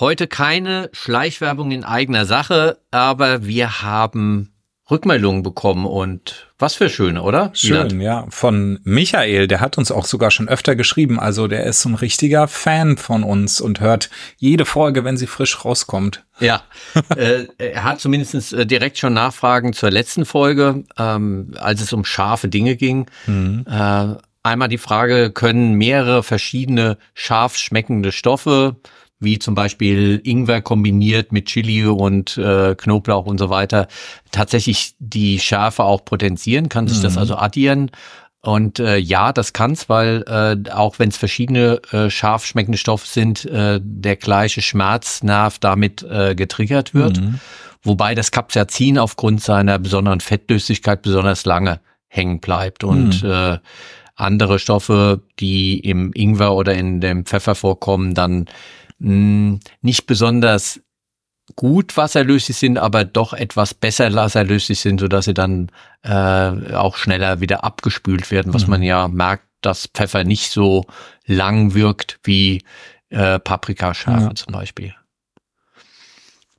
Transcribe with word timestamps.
Heute 0.00 0.26
keine 0.26 0.90
Schleichwerbung 0.92 1.70
in 1.70 1.84
eigener 1.84 2.26
Sache, 2.26 2.78
aber 2.90 3.46
wir 3.46 3.80
haben 3.82 4.52
Rückmeldungen 4.90 5.44
bekommen 5.44 5.86
und 5.86 6.48
was 6.58 6.74
für 6.74 6.90
schöne, 6.90 7.22
oder? 7.22 7.50
Schön, 7.54 7.90
Wieland? 7.92 8.02
ja. 8.02 8.26
Von 8.28 8.80
Michael, 8.82 9.46
der 9.46 9.60
hat 9.60 9.78
uns 9.78 9.92
auch 9.92 10.04
sogar 10.04 10.32
schon 10.32 10.48
öfter 10.48 10.74
geschrieben. 10.74 11.20
Also 11.20 11.46
der 11.46 11.64
ist 11.64 11.80
so 11.80 11.90
ein 11.90 11.94
richtiger 11.94 12.48
Fan 12.48 12.96
von 12.96 13.22
uns 13.22 13.60
und 13.60 13.78
hört 13.78 14.10
jede 14.36 14.64
Folge, 14.64 15.04
wenn 15.04 15.16
sie 15.16 15.28
frisch 15.28 15.64
rauskommt. 15.64 16.24
Ja, 16.40 16.64
äh, 17.16 17.46
er 17.58 17.84
hat 17.84 18.00
zumindest 18.00 18.52
äh, 18.52 18.66
direkt 18.66 18.98
schon 18.98 19.14
Nachfragen 19.14 19.74
zur 19.74 19.92
letzten 19.92 20.26
Folge, 20.26 20.82
ähm, 20.98 21.52
als 21.56 21.80
es 21.80 21.92
um 21.92 22.04
scharfe 22.04 22.48
Dinge 22.48 22.74
ging. 22.74 23.06
Mhm. 23.26 23.64
Äh, 23.70 24.16
einmal 24.42 24.68
die 24.68 24.78
Frage, 24.78 25.30
können 25.30 25.74
mehrere 25.74 26.24
verschiedene 26.24 26.98
scharf 27.14 27.56
schmeckende 27.56 28.10
Stoffe 28.10 28.76
wie 29.24 29.38
zum 29.38 29.54
Beispiel 29.54 30.20
Ingwer 30.24 30.62
kombiniert 30.62 31.32
mit 31.32 31.46
Chili 31.46 31.86
und 31.86 32.36
äh, 32.36 32.74
Knoblauch 32.74 33.26
und 33.26 33.38
so 33.38 33.50
weiter, 33.50 33.88
tatsächlich 34.30 34.94
die 34.98 35.38
Schärfe 35.38 35.84
auch 35.84 36.04
potenzieren, 36.04 36.68
kann 36.68 36.86
sich 36.86 36.98
mhm. 36.98 37.02
das 37.02 37.18
also 37.18 37.36
addieren. 37.36 37.90
Und 38.40 38.78
äh, 38.78 38.98
ja, 38.98 39.32
das 39.32 39.54
kann's, 39.54 39.88
weil 39.88 40.22
äh, 40.26 40.70
auch 40.70 40.98
wenn 40.98 41.08
es 41.08 41.16
verschiedene 41.16 41.80
äh, 41.92 42.10
scharf 42.10 42.44
schmeckende 42.44 42.76
Stoffe 42.76 43.06
sind, 43.06 43.46
äh, 43.46 43.80
der 43.82 44.16
gleiche 44.16 44.60
Schmerznerv 44.60 45.58
damit 45.58 46.02
äh, 46.02 46.34
getriggert 46.34 46.92
wird. 46.92 47.20
Mhm. 47.20 47.40
Wobei 47.82 48.14
das 48.14 48.30
Capsaicin 48.30 48.98
aufgrund 48.98 49.42
seiner 49.42 49.78
besonderen 49.78 50.20
Fettlöslichkeit 50.20 51.00
besonders 51.00 51.46
lange 51.46 51.80
hängen 52.08 52.40
bleibt 52.40 52.84
und 52.84 53.22
mhm. 53.22 53.30
äh, 53.30 53.58
andere 54.14 54.58
Stoffe, 54.58 55.22
die 55.40 55.80
im 55.80 56.12
Ingwer 56.14 56.54
oder 56.54 56.74
in 56.74 57.00
dem 57.00 57.24
Pfeffer 57.24 57.54
vorkommen, 57.54 58.14
dann 58.14 58.46
mh, 58.98 59.08
hm, 59.08 59.60
nicht 59.82 60.06
besonders 60.06 60.80
gut 61.56 61.96
wasserlöslich 61.96 62.56
sind, 62.56 62.78
aber 62.78 63.04
doch 63.04 63.32
etwas 63.34 63.74
besser 63.74 64.12
wasserlöslich 64.14 64.80
sind, 64.80 65.00
so 65.00 65.08
dass 65.08 65.26
sie 65.26 65.34
dann 65.34 65.70
äh, 66.02 66.74
auch 66.74 66.96
schneller 66.96 67.40
wieder 67.40 67.64
abgespült 67.64 68.30
werden, 68.30 68.54
was 68.54 68.64
mhm. 68.64 68.70
man 68.70 68.82
ja 68.82 69.08
merkt, 69.08 69.44
dass 69.60 69.86
Pfeffer 69.86 70.24
nicht 70.24 70.50
so 70.50 70.86
lang 71.26 71.74
wirkt 71.74 72.18
wie 72.22 72.62
äh, 73.10 73.38
Paprikaschärfe 73.38 74.28
ja. 74.28 74.34
zum 74.34 74.52
Beispiel. 74.52 74.94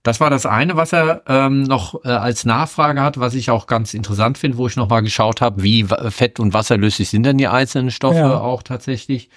Das 0.04 0.20
war 0.20 0.30
das 0.30 0.46
eine, 0.46 0.76
was 0.76 0.94
er 0.94 1.24
ähm, 1.28 1.64
noch 1.64 2.06
äh, 2.06 2.10
als 2.10 2.46
Nachfrage 2.46 3.02
hat, 3.02 3.20
was 3.20 3.34
ich 3.34 3.50
auch 3.50 3.66
ganz 3.66 3.96
interessant 3.96 4.38
finde, 4.38 4.58
wo 4.58 4.68
ich 4.68 4.76
nochmal 4.76 5.02
geschaut 5.02 5.42
habe, 5.42 5.64
wie 5.64 5.84
fett- 5.84 6.40
und 6.40 6.54
wasserlöslich 6.54 7.10
sind 7.10 7.24
denn 7.24 7.40
die 7.40 7.48
einzelnen 7.48 7.90
Stoffe 7.90 8.20
ja. 8.20 8.40
auch 8.40 8.62
tatsächlich. 8.62 9.30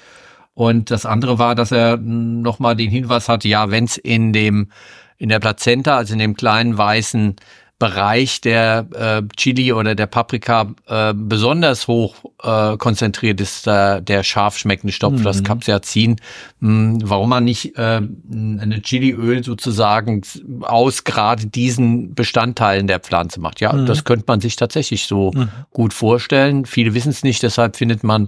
Und 0.58 0.90
das 0.90 1.06
andere 1.06 1.38
war, 1.38 1.54
dass 1.54 1.70
er 1.70 1.98
nochmal 1.98 2.74
den 2.74 2.90
Hinweis 2.90 3.28
hatte, 3.28 3.46
ja, 3.46 3.70
wenn 3.70 3.84
es 3.84 3.96
in 3.96 4.32
dem, 4.32 4.72
in 5.16 5.28
der 5.28 5.38
Plazenta, 5.38 5.96
also 5.96 6.14
in 6.14 6.18
dem 6.18 6.34
kleinen 6.34 6.76
weißen 6.76 7.36
Bereich 7.78 8.40
der 8.40 8.88
äh, 8.92 9.22
Chili 9.36 9.72
oder 9.72 9.94
der 9.94 10.06
Paprika 10.06 10.74
äh, 10.86 11.14
besonders 11.14 11.86
hoch 11.86 12.16
äh, 12.42 12.76
konzentriert 12.76 13.40
ist, 13.40 13.68
äh, 13.68 14.02
der 14.02 14.24
scharf 14.24 14.58
schmeckende 14.58 14.92
Stoff, 14.92 15.12
mhm. 15.12 15.22
das 15.22 15.44
Capsaicin. 15.44 16.16
Hm, 16.60 16.98
warum 17.04 17.30
man 17.30 17.44
nicht 17.44 17.78
äh, 17.78 18.00
eine 18.00 18.82
Chiliöl 18.82 19.44
sozusagen 19.44 20.22
aus 20.62 21.04
gerade 21.04 21.46
diesen 21.46 22.14
Bestandteilen 22.14 22.88
der 22.88 22.98
Pflanze 22.98 23.40
macht. 23.40 23.60
Ja, 23.60 23.72
mhm. 23.72 23.86
das 23.86 24.02
könnte 24.02 24.24
man 24.26 24.40
sich 24.40 24.56
tatsächlich 24.56 25.06
so 25.06 25.30
mhm. 25.32 25.48
gut 25.70 25.92
vorstellen. 25.92 26.66
Viele 26.66 26.94
wissen 26.94 27.10
es 27.10 27.22
nicht, 27.22 27.44
deshalb 27.44 27.76
findet 27.76 28.02
man 28.02 28.26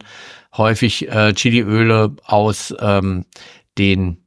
häufig 0.57 1.09
äh, 1.09 1.33
Chiliöle 1.35 2.15
aus 2.25 2.73
ähm, 2.81 3.25
den 3.79 4.19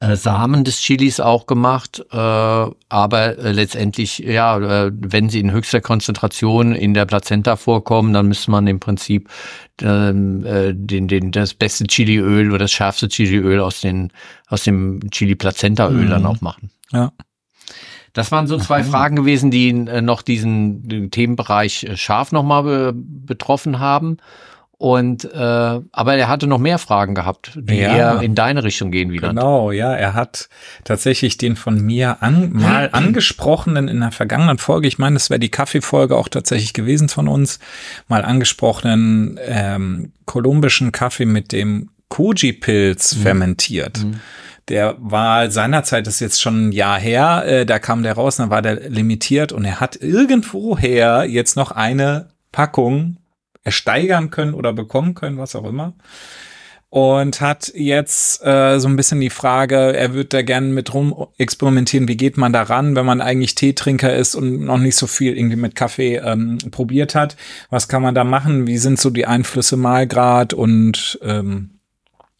Samen 0.00 0.64
des 0.64 0.78
Chilis 0.80 1.20
auch 1.20 1.46
gemacht, 1.46 2.02
äh, 2.10 2.16
aber 2.16 3.38
äh, 3.38 3.52
letztendlich, 3.52 4.18
ja, 4.18 4.86
äh, 4.86 4.90
wenn 4.94 5.28
sie 5.28 5.40
in 5.40 5.52
höchster 5.52 5.82
Konzentration 5.82 6.74
in 6.74 6.94
der 6.94 7.04
Plazenta 7.04 7.56
vorkommen, 7.56 8.14
dann 8.14 8.28
müsste 8.28 8.50
man 8.50 8.66
im 8.66 8.80
Prinzip 8.80 9.28
ähm, 9.82 10.44
äh, 10.46 10.72
den, 10.74 11.06
den, 11.06 11.32
das 11.32 11.52
beste 11.52 11.84
Chiliöl 11.84 12.48
oder 12.48 12.60
das 12.60 12.72
schärfste 12.72 13.08
Chiliöl 13.08 13.60
aus, 13.60 13.82
den, 13.82 14.10
aus 14.48 14.64
dem 14.64 15.00
Chili-Plazenta-Öl 15.10 16.06
mhm. 16.06 16.10
dann 16.10 16.26
auch 16.26 16.40
machen. 16.40 16.70
Ja. 16.90 17.12
Das 18.14 18.32
waren 18.32 18.46
so 18.46 18.56
zwei. 18.58 18.84
Fragen 18.84 19.16
gewesen, 19.16 19.50
die 19.50 19.68
äh, 19.68 20.00
noch 20.00 20.22
diesen 20.22 21.10
Themenbereich 21.10 21.90
scharf 21.96 22.32
nochmal 22.32 22.62
be 22.62 22.92
betroffen 22.94 23.80
haben. 23.80 24.16
Und 24.84 25.24
äh, 25.24 25.38
aber 25.38 26.14
er 26.14 26.28
hatte 26.28 26.46
noch 26.46 26.58
mehr 26.58 26.76
Fragen 26.76 27.14
gehabt, 27.14 27.52
die 27.56 27.76
ja, 27.76 27.96
eher 27.96 28.20
in 28.20 28.34
deine 28.34 28.64
Richtung 28.64 28.90
gehen 28.90 29.12
wieder. 29.12 29.28
Genau, 29.28 29.70
ja, 29.70 29.94
er 29.94 30.12
hat 30.12 30.50
tatsächlich 30.84 31.38
den 31.38 31.56
von 31.56 31.80
mir 31.80 32.22
an, 32.22 32.52
mal 32.52 32.90
angesprochenen 32.92 33.88
in 33.88 34.00
der 34.00 34.12
vergangenen 34.12 34.58
Folge, 34.58 34.86
ich 34.86 34.98
meine, 34.98 35.14
das 35.14 35.30
wäre 35.30 35.40
die 35.40 35.48
Kaffeefolge 35.48 36.14
auch 36.14 36.28
tatsächlich 36.28 36.74
gewesen 36.74 37.08
von 37.08 37.28
uns, 37.28 37.60
mal 38.08 38.26
angesprochenen 38.26 39.40
ähm, 39.46 40.12
kolumbischen 40.26 40.92
Kaffee 40.92 41.24
mit 41.24 41.52
dem 41.52 41.88
Koji-Pilz 42.10 43.16
mhm. 43.16 43.22
fermentiert. 43.22 44.04
Mhm. 44.04 44.20
Der 44.68 44.96
war 44.98 45.50
seinerzeit, 45.50 46.06
das 46.06 46.16
ist 46.16 46.20
jetzt 46.20 46.42
schon 46.42 46.68
ein 46.68 46.72
Jahr 46.72 47.00
her, 47.00 47.44
äh, 47.46 47.64
da 47.64 47.78
kam 47.78 48.02
der 48.02 48.12
raus, 48.12 48.36
dann 48.36 48.50
war 48.50 48.60
der 48.60 48.90
limitiert 48.90 49.50
und 49.50 49.64
er 49.64 49.80
hat 49.80 49.96
irgendwoher 49.96 51.24
jetzt 51.24 51.56
noch 51.56 51.70
eine 51.70 52.28
Packung 52.52 53.16
ersteigern 53.64 54.30
können 54.30 54.54
oder 54.54 54.72
bekommen 54.72 55.14
können, 55.14 55.38
was 55.38 55.56
auch 55.56 55.64
immer. 55.64 55.94
Und 56.90 57.40
hat 57.40 57.72
jetzt 57.74 58.44
äh, 58.44 58.78
so 58.78 58.86
ein 58.86 58.94
bisschen 58.94 59.20
die 59.20 59.30
Frage, 59.30 59.96
er 59.96 60.14
wird 60.14 60.32
da 60.32 60.42
gerne 60.42 60.68
mit 60.68 60.94
rum 60.94 61.26
experimentieren, 61.38 62.06
wie 62.06 62.16
geht 62.16 62.36
man 62.36 62.52
da 62.52 62.62
ran, 62.62 62.94
wenn 62.94 63.04
man 63.04 63.20
eigentlich 63.20 63.56
Teetrinker 63.56 64.14
ist 64.14 64.36
und 64.36 64.60
noch 64.60 64.78
nicht 64.78 64.94
so 64.94 65.08
viel 65.08 65.36
irgendwie 65.36 65.56
mit 65.56 65.74
Kaffee 65.74 66.18
ähm, 66.18 66.58
probiert 66.70 67.16
hat. 67.16 67.36
Was 67.68 67.88
kann 67.88 68.02
man 68.02 68.14
da 68.14 68.22
machen? 68.22 68.68
Wie 68.68 68.78
sind 68.78 69.00
so 69.00 69.10
die 69.10 69.26
Einflüsse 69.26 69.76
Malgrad 69.76 70.54
und 70.54 71.18
ähm, 71.22 71.74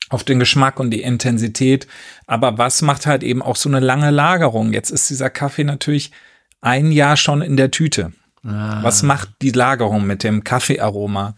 auf 0.08 0.22
den 0.22 0.38
Geschmack 0.38 0.78
und 0.78 0.90
die 0.90 1.02
Intensität. 1.02 1.86
Aber 2.26 2.56
was 2.56 2.80
macht 2.82 3.06
halt 3.06 3.22
eben 3.22 3.42
auch 3.42 3.56
so 3.56 3.68
eine 3.68 3.80
lange 3.80 4.10
Lagerung? 4.10 4.72
Jetzt 4.72 4.90
ist 4.90 5.10
dieser 5.10 5.30
Kaffee 5.30 5.64
natürlich 5.64 6.12
ein 6.60 6.92
Jahr 6.92 7.16
schon 7.16 7.42
in 7.42 7.56
der 7.56 7.70
Tüte. 7.70 8.12
Ah. 8.46 8.82
Was 8.82 9.02
macht 9.02 9.30
die 9.40 9.52
Lagerung 9.52 10.06
mit 10.06 10.22
dem 10.22 10.44
Kaffeearoma? 10.44 11.34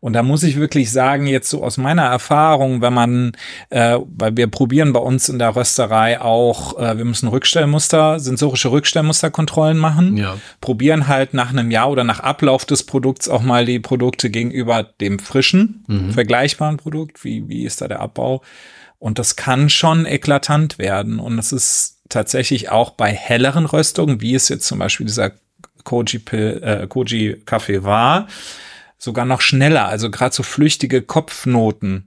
Und 0.00 0.12
da 0.12 0.22
muss 0.22 0.42
ich 0.42 0.56
wirklich 0.56 0.92
sagen, 0.92 1.26
jetzt 1.26 1.48
so 1.48 1.64
aus 1.64 1.78
meiner 1.78 2.02
Erfahrung, 2.02 2.82
wenn 2.82 2.92
man, 2.92 3.32
äh, 3.70 3.98
weil 4.06 4.36
wir 4.36 4.46
probieren 4.46 4.92
bei 4.92 5.00
uns 5.00 5.30
in 5.30 5.38
der 5.38 5.56
Rösterei 5.56 6.20
auch, 6.20 6.78
äh, 6.78 6.98
wir 6.98 7.06
müssen 7.06 7.28
Rückstellmuster, 7.28 8.20
sensorische 8.20 8.70
Rückstellmusterkontrollen 8.70 9.78
machen, 9.78 10.18
ja. 10.18 10.36
probieren 10.60 11.08
halt 11.08 11.32
nach 11.32 11.50
einem 11.50 11.70
Jahr 11.70 11.90
oder 11.90 12.04
nach 12.04 12.20
Ablauf 12.20 12.66
des 12.66 12.84
Produkts 12.84 13.28
auch 13.28 13.42
mal 13.42 13.64
die 13.64 13.80
Produkte 13.80 14.28
gegenüber 14.28 14.82
dem 14.82 15.18
frischen, 15.18 15.84
mhm. 15.86 16.10
vergleichbaren 16.10 16.76
Produkt, 16.76 17.24
wie, 17.24 17.48
wie 17.48 17.64
ist 17.64 17.80
da 17.80 17.88
der 17.88 18.00
Abbau? 18.00 18.42
Und 18.98 19.18
das 19.18 19.34
kann 19.34 19.70
schon 19.70 20.04
eklatant 20.04 20.78
werden. 20.78 21.20
Und 21.20 21.38
es 21.38 21.52
ist 21.52 22.00
tatsächlich 22.10 22.68
auch 22.68 22.90
bei 22.90 23.10
helleren 23.10 23.64
Röstungen, 23.64 24.20
wie 24.20 24.34
es 24.34 24.50
jetzt 24.50 24.66
zum 24.66 24.78
Beispiel 24.78 25.06
dieser 25.06 25.32
Koji, 25.84 26.20
äh, 26.32 26.86
Koji 26.86 27.42
Kaffee 27.44 27.84
war, 27.84 28.26
sogar 28.98 29.24
noch 29.24 29.40
schneller. 29.40 29.86
Also 29.86 30.10
gerade 30.10 30.34
so 30.34 30.42
flüchtige 30.42 31.02
Kopfnoten 31.02 32.06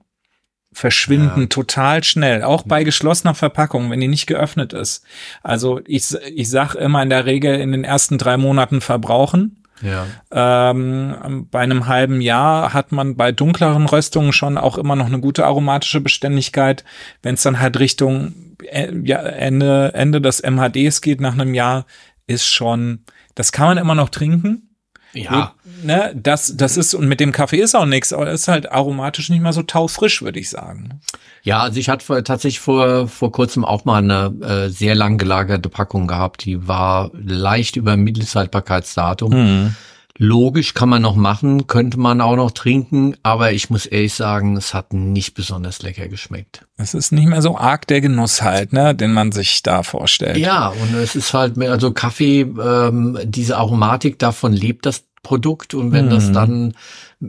verschwinden 0.73 1.41
ja. 1.41 1.47
total 1.47 2.03
schnell, 2.03 2.43
auch 2.43 2.63
bei 2.63 2.83
geschlossener 2.83 3.35
Verpackung, 3.35 3.91
wenn 3.91 3.99
die 3.99 4.07
nicht 4.07 4.27
geöffnet 4.27 4.73
ist. 4.73 5.05
Also 5.43 5.79
ich, 5.85 6.15
ich 6.35 6.49
sag 6.49 6.75
immer 6.75 7.01
in 7.03 7.09
der 7.09 7.25
Regel 7.25 7.59
in 7.59 7.71
den 7.71 7.83
ersten 7.83 8.17
drei 8.17 8.37
Monaten 8.37 8.81
verbrauchen. 8.81 9.63
Ja. 9.81 10.05
Ähm, 10.31 11.47
bei 11.51 11.59
einem 11.59 11.87
halben 11.87 12.21
Jahr 12.21 12.73
hat 12.73 12.91
man 12.91 13.15
bei 13.15 13.31
dunkleren 13.31 13.85
Röstungen 13.85 14.31
schon 14.31 14.57
auch 14.57 14.77
immer 14.77 14.95
noch 14.95 15.07
eine 15.07 15.19
gute 15.19 15.45
aromatische 15.45 15.99
Beständigkeit. 15.99 16.83
Wenn 17.21 17.35
es 17.35 17.43
dann 17.43 17.59
halt 17.59 17.79
Richtung 17.79 18.33
äh, 18.63 18.91
ja, 19.03 19.17
Ende, 19.19 19.91
Ende 19.93 20.21
des 20.21 20.41
MHDs 20.41 21.01
geht 21.01 21.19
nach 21.19 21.33
einem 21.33 21.53
Jahr, 21.53 21.85
ist 22.27 22.47
schon 22.47 23.03
das 23.35 23.51
kann 23.51 23.67
man 23.67 23.77
immer 23.77 23.95
noch 23.95 24.09
trinken. 24.09 24.69
Ja. 25.13 25.53
Ne, 25.83 26.11
das, 26.15 26.57
das 26.57 26.75
ist, 26.75 26.93
und 26.93 27.07
mit 27.07 27.19
dem 27.19 27.31
Kaffee 27.31 27.59
ist 27.59 27.75
auch 27.75 27.85
nichts, 27.85 28.13
aber 28.13 28.27
es 28.27 28.41
ist 28.41 28.47
halt 28.47 28.71
aromatisch 28.71 29.29
nicht 29.29 29.41
mehr 29.41 29.53
so 29.53 29.61
taufrisch, 29.61 30.23
würde 30.23 30.39
ich 30.39 30.49
sagen. 30.49 31.01
Ja, 31.43 31.59
also 31.59 31.79
ich 31.79 31.89
hatte 31.89 32.23
tatsächlich 32.23 32.59
vor, 32.59 33.07
vor 33.07 33.31
kurzem 33.31 33.63
auch 33.63 33.85
mal 33.85 33.97
eine 33.97 34.33
äh, 34.43 34.69
sehr 34.69 34.95
lang 34.95 35.17
gelagerte 35.17 35.69
Packung 35.69 36.07
gehabt, 36.07 36.45
die 36.45 36.67
war 36.67 37.11
leicht 37.13 37.75
über 37.75 37.95
Mindesthaltbarkeitsdatum. 37.95 39.31
Mhm. 39.31 39.75
Logisch 40.19 40.75
kann 40.75 40.89
man 40.89 41.01
noch 41.01 41.15
machen, 41.15 41.65
könnte 41.65 41.99
man 41.99 42.21
auch 42.21 42.35
noch 42.35 42.51
trinken, 42.51 43.15
aber 43.23 43.51
ich 43.51 43.71
muss 43.71 43.87
ehrlich 43.87 44.13
sagen, 44.13 44.55
es 44.55 44.75
hat 44.75 44.93
nicht 44.93 45.33
besonders 45.33 45.81
lecker 45.81 46.07
geschmeckt. 46.07 46.67
Es 46.77 46.93
ist 46.93 47.11
nicht 47.11 47.27
mehr 47.27 47.41
so 47.41 47.57
arg 47.57 47.87
der 47.87 47.99
Genuss 47.99 48.43
halt, 48.43 48.73
ne, 48.73 48.93
den 48.93 49.11
man 49.11 49.31
sich 49.31 49.63
da 49.63 49.81
vorstellt. 49.81 50.37
Ja, 50.37 50.67
und 50.67 50.93
es 50.95 51.15
ist 51.15 51.33
halt 51.33 51.57
mehr, 51.57 51.71
also 51.71 51.91
Kaffee, 51.91 52.41
ähm, 52.41 53.17
diese 53.23 53.57
Aromatik, 53.57 54.19
davon 54.19 54.53
lebt 54.53 54.85
das 54.85 55.03
Produkt 55.23 55.73
und 55.73 55.91
wenn 55.93 56.05
hm. 56.05 56.11
das 56.11 56.31
dann 56.31 56.73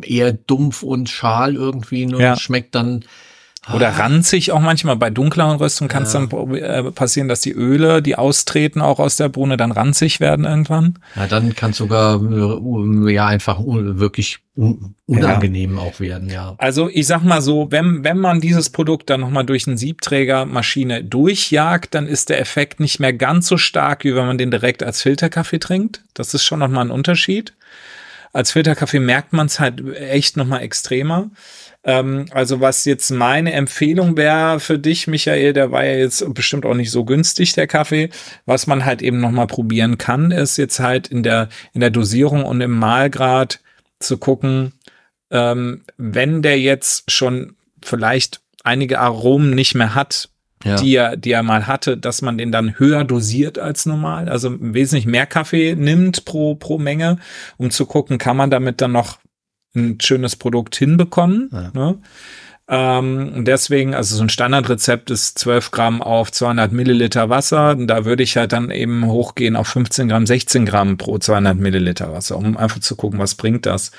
eher 0.03 0.35
dumpf 0.35 0.83
und 0.83 1.09
schal 1.09 1.55
irgendwie 1.55 2.05
nur 2.05 2.21
ja. 2.21 2.37
schmeckt, 2.37 2.75
dann 2.75 3.05
Oder 3.73 3.89
ah. 3.89 3.97
ranzig 3.97 4.53
auch 4.53 4.61
manchmal. 4.61 4.97
Bei 4.97 5.11
dunkleren 5.11 5.57
Röstungen 5.57 5.89
kann 5.89 6.03
es 6.03 6.13
ja. 6.13 6.27
dann 6.27 6.55
äh, 6.55 6.83
passieren, 6.91 7.29
dass 7.29 7.41
die 7.41 7.53
Öle, 7.53 8.03
die 8.03 8.17
austreten 8.17 8.83
auch 8.83 8.99
aus 8.99 9.17
der 9.17 9.29
Bohne, 9.29 9.57
dann 9.57 9.73
ranzig 9.73 10.21
werden 10.21 10.45
irgendwann. 10.45 10.99
Ja, 11.17 11.27
dann 11.27 11.55
kann 11.55 11.71
es 11.71 11.79
sogar 11.79 12.21
äh, 12.23 13.13
ja 13.13 13.27
einfach 13.27 13.59
wirklich 13.65 14.41
unangenehm 15.07 15.77
ja. 15.77 15.83
auch 15.83 15.99
werden, 15.99 16.31
ja. 16.31 16.55
Also 16.59 16.89
ich 16.93 17.07
sag 17.07 17.23
mal 17.23 17.43
so, 17.43 17.71
wenn, 17.71 18.05
wenn 18.05 18.19
man 18.19 18.41
dieses 18.41 18.71
Produkt 18.71 19.11
dann 19.11 19.21
nochmal 19.21 19.45
durch 19.45 19.67
eine 19.67 19.79
Siebträgermaschine 19.79 21.03
durchjagt, 21.03 21.95
dann 21.95 22.07
ist 22.07 22.29
der 22.29 22.41
Effekt 22.41 22.81
nicht 22.81 23.01
mehr 23.01 23.13
ganz 23.13 23.49
so 23.49 23.57
stark, 23.57 24.05
wie 24.05 24.15
wenn 24.15 24.27
man 24.27 24.39
den 24.39 24.51
direkt 24.51 24.83
als 24.83 25.03
Filterkaffee 25.03 25.59
trinkt. 25.59 26.03
Das 26.15 26.35
ist 26.35 26.45
schon 26.45 26.61
nochmal 26.61 26.85
ein 26.85 26.91
Unterschied. 26.91 27.55
Als 28.33 28.53
Filterkaffee 28.53 29.01
merkt 29.01 29.33
man 29.33 29.47
es 29.47 29.59
halt 29.61 29.83
echt 29.97 30.37
nochmal 30.37 30.63
extremer. 30.63 31.31
Ähm, 31.85 32.27
also 32.31 32.61
was 32.61 32.85
jetzt 32.87 33.11
meine 33.11 33.53
Empfehlung 33.53 34.17
wäre 34.17 34.59
für 34.59 34.79
dich, 34.79 35.07
Michael, 35.07 35.53
der 35.53 35.71
war 35.71 35.85
ja 35.85 35.97
jetzt 35.97 36.25
bestimmt 36.33 36.65
auch 36.65 36.75
nicht 36.75 36.91
so 36.91 37.05
günstig, 37.05 37.53
der 37.53 37.67
Kaffee. 37.67 38.09
Was 38.47 38.67
man 38.67 38.85
halt 38.85 39.03
eben 39.03 39.21
nochmal 39.21 39.47
probieren 39.47 39.99
kann, 39.99 40.31
ist 40.31 40.57
jetzt 40.57 40.81
halt 40.81 41.09
in 41.09 41.23
der, 41.23 41.49
in 41.75 41.81
der 41.81 41.91
Dosierung 41.91 42.45
und 42.45 42.61
im 42.61 42.73
Mahlgrad 42.73 43.61
zu 43.99 44.17
gucken, 44.17 44.73
ähm, 45.31 45.83
wenn 45.97 46.43
der 46.43 46.59
jetzt 46.59 47.11
schon 47.11 47.57
vielleicht 47.83 48.41
einige 48.63 49.01
Aromen 49.01 49.51
nicht 49.51 49.75
mehr 49.75 49.95
hat, 49.95 50.31
ja. 50.65 50.77
die, 50.77 50.95
er, 50.95 51.17
die 51.19 51.33
er 51.33 51.43
mal 51.43 51.67
hatte, 51.67 51.99
dass 51.99 52.23
man 52.23 52.39
den 52.39 52.51
dann 52.51 52.79
höher 52.79 53.05
dosiert 53.05 53.59
als 53.59 53.85
normal, 53.85 54.31
also 54.31 54.57
wesentlich 54.59 55.07
mehr 55.07 55.27
Kaffee 55.27 55.75
nimmt 55.75 56.25
pro, 56.25 56.55
pro 56.55 56.79
Menge, 56.79 57.19
um 57.59 57.71
zu 57.71 57.85
gucken, 57.85 58.17
kann 58.17 58.39
man 58.39 58.51
damit 58.51 58.81
dann 58.81 58.93
noch 58.93 59.19
ein 59.75 59.99
schönes 60.01 60.37
Produkt 60.37 60.77
hinbekommen. 60.77 61.51
Ja. 61.53 61.71
Ne? 61.75 61.99
Ähm, 62.67 63.45
deswegen, 63.45 63.95
also 63.95 64.17
so 64.17 64.23
ein 64.23 64.31
Standardrezept 64.31 65.11
ist 65.11 65.39
12 65.39 65.71
Gramm 65.71 66.01
auf 66.01 66.33
200 66.33 66.73
Milliliter 66.73 67.29
Wasser. 67.29 67.75
Da 67.75 68.07
würde 68.07 68.23
ich 68.23 68.39
halt 68.39 68.53
dann 68.53 68.71
eben 68.71 69.07
hochgehen 69.07 69.55
auf 69.55 69.69
15 69.69 70.09
Gramm, 70.09 70.27
16 70.27 70.65
Gramm 70.65 70.97
pro 70.97 71.19
200 71.19 71.59
Milliliter 71.59 72.11
Wasser, 72.13 72.39
um 72.39 72.57
einfach 72.57 72.81
zu 72.81 72.97
gucken, 72.97 73.19
was 73.19 73.35
bringt 73.35 73.67
das. 73.67 73.93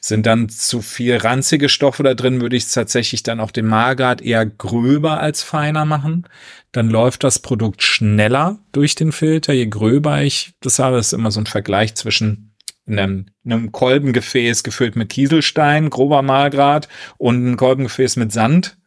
Sind 0.00 0.26
dann 0.26 0.48
zu 0.48 0.82
viel 0.82 1.18
ranzige 1.18 1.68
Stoffe 1.68 2.02
da 2.02 2.14
drin, 2.14 2.40
würde 2.40 2.56
ich 2.56 2.64
es 2.64 2.72
tatsächlich 2.72 3.22
dann 3.22 3.38
auf 3.38 3.52
dem 3.52 3.68
Mahlgrad 3.68 4.20
eher 4.20 4.46
gröber 4.46 5.20
als 5.20 5.44
feiner 5.44 5.84
machen. 5.84 6.26
Dann 6.72 6.90
läuft 6.90 7.22
das 7.22 7.38
Produkt 7.38 7.84
schneller 7.84 8.58
durch 8.72 8.96
den 8.96 9.12
Filter. 9.12 9.52
Je 9.52 9.66
gröber 9.66 10.22
ich 10.22 10.54
das 10.60 10.80
habe, 10.80 10.98
ist 10.98 11.12
immer 11.12 11.30
so 11.30 11.40
ein 11.40 11.46
Vergleich 11.46 11.94
zwischen 11.94 12.47
in 12.88 12.98
einem, 12.98 13.26
in 13.44 13.52
einem 13.52 13.72
Kolbengefäß 13.72 14.62
gefüllt 14.62 14.96
mit 14.96 15.10
Kieselstein, 15.10 15.90
grober 15.90 16.22
Mahlgrad 16.22 16.88
und 17.18 17.46
ein 17.46 17.56
Kolbengefäß 17.56 18.16
mit 18.16 18.32
Sand. 18.32 18.78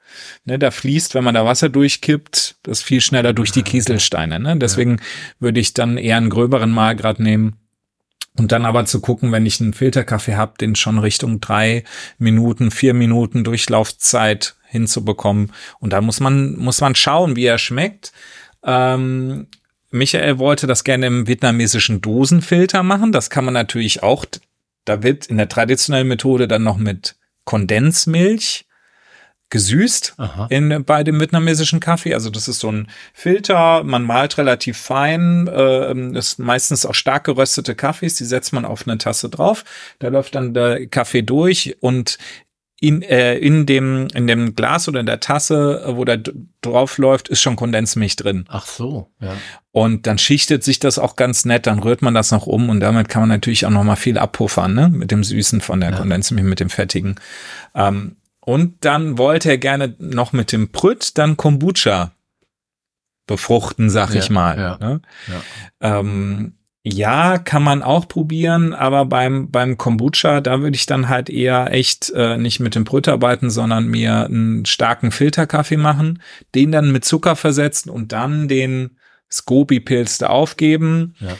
Ne, 0.43 0.59
da 0.59 0.71
fließt, 0.71 1.15
wenn 1.15 1.23
man 1.23 1.35
da 1.35 1.45
Wasser 1.45 1.69
durchkippt, 1.69 2.55
das 2.63 2.81
viel 2.81 2.99
schneller 2.99 3.33
durch 3.33 3.51
die 3.51 3.63
Kieselsteine. 3.63 4.39
Ne? 4.39 4.57
Deswegen 4.57 4.97
ja. 4.97 5.03
würde 5.39 5.59
ich 5.59 5.73
dann 5.73 5.97
eher 5.97 6.17
einen 6.17 6.29
gröberen 6.29 6.71
Mahlgrad 6.71 7.19
nehmen. 7.19 7.57
Und 8.37 8.53
dann 8.53 8.65
aber 8.65 8.85
zu 8.85 9.01
gucken, 9.01 9.31
wenn 9.31 9.45
ich 9.45 9.59
einen 9.59 9.73
Filterkaffee 9.73 10.35
habe, 10.35 10.53
den 10.59 10.75
schon 10.75 10.99
Richtung 10.99 11.41
drei 11.41 11.83
Minuten, 12.17 12.71
vier 12.71 12.93
Minuten 12.93 13.43
Durchlaufzeit 13.43 14.55
hinzubekommen. 14.67 15.51
Und 15.79 15.91
da 15.91 15.99
muss 15.99 16.21
man, 16.21 16.55
muss 16.57 16.79
man 16.79 16.95
schauen, 16.95 17.35
wie 17.35 17.45
er 17.45 17.57
schmeckt. 17.57 18.13
Ähm, 18.63 19.47
Michael 19.91 20.39
wollte 20.39 20.67
das 20.67 20.83
gerne 20.83 21.07
im 21.07 21.27
vietnamesischen 21.27 22.01
Dosenfilter 22.01 22.81
machen. 22.81 23.11
Das 23.11 23.29
kann 23.29 23.45
man 23.45 23.53
natürlich 23.53 24.01
auch. 24.03 24.25
Da 24.85 25.03
wird 25.03 25.27
in 25.27 25.37
der 25.37 25.49
traditionellen 25.49 26.07
Methode 26.07 26.47
dann 26.47 26.63
noch 26.63 26.77
mit 26.77 27.15
Kondensmilch 27.45 28.65
gesüßt 29.51 30.15
in, 30.49 30.85
bei 30.85 31.03
dem 31.03 31.19
vietnamesischen 31.19 31.81
Kaffee. 31.81 32.13
Also 32.13 32.29
das 32.29 32.47
ist 32.47 32.59
so 32.59 32.71
ein 32.71 32.87
Filter, 33.13 33.83
man 33.83 34.03
malt 34.03 34.37
relativ 34.37 34.77
fein, 34.77 35.47
äh, 35.47 36.17
ist 36.17 36.39
meistens 36.39 36.85
auch 36.85 36.95
stark 36.95 37.25
geröstete 37.25 37.75
Kaffees, 37.75 38.15
die 38.15 38.23
setzt 38.23 38.53
man 38.53 38.63
auf 38.63 38.87
eine 38.87 38.97
Tasse 38.97 39.29
drauf. 39.29 39.65
Da 39.99 40.07
läuft 40.07 40.35
dann 40.35 40.53
der 40.53 40.87
Kaffee 40.87 41.21
durch 41.21 41.75
und 41.81 42.17
in, 42.81 43.03
äh, 43.03 43.37
in, 43.37 43.67
dem, 43.67 44.07
in 44.15 44.25
dem 44.25 44.55
Glas 44.55 44.89
oder 44.89 44.99
in 44.99 45.05
der 45.05 45.19
Tasse, 45.19 45.83
wo 45.87 46.03
da 46.03 46.17
drauf 46.61 46.97
läuft, 46.97 47.29
ist 47.29 47.39
schon 47.39 47.55
Kondensmilch 47.55 48.15
drin. 48.15 48.45
Ach 48.49 48.65
so, 48.65 49.07
ja. 49.21 49.35
Und 49.71 50.07
dann 50.07 50.17
schichtet 50.17 50.63
sich 50.63 50.79
das 50.79 50.97
auch 50.97 51.15
ganz 51.15 51.45
nett, 51.45 51.67
dann 51.67 51.77
rührt 51.77 52.01
man 52.01 52.15
das 52.15 52.31
noch 52.31 52.47
um 52.47 52.69
und 52.69 52.79
damit 52.79 53.07
kann 53.07 53.21
man 53.21 53.29
natürlich 53.29 53.67
auch 53.67 53.69
noch 53.69 53.83
mal 53.83 53.95
viel 53.95 54.17
abpuffern, 54.17 54.73
ne? 54.73 54.89
Mit 54.89 55.11
dem 55.11 55.23
Süßen 55.23 55.61
von 55.61 55.79
der 55.79 55.91
ja. 55.91 55.97
Kondensmilch, 55.97 56.43
mit 56.43 56.59
dem 56.59 56.71
Fettigen. 56.71 57.15
Ähm, 57.75 58.15
und 58.39 58.83
dann 58.83 59.19
wollte 59.19 59.49
er 59.49 59.59
gerne 59.59 59.93
noch 59.99 60.33
mit 60.33 60.51
dem 60.51 60.71
Prütt 60.71 61.19
dann 61.19 61.37
Kombucha 61.37 62.13
befruchten, 63.27 63.91
sag 63.91 64.15
ja, 64.15 64.19
ich 64.19 64.31
mal. 64.31 64.57
Ja, 64.57 64.77
ne? 64.79 65.01
ja. 65.27 65.99
Ähm, 65.99 66.53
ja, 66.83 67.37
kann 67.37 67.61
man 67.61 67.83
auch 67.83 68.07
probieren, 68.07 68.73
aber 68.73 69.05
beim, 69.05 69.51
beim 69.51 69.77
Kombucha, 69.77 70.41
da 70.41 70.61
würde 70.61 70.75
ich 70.75 70.87
dann 70.87 71.09
halt 71.09 71.29
eher 71.29 71.71
echt 71.71 72.11
äh, 72.15 72.37
nicht 72.37 72.59
mit 72.59 72.73
dem 72.73 72.85
Brüt 72.85 73.07
arbeiten, 73.07 73.51
sondern 73.51 73.87
mir 73.87 74.25
einen 74.25 74.65
starken 74.65 75.11
Filterkaffee 75.11 75.77
machen, 75.77 76.23
den 76.55 76.71
dann 76.71 76.91
mit 76.91 77.05
Zucker 77.05 77.35
versetzen 77.35 77.91
und 77.91 78.11
dann 78.11 78.47
den 78.47 78.97
Scoby-Pilz 79.31 80.17
da 80.17 80.27
aufgeben. 80.27 81.13
Ja. 81.19 81.37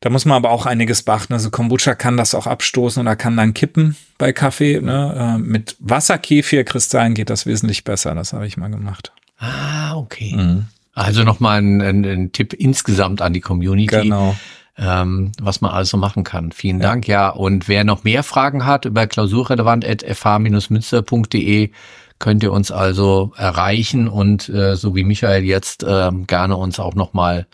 Da 0.00 0.10
muss 0.10 0.24
man 0.24 0.36
aber 0.36 0.50
auch 0.50 0.66
einiges 0.66 1.02
beachten. 1.02 1.34
Also 1.34 1.50
Kombucha 1.50 1.94
kann 1.94 2.16
das 2.16 2.34
auch 2.34 2.46
abstoßen 2.46 3.00
oder 3.00 3.16
kann 3.16 3.36
dann 3.36 3.54
kippen 3.54 3.96
bei 4.18 4.32
Kaffee. 4.32 4.80
Ne? 4.80 5.36
Äh, 5.36 5.38
mit 5.38 5.76
Wasserkefirkristallen 5.78 7.14
geht 7.14 7.30
das 7.30 7.46
wesentlich 7.46 7.84
besser. 7.84 8.14
Das 8.14 8.32
habe 8.32 8.46
ich 8.46 8.56
mal 8.56 8.70
gemacht. 8.70 9.12
Ah, 9.38 9.94
okay. 9.96 10.34
Mhm. 10.36 10.66
Also 10.94 11.24
nochmal 11.24 11.58
ein, 11.58 11.82
ein, 11.82 12.04
ein 12.04 12.30
Tipp 12.32 12.52
insgesamt 12.52 13.22
an 13.22 13.32
die 13.32 13.40
Community. 13.40 14.02
Genau. 14.02 14.36
Ähm, 14.76 15.30
was 15.40 15.60
man 15.60 15.70
also 15.70 15.96
machen 15.96 16.24
kann. 16.24 16.50
Vielen 16.50 16.80
ja. 16.80 16.88
Dank. 16.88 17.06
Ja, 17.06 17.28
und 17.28 17.68
wer 17.68 17.84
noch 17.84 18.02
mehr 18.02 18.24
Fragen 18.24 18.66
hat 18.66 18.86
über 18.86 19.06
klausurrelevant.fh-münster.de 19.06 21.70
könnt 22.18 22.42
ihr 22.42 22.52
uns 22.52 22.70
also 22.70 23.32
erreichen 23.36 24.08
und 24.08 24.48
äh, 24.48 24.76
so 24.76 24.96
wie 24.96 25.04
Michael 25.04 25.44
jetzt 25.44 25.82
äh, 25.82 26.10
gerne 26.26 26.56
uns 26.56 26.80
auch 26.80 26.94
nochmal 26.94 27.46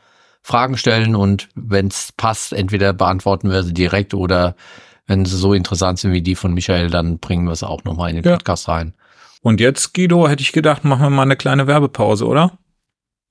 Fragen 0.42 0.76
stellen 0.76 1.14
und 1.14 1.48
wenn 1.54 1.88
es 1.88 2.12
passt, 2.16 2.52
entweder 2.52 2.92
beantworten 2.92 3.50
wir 3.50 3.62
sie 3.62 3.74
direkt 3.74 4.14
oder 4.14 4.54
wenn 5.06 5.24
sie 5.24 5.36
so 5.36 5.54
interessant 5.54 5.98
sind 5.98 6.12
wie 6.12 6.22
die 6.22 6.36
von 6.36 6.54
Michael, 6.54 6.88
dann 6.88 7.18
bringen 7.18 7.44
wir 7.44 7.52
es 7.52 7.62
auch 7.62 7.84
nochmal 7.84 8.10
in 8.10 8.16
den 8.16 8.24
ja. 8.24 8.36
Podcast 8.36 8.68
rein. 8.68 8.94
Und 9.42 9.60
jetzt, 9.60 9.94
Guido, 9.94 10.28
hätte 10.28 10.42
ich 10.42 10.52
gedacht, 10.52 10.84
machen 10.84 11.02
wir 11.02 11.10
mal 11.10 11.22
eine 11.22 11.36
kleine 11.36 11.66
Werbepause, 11.66 12.26
oder? 12.26 12.58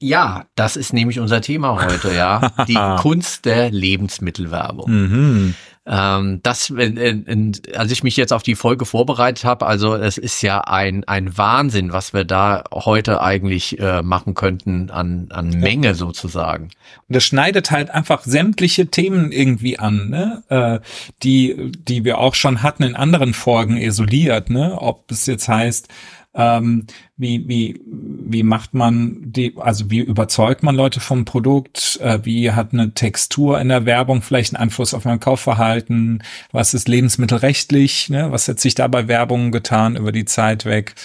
Ja, 0.02 0.46
das 0.56 0.78
ist 0.78 0.94
nämlich 0.94 1.20
unser 1.20 1.42
Thema 1.42 1.84
heute, 1.84 2.14
ja. 2.14 2.52
Die 2.68 2.74
Kunst 3.02 3.46
der 3.46 3.70
Lebensmittelwerbung. 3.70 4.90
Mhm. 4.90 5.56
Ähm, 5.92 6.40
das, 6.44 6.70
äh, 6.70 7.52
als 7.76 7.92
ich 7.92 8.04
mich 8.04 8.16
jetzt 8.16 8.32
auf 8.32 8.44
die 8.44 8.54
Folge 8.54 8.86
vorbereitet 8.86 9.44
habe, 9.44 9.66
also 9.66 9.96
es 9.96 10.20
ist 10.20 10.42
ja 10.44 10.62
ein, 10.62 11.04
ein 11.06 11.36
Wahnsinn, 11.36 11.92
was 11.92 12.14
wir 12.14 12.26
da 12.26 12.64
heute 12.72 13.22
eigentlich 13.22 13.80
äh, 13.80 14.04
machen 14.04 14.36
könnten 14.36 14.92
an, 14.92 15.30
an 15.32 15.50
Menge 15.50 15.96
sozusagen. 15.96 16.66
Und 17.08 17.16
das 17.16 17.24
schneidet 17.24 17.72
halt 17.72 17.90
einfach 17.90 18.22
sämtliche 18.24 18.88
Themen 18.88 19.32
irgendwie 19.32 19.80
an, 19.80 20.10
ne? 20.10 20.44
Äh, 20.50 20.80
die, 21.24 21.72
die 21.74 22.06
wir 22.06 22.20
auch 22.20 22.36
schon 22.36 22.62
hatten 22.62 22.84
in 22.84 22.96
anderen 22.96 23.34
Folgen 23.34 23.76
isoliert, 23.76 24.52
ne? 24.52 24.78
Ob 24.80 25.10
es 25.10 25.26
jetzt 25.26 25.48
heißt, 25.48 25.88
ähm, 26.36 26.86
wie, 27.18 27.48
wie, 27.48 27.82
wie 27.86 28.44
macht 28.44 28.74
man 28.74 29.18
die, 29.22 29.56
also 29.58 29.90
wie 29.90 30.00
überzeugt 30.00 30.62
man 30.62 30.76
Leute 30.76 31.00
vom 31.00 31.26
Produkt? 31.26 32.00
Äh, 32.02 32.20
wie 32.24 32.52
hat 32.52 32.72
eine 32.74 32.94
Textur 32.94 33.60
in 33.60 33.70
der 33.70 33.86
Werbung 33.86 34.22
vielleicht 34.22 34.54
einen 34.54 34.64
Einfluss 34.64 34.94
auf 34.94 35.06
mein 35.06 35.20
Kaufverhalten? 35.20 36.24
Was 36.52 36.74
ist 36.74 36.88
lebensmittelrechtlich? 36.88 38.10
Ne? 38.10 38.32
Was 38.32 38.48
hat 38.48 38.60
sich 38.60 38.76
da 38.76 38.88
bei 38.88 39.08
Werbung 39.08 39.52
getan 39.52 39.96
über 39.96 40.12
die 40.12 40.26
Zeit 40.26 40.66
weg? 40.66 40.96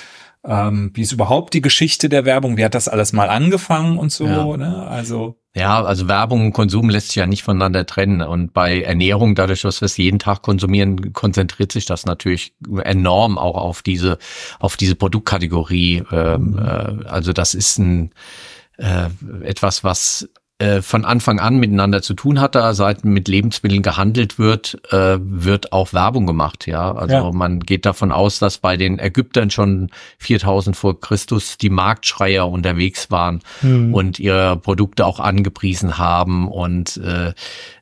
Ähm, 0.44 0.90
wie 0.92 1.02
ist 1.02 1.12
überhaupt 1.12 1.54
die 1.54 1.62
Geschichte 1.62 2.10
der 2.10 2.26
Werbung? 2.26 2.58
Wie 2.58 2.64
hat 2.64 2.74
das 2.74 2.88
alles 2.88 3.14
mal 3.14 3.30
angefangen 3.30 3.98
und 3.98 4.12
so? 4.12 4.26
Ja. 4.26 4.56
Ne? 4.58 4.86
Also 4.86 5.36
ja, 5.56 5.84
also 5.84 6.08
Werbung 6.08 6.46
und 6.46 6.52
Konsum 6.52 6.90
lässt 6.90 7.08
sich 7.08 7.16
ja 7.16 7.26
nicht 7.26 7.44
voneinander 7.44 7.86
trennen. 7.86 8.22
Und 8.22 8.52
bei 8.52 8.82
Ernährung, 8.82 9.36
dadurch, 9.36 9.62
dass 9.62 9.80
wir 9.80 9.86
es 9.86 9.96
jeden 9.96 10.18
Tag 10.18 10.42
konsumieren, 10.42 11.12
konzentriert 11.12 11.70
sich 11.70 11.86
das 11.86 12.06
natürlich 12.06 12.54
enorm 12.82 13.38
auch 13.38 13.56
auf 13.56 13.82
diese, 13.82 14.18
auf 14.58 14.76
diese 14.76 14.96
Produktkategorie. 14.96 16.02
Mhm. 16.10 17.04
also 17.06 17.32
das 17.32 17.54
ist 17.54 17.78
ein 17.78 18.10
äh, 18.78 19.08
etwas, 19.42 19.84
was 19.84 20.28
äh, 20.58 20.82
von 20.82 21.04
Anfang 21.04 21.40
an 21.40 21.56
miteinander 21.58 22.00
zu 22.00 22.14
tun 22.14 22.40
hat, 22.40 22.54
da 22.54 22.74
seit 22.74 23.04
mit 23.04 23.26
Lebensmitteln 23.26 23.82
gehandelt 23.82 24.38
wird, 24.38 24.78
äh, 24.92 25.18
wird 25.20 25.72
auch 25.72 25.92
Werbung 25.92 26.26
gemacht. 26.26 26.68
Ja, 26.68 26.94
also 26.94 27.14
ja. 27.14 27.32
man 27.32 27.58
geht 27.58 27.84
davon 27.84 28.12
aus, 28.12 28.38
dass 28.38 28.58
bei 28.58 28.76
den 28.76 29.00
Ägyptern 29.00 29.50
schon 29.50 29.90
4000 30.18 30.76
vor 30.76 31.00
Christus 31.00 31.58
die 31.58 31.70
Marktschreier 31.70 32.48
unterwegs 32.48 33.10
waren 33.10 33.40
mhm. 33.62 33.92
und 33.92 34.20
ihre 34.20 34.56
Produkte 34.56 35.06
auch 35.06 35.18
angepriesen 35.18 35.98
haben 35.98 36.46
und 36.46 36.98
äh, 36.98 37.32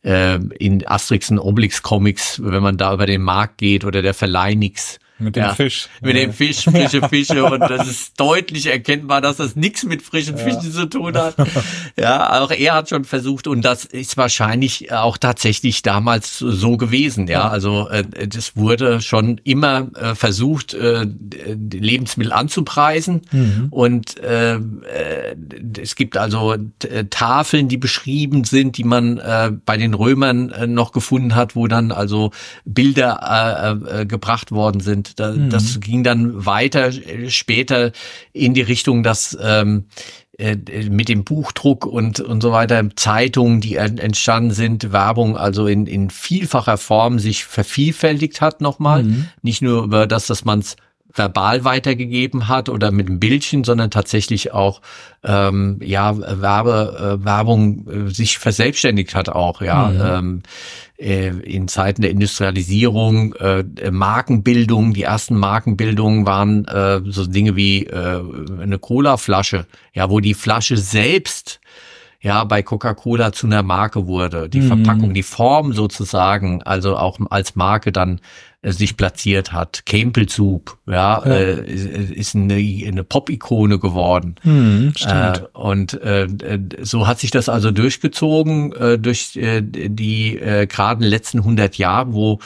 äh, 0.03 0.41
in 0.59 0.87
Asterix 0.87 1.31
und 1.31 1.41
Obelix 1.41 1.83
Comics, 1.83 2.41
wenn 2.43 2.63
man 2.63 2.79
da 2.79 2.95
über 2.95 3.05
den 3.05 3.21
Markt 3.21 3.59
geht 3.59 3.85
oder 3.85 4.01
der 4.01 4.15
Verleih 4.15 4.55
nix 4.55 4.99
Mit 5.23 5.37
dem 5.37 5.45
ja, 5.45 5.55
Fisch. 5.55 5.89
Mit 6.01 6.17
dem 6.17 6.33
Fisch, 6.33 6.65
frische 6.65 7.01
Fische. 7.09 7.45
und 7.45 7.61
das 7.61 7.89
ist 7.89 8.19
deutlich 8.19 8.67
erkennbar, 8.67 9.21
dass 9.21 9.37
das 9.37 9.57
nichts 9.57 9.85
mit 9.85 10.03
frischen 10.03 10.37
ja. 10.37 10.45
Fischen 10.45 10.73
zu 10.73 10.87
tun 10.87 11.17
hat. 11.17 11.37
Ja, 11.97 12.43
auch 12.43 12.51
er 12.51 12.75
hat 12.75 12.89
schon 12.89 13.05
versucht 13.05 13.47
und 13.47 13.63
das 13.65 13.85
ist 13.85 14.17
wahrscheinlich 14.17 14.93
auch 14.93 15.19
tatsächlich 15.19 15.83
damals 15.83 16.39
so 16.39 16.77
gewesen. 16.77 17.29
Ja, 17.29 17.49
also 17.49 17.89
äh, 17.89 18.05
das 18.27 18.57
wurde 18.57 19.01
schon 19.01 19.41
immer 19.45 19.89
äh, 19.95 20.15
versucht, 20.15 20.75
äh, 20.75 21.07
Lebensmittel 21.73 22.33
anzupreisen 22.33 23.23
mhm. 23.31 23.69
und 23.71 24.19
äh, 24.19 24.55
äh, 24.55 25.37
es 25.81 25.95
gibt 25.95 26.17
also 26.17 26.55
äh, 26.55 27.05
Tafeln, 27.11 27.69
die 27.69 27.77
beschrieben 27.77 28.45
sind, 28.45 28.79
die 28.79 28.85
man 28.85 29.19
äh, 29.19 29.53
bei 29.65 29.77
den 29.77 29.95
Römern 29.95 30.51
äh, 30.51 30.67
noch 30.67 30.93
gefunden 30.93 31.35
hat, 31.35 31.55
wo 31.55 31.67
dann 31.67 31.93
also 31.93 32.31
Bilder 32.65 33.83
äh, 33.87 34.01
äh, 34.01 34.07
gebracht 34.07 34.51
worden 34.51 34.81
sind 34.81 35.12
da, 35.15 35.33
mhm. 35.33 35.51
Das 35.51 35.81
ging 35.81 36.03
dann 36.03 36.45
weiter 36.47 36.89
äh, 36.89 37.31
später 37.31 37.93
in 38.33 38.55
die 38.55 38.63
Richtung, 38.63 39.03
dass 39.03 39.37
ähm, 39.41 39.87
äh, 40.39 40.57
mit 40.89 41.09
dem 41.09 41.25
Buchdruck 41.25 41.87
und, 41.87 42.21
und 42.21 42.41
so 42.41 42.53
weiter, 42.53 42.83
Zeitungen, 42.97 43.61
die 43.61 43.77
entstanden 43.77 44.51
sind, 44.51 44.91
Werbung 44.91 45.37
also 45.37 45.67
in, 45.67 45.87
in 45.87 46.11
vielfacher 46.11 46.79
Form 46.79 47.19
sich 47.19 47.45
vervielfältigt 47.45 48.41
hat 48.41 48.61
nochmal. 48.61 49.05
Mhm. 49.05 49.29
Nicht 49.43 49.63
nur 49.63 49.85
über 49.85 50.07
das, 50.07 50.27
dass 50.27 50.45
man 50.45 50.61
es 50.61 50.77
verbal 51.15 51.65
weitergegeben 51.65 52.49
hat 52.49 52.69
oder 52.69 52.91
mit 52.91 53.09
einem 53.09 53.21
Bildchen, 53.21 53.65
sondern 53.65 53.91
tatsächlich 53.91 54.53
auch 54.53 54.81
ähm, 55.25 55.79
ja 55.83 56.17
Werbe, 56.41 57.19
äh, 57.21 57.25
Werbung 57.25 57.87
äh, 57.89 58.11
sich 58.11 58.39
verselbstständigt 58.39 59.15
hat 59.15 59.29
auch 59.29 59.61
ja 59.61 59.89
mhm. 59.89 60.01
ähm, 60.01 60.43
äh, 60.99 61.29
in 61.29 61.69
Zeiten 61.69 62.03
der 62.03 62.11
Industrialisierung 62.11 63.35
äh, 63.35 63.65
Markenbildung 63.91 64.95
die 64.95 65.03
ersten 65.03 65.37
Markenbildungen 65.37 66.27
waren 66.27 66.65
äh, 66.67 67.01
so 67.05 67.27
Dinge 67.27 67.57
wie 67.57 67.87
äh, 67.87 68.21
eine 68.61 68.79
Cola-Flasche 68.79 69.67
ja 69.95 70.11
wo 70.11 70.21
die 70.21 70.35
Flasche 70.35 70.77
selbst 70.77 71.61
ja 72.23 72.45
bei 72.45 72.63
Coca-Cola 72.63 73.33
zu 73.33 73.47
einer 73.47 73.63
Marke 73.63 74.07
wurde 74.07 74.49
die 74.49 74.61
mhm. 74.61 74.69
Verpackung 74.69 75.13
die 75.13 75.23
Form 75.23 75.73
sozusagen 75.73 76.63
also 76.63 76.97
auch 76.97 77.19
als 77.31 77.57
Marke 77.57 77.93
dann 77.93 78.21
äh, 78.63 78.71
sich 78.71 78.97
platziert 78.97 79.53
hat. 79.53 79.83
Soup, 80.29 80.79
ja, 80.87 81.21
ja. 81.25 81.25
Äh, 81.25 81.67
ist 81.67 82.37
eine, 82.37 82.55
eine 82.55 83.05
Pop-Ikone 83.05 83.79
geworden. 83.81 84.37
Hm, 84.43 84.93
stimmt. 84.97 85.39
Äh, 85.39 85.59
und 85.59 86.01
äh, 86.01 86.29
so 86.81 87.09
hat 87.09 87.19
sich 87.19 87.33
das 87.33 87.49
also 87.49 87.73
durchgezogen 87.73 88.73
äh, 88.73 88.99
durch 88.99 89.37
äh, 89.37 89.63
die 89.63 90.39
äh, 90.39 90.67
gerade 90.67 91.05
letzten 91.05 91.39
100 91.39 91.77
Jahre, 91.77 92.13
wo 92.13 92.39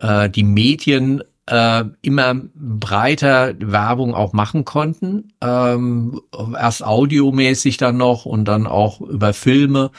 äh, 0.00 0.30
die 0.30 0.44
Medien 0.44 1.22
äh, 1.46 1.84
immer 2.02 2.34
breiter 2.54 3.54
Werbung 3.58 4.14
auch 4.14 4.32
machen 4.32 4.64
konnten. 4.64 5.32
Ähm, 5.40 6.20
erst 6.58 6.84
audiomäßig 6.84 7.76
dann 7.76 7.96
noch 7.96 8.24
und 8.24 8.46
dann 8.46 8.66
auch 8.66 9.00
über 9.00 9.32
Filme. 9.32 9.90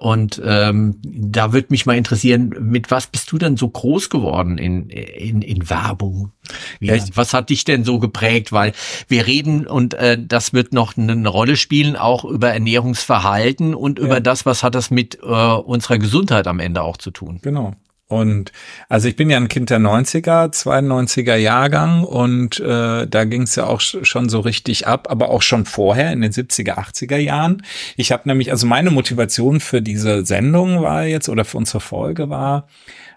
Und 0.00 0.40
ähm, 0.44 1.00
da 1.02 1.52
würde 1.52 1.68
mich 1.70 1.84
mal 1.84 1.96
interessieren, 1.96 2.54
mit 2.60 2.90
was 2.90 3.08
bist 3.08 3.32
du 3.32 3.38
denn 3.38 3.56
so 3.56 3.68
groß 3.68 4.10
geworden 4.10 4.56
in, 4.56 4.88
in, 4.90 5.42
in 5.42 5.68
Werbung? 5.68 6.30
Wie, 6.78 7.02
was 7.14 7.34
hat 7.34 7.50
dich 7.50 7.64
denn 7.64 7.82
so 7.82 7.98
geprägt? 7.98 8.52
Weil 8.52 8.72
wir 9.08 9.26
reden 9.26 9.66
und 9.66 9.94
äh, 9.94 10.16
das 10.20 10.52
wird 10.52 10.72
noch 10.72 10.96
eine 10.96 11.28
Rolle 11.28 11.56
spielen, 11.56 11.96
auch 11.96 12.24
über 12.24 12.52
Ernährungsverhalten 12.52 13.74
und 13.74 13.98
ja. 13.98 14.04
über 14.04 14.20
das, 14.20 14.46
was 14.46 14.62
hat 14.62 14.76
das 14.76 14.90
mit 14.90 15.18
äh, 15.20 15.26
unserer 15.26 15.98
Gesundheit 15.98 16.46
am 16.46 16.60
Ende 16.60 16.82
auch 16.82 16.96
zu 16.96 17.10
tun. 17.10 17.40
Genau. 17.42 17.74
Und 18.08 18.52
also 18.88 19.06
ich 19.06 19.16
bin 19.16 19.28
ja 19.28 19.36
ein 19.36 19.48
Kind 19.48 19.68
der 19.68 19.78
90er, 19.78 20.50
92er 20.50 21.36
Jahrgang 21.36 22.04
und 22.04 22.58
äh, 22.58 23.06
da 23.06 23.24
ging 23.24 23.42
es 23.42 23.54
ja 23.54 23.66
auch 23.66 23.80
schon 23.80 24.30
so 24.30 24.40
richtig 24.40 24.86
ab, 24.86 25.08
aber 25.10 25.28
auch 25.28 25.42
schon 25.42 25.66
vorher 25.66 26.10
in 26.12 26.22
den 26.22 26.32
70er, 26.32 26.78
80er 26.78 27.18
Jahren. 27.18 27.62
Ich 27.96 28.10
habe 28.10 28.22
nämlich, 28.26 28.50
also 28.50 28.66
meine 28.66 28.90
Motivation 28.90 29.60
für 29.60 29.82
diese 29.82 30.24
Sendung 30.24 30.82
war 30.82 31.04
jetzt 31.04 31.28
oder 31.28 31.44
für 31.44 31.58
unsere 31.58 31.80
Folge 31.80 32.30
war, 32.30 32.66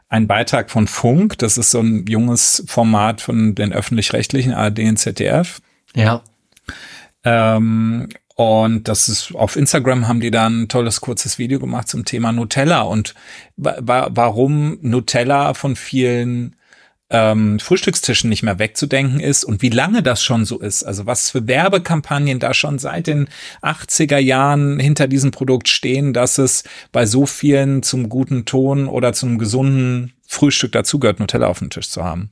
ein 0.10 0.27
Beitrag 0.27 0.69
von 0.69 0.88
Funk, 0.88 1.38
das 1.38 1.57
ist 1.57 1.71
so 1.71 1.79
ein 1.79 2.05
junges 2.05 2.65
Format 2.67 3.21
von 3.21 3.55
den 3.55 3.71
öffentlich-rechtlichen 3.71 4.53
ARD 4.53 4.79
und 4.79 4.98
ZDF. 4.98 5.62
Ja. 5.95 6.21
Ähm, 7.24 8.10
und 8.35 8.88
das 8.88 9.09
ist 9.09 9.35
auf 9.35 9.55
Instagram 9.55 10.07
haben 10.07 10.19
die 10.19 10.31
da 10.31 10.47
ein 10.47 10.67
tolles 10.67 11.01
kurzes 11.01 11.38
Video 11.38 11.59
gemacht 11.59 11.88
zum 11.88 12.05
Thema 12.05 12.31
Nutella 12.31 12.81
und 12.81 13.13
wa 13.57 14.09
warum 14.11 14.77
Nutella 14.81 15.53
von 15.53 15.75
vielen 15.75 16.55
ähm, 17.11 17.59
Frühstückstischen 17.59 18.29
nicht 18.29 18.41
mehr 18.41 18.57
wegzudenken 18.57 19.19
ist 19.19 19.43
und 19.43 19.61
wie 19.61 19.69
lange 19.69 20.01
das 20.01 20.23
schon 20.23 20.45
so 20.45 20.59
ist. 20.59 20.83
Also 20.83 21.05
was 21.05 21.29
für 21.29 21.45
Werbekampagnen 21.45 22.39
da 22.39 22.53
schon 22.53 22.79
seit 22.79 23.07
den 23.07 23.27
80er 23.61 24.17
Jahren 24.17 24.79
hinter 24.79 25.07
diesem 25.07 25.31
Produkt 25.31 25.67
stehen, 25.67 26.13
dass 26.13 26.38
es 26.38 26.63
bei 26.91 27.05
so 27.05 27.25
vielen 27.25 27.83
zum 27.83 28.07
guten 28.07 28.45
Ton 28.45 28.88
oder 28.88 29.11
zum 29.11 29.38
gesunden 29.38 30.13
Frühstück 30.25 30.71
dazugehört, 30.71 31.19
Nutella 31.19 31.47
auf 31.47 31.59
dem 31.59 31.69
Tisch 31.69 31.89
zu 31.89 32.03
haben. 32.03 32.31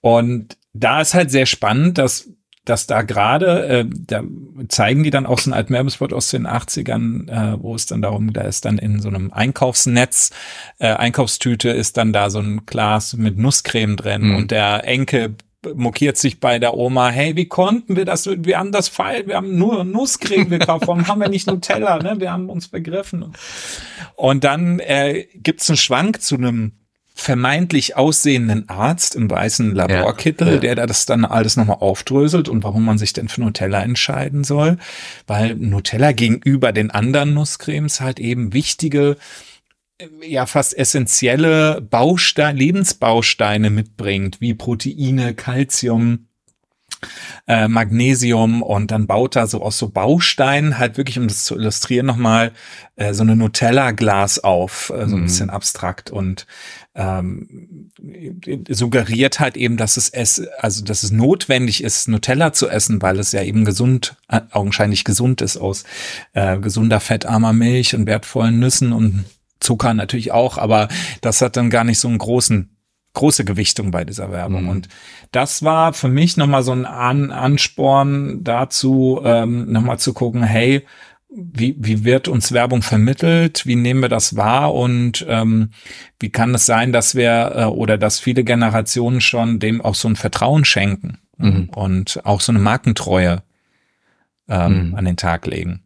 Und 0.00 0.56
da 0.72 1.00
ist 1.00 1.14
halt 1.14 1.32
sehr 1.32 1.46
spannend, 1.46 1.98
dass 1.98 2.30
dass 2.66 2.86
da 2.86 3.02
gerade, 3.02 3.66
äh, 3.66 3.84
da 3.88 4.22
zeigen 4.68 5.02
die 5.02 5.10
dann 5.10 5.24
auch 5.24 5.38
so 5.38 5.50
einen 5.50 5.58
alten 5.58 5.72
Werbespot 5.72 6.12
aus 6.12 6.30
den 6.30 6.46
80ern, 6.46 7.28
äh, 7.30 7.62
wo 7.62 7.74
es 7.74 7.86
dann 7.86 8.02
darum, 8.02 8.32
da 8.32 8.42
ist 8.42 8.64
dann 8.64 8.76
in 8.78 9.00
so 9.00 9.08
einem 9.08 9.32
Einkaufsnetz, 9.32 10.30
äh, 10.78 10.88
Einkaufstüte 10.88 11.70
ist 11.70 11.96
dann 11.96 12.12
da 12.12 12.28
so 12.28 12.40
ein 12.40 12.66
Glas 12.66 13.14
mit 13.14 13.38
Nusscreme 13.38 13.96
drin 13.96 14.28
mhm. 14.28 14.36
und 14.36 14.50
der 14.50 14.84
Enkel 14.84 15.36
mokiert 15.74 16.16
sich 16.16 16.40
bei 16.40 16.58
der 16.58 16.76
Oma, 16.76 17.08
hey, 17.08 17.36
wie 17.36 17.46
konnten 17.46 17.96
wir 17.96 18.04
das, 18.04 18.26
wir 18.26 18.58
haben 18.58 18.72
das 18.72 18.88
falsch, 18.88 19.26
wir 19.26 19.36
haben 19.36 19.56
nur 19.56 19.84
Nusscreme 19.84 20.48
gekauft, 20.48 20.86
warum 20.86 21.06
haben 21.08 21.20
wir 21.20 21.28
nicht 21.28 21.46
Nutella, 21.46 21.98
ne? 21.98 22.16
wir 22.18 22.32
haben 22.32 22.50
uns 22.50 22.68
begriffen. 22.68 23.32
Und 24.14 24.44
dann 24.44 24.78
äh, 24.80 25.26
gibt's 25.34 25.68
einen 25.68 25.76
Schwank 25.76 26.20
zu 26.20 26.36
einem 26.36 26.72
vermeintlich 27.18 27.96
aussehenden 27.96 28.68
Arzt 28.68 29.16
im 29.16 29.28
weißen 29.28 29.74
Laborkittel, 29.74 30.62
ja, 30.62 30.74
der 30.74 30.86
das 30.86 31.06
dann 31.06 31.24
alles 31.24 31.56
nochmal 31.56 31.78
aufdröselt 31.80 32.48
und 32.48 32.62
warum 32.62 32.84
man 32.84 32.98
sich 32.98 33.14
denn 33.14 33.28
für 33.28 33.40
Nutella 33.40 33.82
entscheiden 33.82 34.44
soll. 34.44 34.76
Weil 35.26 35.54
Nutella 35.54 36.12
gegenüber 36.12 36.72
den 36.72 36.90
anderen 36.90 37.32
Nusscremes 37.32 38.02
halt 38.02 38.20
eben 38.20 38.52
wichtige, 38.52 39.16
ja 40.22 40.44
fast 40.44 40.76
essentielle 40.76 41.80
Bausteine, 41.80 42.58
Lebensbausteine 42.58 43.70
mitbringt, 43.70 44.42
wie 44.42 44.52
Proteine, 44.52 45.34
Calcium, 45.34 46.26
äh, 47.46 47.68
Magnesium 47.68 48.62
und 48.62 48.90
dann 48.90 49.06
baut 49.06 49.36
er 49.36 49.46
so 49.46 49.62
aus 49.62 49.78
so 49.78 49.88
Bausteinen 49.88 50.78
halt 50.78 50.96
wirklich, 50.96 51.18
um 51.18 51.28
das 51.28 51.44
zu 51.44 51.56
illustrieren, 51.56 52.06
nochmal 52.06 52.52
äh, 52.96 53.12
so 53.12 53.22
eine 53.22 53.36
Nutella-Glas 53.36 54.42
auf, 54.42 54.90
äh, 54.90 55.06
so 55.06 55.16
ein 55.16 55.20
mhm. 55.20 55.24
bisschen 55.24 55.50
abstrakt 55.50 56.10
und 56.10 56.46
ähm, 56.96 57.90
suggeriert 58.68 59.38
halt 59.38 59.56
eben, 59.56 59.76
dass 59.76 59.98
es 59.98 60.08
es, 60.08 60.42
also 60.58 60.82
dass 60.82 61.02
es 61.02 61.10
notwendig 61.10 61.84
ist, 61.84 62.08
Nutella 62.08 62.52
zu 62.52 62.68
essen, 62.68 63.02
weil 63.02 63.18
es 63.18 63.32
ja 63.32 63.42
eben 63.42 63.64
gesund, 63.64 64.16
äh, 64.28 64.40
augenscheinlich 64.50 65.04
gesund 65.04 65.42
ist 65.42 65.58
aus 65.58 65.84
äh, 66.32 66.58
gesunder, 66.58 67.00
fettarmer 67.00 67.52
Milch 67.52 67.94
und 67.94 68.06
wertvollen 68.06 68.58
Nüssen 68.58 68.92
und 68.92 69.24
Zucker 69.60 69.94
natürlich 69.94 70.32
auch, 70.32 70.58
aber 70.58 70.88
das 71.20 71.42
hat 71.42 71.56
dann 71.56 71.70
gar 71.70 71.84
nicht 71.84 71.98
so 71.98 72.08
einen 72.08 72.18
großen 72.18 72.70
große 73.12 73.46
Gewichtung 73.46 73.90
bei 73.90 74.04
dieser 74.04 74.30
Werbung. 74.30 74.64
Mhm. 74.64 74.68
Und 74.68 74.88
das 75.32 75.62
war 75.62 75.94
für 75.94 76.08
mich 76.08 76.36
nochmal 76.36 76.62
so 76.62 76.72
ein 76.72 76.84
An 76.84 77.30
Ansporn 77.30 78.44
dazu, 78.44 79.22
ähm, 79.24 79.72
nochmal 79.72 79.98
zu 79.98 80.12
gucken, 80.12 80.42
hey, 80.42 80.84
wie, 81.36 81.76
wie 81.78 82.04
wird 82.04 82.28
uns 82.28 82.52
Werbung 82.52 82.82
vermittelt? 82.82 83.66
Wie 83.66 83.76
nehmen 83.76 84.00
wir 84.00 84.08
das 84.08 84.36
wahr? 84.36 84.74
Und 84.74 85.24
ähm, 85.28 85.70
wie 86.18 86.30
kann 86.30 86.54
es 86.54 86.64
sein, 86.64 86.92
dass 86.92 87.14
wir 87.14 87.52
äh, 87.54 87.64
oder 87.64 87.98
dass 87.98 88.18
viele 88.18 88.42
Generationen 88.42 89.20
schon 89.20 89.58
dem 89.58 89.80
auch 89.82 89.94
so 89.94 90.08
ein 90.08 90.16
Vertrauen 90.16 90.64
schenken 90.64 91.18
mhm. 91.36 91.68
und 91.74 92.24
auch 92.24 92.40
so 92.40 92.52
eine 92.52 92.58
Markentreue 92.58 93.42
ähm, 94.48 94.88
mhm. 94.88 94.94
an 94.94 95.04
den 95.04 95.16
Tag 95.16 95.46
legen? 95.46 95.82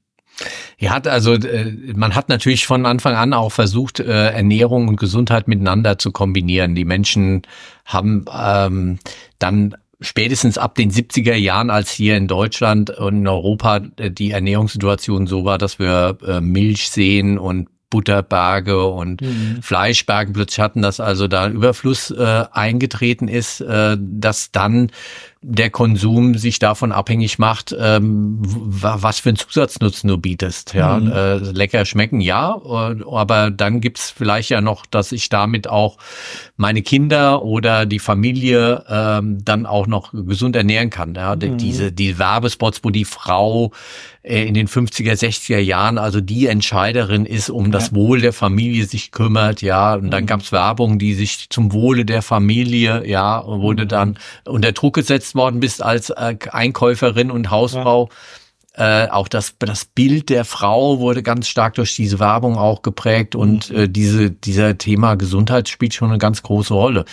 Ja, 0.79 0.99
also 0.99 1.35
äh, 1.35 1.93
man 1.95 2.15
hat 2.15 2.29
natürlich 2.29 2.67
von 2.67 2.87
Anfang 2.87 3.15
an 3.15 3.35
auch 3.35 3.51
versucht, 3.51 4.01
äh, 4.01 4.31
Ernährung 4.31 4.89
und 4.89 4.97
Gesundheit 4.97 5.49
miteinander 5.49 5.99
zu 5.99 6.13
kombinieren. 6.13 6.75
Die 6.75 6.85
Menschen 6.85 7.43
haben 7.85 8.25
ähm, 8.33 8.99
dann 9.39 9.75
spätestens 10.01 10.59
ab 10.59 10.75
den 10.75 10.91
70er 10.91 11.35
Jahren, 11.35 11.71
als 11.71 11.91
hier 11.91 12.17
in 12.17 12.27
Deutschland 12.27 12.91
und 12.91 13.19
in 13.19 13.29
Europa 13.29 13.81
äh, 13.97 14.11
die 14.11 14.31
Ernährungssituation 14.31 15.27
so 15.27 15.45
war, 15.45 15.59
dass 15.59 15.79
wir 15.79 16.19
äh, 16.27 16.41
Milch 16.41 16.91
sehen 16.91 17.39
und 17.39 17.69
Butterberge 17.91 18.87
und 18.87 19.21
mhm. 19.21 19.59
Fleischberge 19.63 20.33
plötzlich 20.33 20.61
hatten, 20.61 20.81
dass 20.81 21.01
also 21.01 21.27
da 21.27 21.49
Überfluss 21.49 22.13
äh, 22.13 22.45
eingetreten 22.53 23.27
ist, 23.27 23.61
äh, 23.61 23.97
dass 23.99 24.53
dann 24.53 24.93
der 25.43 25.71
Konsum 25.71 26.35
sich 26.37 26.59
davon 26.59 26.93
abhängig 26.93 27.39
macht, 27.39 27.75
ähm, 27.79 28.39
was 28.43 29.21
für 29.21 29.31
einen 29.31 29.39
Zusatznutzen 29.39 30.09
du 30.09 30.19
bietest. 30.19 30.75
Ja, 30.75 30.99
mhm. 30.99 31.11
äh, 31.11 31.37
lecker 31.37 31.87
schmecken, 31.87 32.21
ja, 32.21 32.61
aber 33.11 33.51
dann 33.51 33.81
gibt's 33.81 34.11
vielleicht 34.11 34.51
ja 34.51 34.61
noch, 34.61 34.85
dass 34.85 35.13
ich 35.13 35.31
damit 35.31 35.67
auch 35.67 35.97
meine 36.57 36.83
Kinder 36.83 37.43
oder 37.43 37.87
die 37.87 38.01
Familie 38.01 38.85
ähm, 38.89 39.43
dann 39.43 39.65
auch 39.65 39.87
noch 39.87 40.13
gesund 40.13 40.57
ernähren 40.57 40.91
kann. 40.91 41.15
Ja, 41.15 41.35
mhm. 41.35 41.57
diese 41.57 41.91
die 41.91 42.19
Werbespots, 42.19 42.81
wo 42.85 42.91
die 42.91 43.07
Frau 43.07 43.73
äh, 44.23 44.45
in 44.45 44.55
den 44.55 44.69
50er, 44.69 45.13
60er 45.13 45.59
Jahren 45.59 45.99
also 45.99 46.21
die 46.21 46.47
Entscheiderin 46.47 47.25
ist, 47.25 47.51
um 47.51 47.73
das 47.73 47.95
Wohl 47.95 48.21
der 48.21 48.33
Familie 48.33 48.85
sich 48.85 49.13
kümmert, 49.13 49.63
ja. 49.63 49.95
Und 49.95 50.11
dann 50.11 50.25
mhm. 50.25 50.27
gab's 50.27 50.53
Werbung, 50.53 50.99
die 50.99 51.15
sich 51.15 51.49
zum 51.51 51.73
Wohle 51.73 52.05
der 52.05 52.23
Familie, 52.23 53.07
ja, 53.07 53.45
wurde 53.47 53.85
mhm. 53.85 53.89
dann 53.89 54.19
unter 54.45 54.73
Druck 54.73 54.95
gesetzt 54.95 55.35
worden 55.35 55.61
bist 55.61 55.83
als 55.83 56.11
äh, 56.11 56.37
Einkäuferin 56.51 57.31
und 57.31 57.51
Hausfrau. 57.51 58.09
Ja. 58.11 58.17
Äh, 58.75 59.09
auch 59.09 59.27
das, 59.27 59.57
das 59.59 59.85
Bild 59.85 60.29
der 60.29 60.45
Frau 60.45 61.01
wurde 61.01 61.25
ganz 61.25 61.49
stark 61.49 61.75
durch 61.75 61.97
diese 61.97 62.21
Werbung 62.21 62.57
auch 62.57 62.83
geprägt 62.83 63.35
und 63.35 63.69
mhm. 63.69 63.77
äh, 63.77 63.89
diese, 63.89 64.31
dieser 64.31 64.79
Thema 64.79 65.17
Gesundheit 65.17 65.69
spielt 65.69 65.93
schon 65.93 66.11
eine 66.11 66.19
ganz 66.19 66.45
große 66.45 66.73
Rolle, 66.73 67.05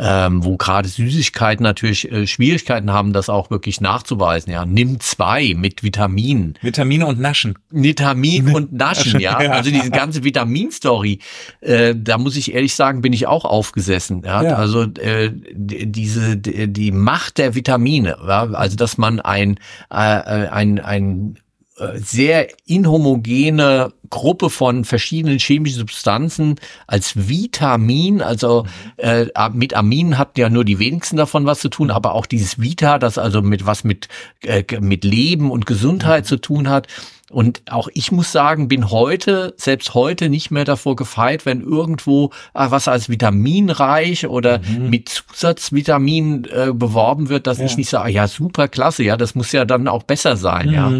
ähm, 0.00 0.44
wo 0.44 0.56
gerade 0.56 0.88
Süßigkeiten 0.88 1.62
natürlich 1.62 2.10
äh, 2.10 2.26
Schwierigkeiten 2.26 2.92
haben, 2.92 3.12
das 3.12 3.28
auch 3.28 3.50
wirklich 3.50 3.80
nachzuweisen. 3.80 4.52
Ja, 4.52 4.64
nimm 4.64 4.98
zwei 4.98 5.54
mit 5.56 5.84
Vitaminen. 5.84 6.58
Vitamine 6.62 7.06
und 7.06 7.20
Naschen. 7.20 7.56
Vitamin 7.70 8.52
und 8.52 8.72
Naschen, 8.76 9.20
ja. 9.20 9.36
Also 9.36 9.70
diese 9.70 9.90
ganze 9.90 10.24
Vitaminstory, 10.24 11.20
äh, 11.60 11.94
da 11.96 12.18
muss 12.18 12.34
ich 12.34 12.52
ehrlich 12.54 12.74
sagen, 12.74 13.02
bin 13.02 13.12
ich 13.12 13.28
auch 13.28 13.44
aufgesessen. 13.44 14.22
Ja, 14.24 14.42
ja. 14.42 14.56
also 14.56 14.82
äh, 14.82 15.30
diese 15.54 16.36
die 16.36 16.90
Macht 16.90 17.38
der 17.38 17.54
Vitamine, 17.54 18.16
ja? 18.26 18.50
also 18.50 18.76
dass 18.76 18.98
man 18.98 19.20
ein 19.20 19.60
äh, 19.90 19.94
ein 19.94 20.80
ein 20.80 21.03
ein 21.04 21.38
äh, 21.76 21.98
sehr 21.98 22.48
inhomogene 22.66 23.92
Gruppe 24.08 24.48
von 24.48 24.84
verschiedenen 24.84 25.40
chemischen 25.40 25.80
Substanzen 25.80 26.54
als 26.86 27.28
Vitamin, 27.28 28.22
also 28.22 28.64
äh, 28.96 29.26
mit 29.52 29.74
Aminen 29.74 30.16
hatten 30.16 30.38
ja 30.38 30.50
nur 30.50 30.64
die 30.64 30.78
wenigsten 30.78 31.16
davon 31.16 31.46
was 31.46 31.58
zu 31.58 31.68
tun, 31.68 31.90
aber 31.90 32.14
auch 32.14 32.26
dieses 32.26 32.60
Vita, 32.60 33.00
das 33.00 33.18
also 33.18 33.42
mit 33.42 33.66
was 33.66 33.82
mit 33.82 34.06
äh, 34.42 34.62
mit 34.78 35.02
Leben 35.02 35.50
und 35.50 35.66
Gesundheit 35.66 36.24
mhm. 36.24 36.28
zu 36.28 36.36
tun 36.36 36.68
hat, 36.68 36.86
und 37.34 37.62
auch 37.68 37.88
ich 37.94 38.12
muss 38.12 38.30
sagen, 38.30 38.68
bin 38.68 38.92
heute, 38.92 39.54
selbst 39.56 39.94
heute 39.94 40.28
nicht 40.28 40.52
mehr 40.52 40.64
davor 40.64 40.94
gefeit, 40.94 41.44
wenn 41.46 41.62
irgendwo 41.62 42.26
äh, 42.54 42.66
was 42.70 42.86
als 42.86 43.08
vitaminreich 43.08 44.28
oder 44.28 44.60
mhm. 44.60 44.88
mit 44.88 45.08
Zusatzvitaminen 45.08 46.44
äh, 46.44 46.72
beworben 46.72 47.28
wird, 47.30 47.48
dass 47.48 47.58
ja. 47.58 47.64
ich 47.64 47.76
nicht 47.76 47.90
sage, 47.90 48.12
ja, 48.12 48.28
super 48.28 48.68
klasse, 48.68 49.02
ja, 49.02 49.16
das 49.16 49.34
muss 49.34 49.50
ja 49.50 49.64
dann 49.64 49.88
auch 49.88 50.04
besser 50.04 50.36
sein, 50.36 50.68
mhm. 50.68 50.74
ja. 50.74 50.92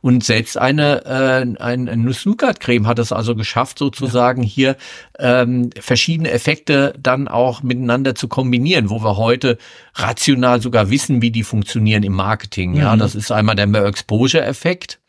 Und 0.00 0.24
selbst 0.24 0.56
eine, 0.56 1.04
äh, 1.04 1.62
eine 1.62 1.94
Nuss-Nougat-Creme 1.98 2.86
hat 2.86 2.98
es 2.98 3.12
also 3.12 3.34
geschafft, 3.34 3.78
sozusagen 3.78 4.44
ja. 4.44 4.48
hier 4.48 4.76
ähm, 5.18 5.68
verschiedene 5.78 6.30
Effekte 6.30 6.94
dann 6.98 7.28
auch 7.28 7.62
miteinander 7.62 8.14
zu 8.14 8.28
kombinieren, 8.28 8.88
wo 8.88 9.04
wir 9.04 9.18
heute 9.18 9.58
rational 9.94 10.62
sogar 10.62 10.88
wissen, 10.88 11.20
wie 11.20 11.30
die 11.30 11.44
funktionieren 11.44 12.02
im 12.02 12.14
Marketing. 12.14 12.74
Ja, 12.76 12.94
mhm. 12.94 13.00
das 13.00 13.14
ist 13.14 13.30
einmal 13.30 13.56
der 13.56 13.70
Exposure-Effekt. 13.84 15.01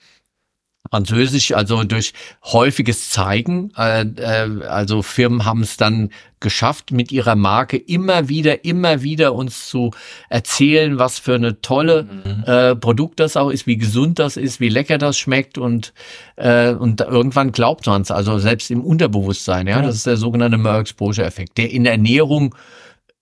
Französisch, 0.91 1.53
also 1.53 1.83
durch 1.85 2.13
häufiges 2.43 3.09
Zeigen. 3.09 3.71
Äh, 3.77 4.01
äh, 4.01 4.65
also 4.65 5.01
Firmen 5.01 5.45
haben 5.45 5.61
es 5.61 5.77
dann 5.77 6.09
geschafft, 6.41 6.91
mit 6.91 7.11
ihrer 7.11 7.35
Marke 7.35 7.77
immer 7.77 8.27
wieder, 8.27 8.65
immer 8.65 9.01
wieder 9.01 9.33
uns 9.33 9.69
zu 9.69 9.91
erzählen, 10.29 10.99
was 10.99 11.19
für 11.19 11.35
eine 11.35 11.61
tolle 11.61 12.03
mhm. 12.03 12.43
äh, 12.45 12.75
Produkt 12.75 13.21
das 13.21 13.37
auch 13.37 13.49
ist, 13.49 13.65
wie 13.65 13.77
gesund 13.77 14.19
das 14.19 14.35
ist, 14.35 14.59
wie 14.59 14.67
lecker 14.67 14.97
das 14.97 15.17
schmeckt 15.17 15.57
und 15.57 15.93
äh, 16.35 16.73
und 16.73 16.99
irgendwann 16.99 17.53
glaubt 17.53 17.87
man 17.87 18.01
es, 18.01 18.11
also 18.11 18.37
selbst 18.37 18.69
im 18.69 18.83
Unterbewusstsein. 18.83 19.67
Ja, 19.67 19.77
ja. 19.77 19.83
das 19.83 19.95
ist 19.95 20.05
der 20.05 20.17
sogenannte 20.17 20.57
More 20.57 20.79
Exposure 20.79 21.25
Effekt, 21.25 21.57
der 21.57 21.71
in 21.71 21.85
der 21.85 21.93
Ernährung 21.93 22.53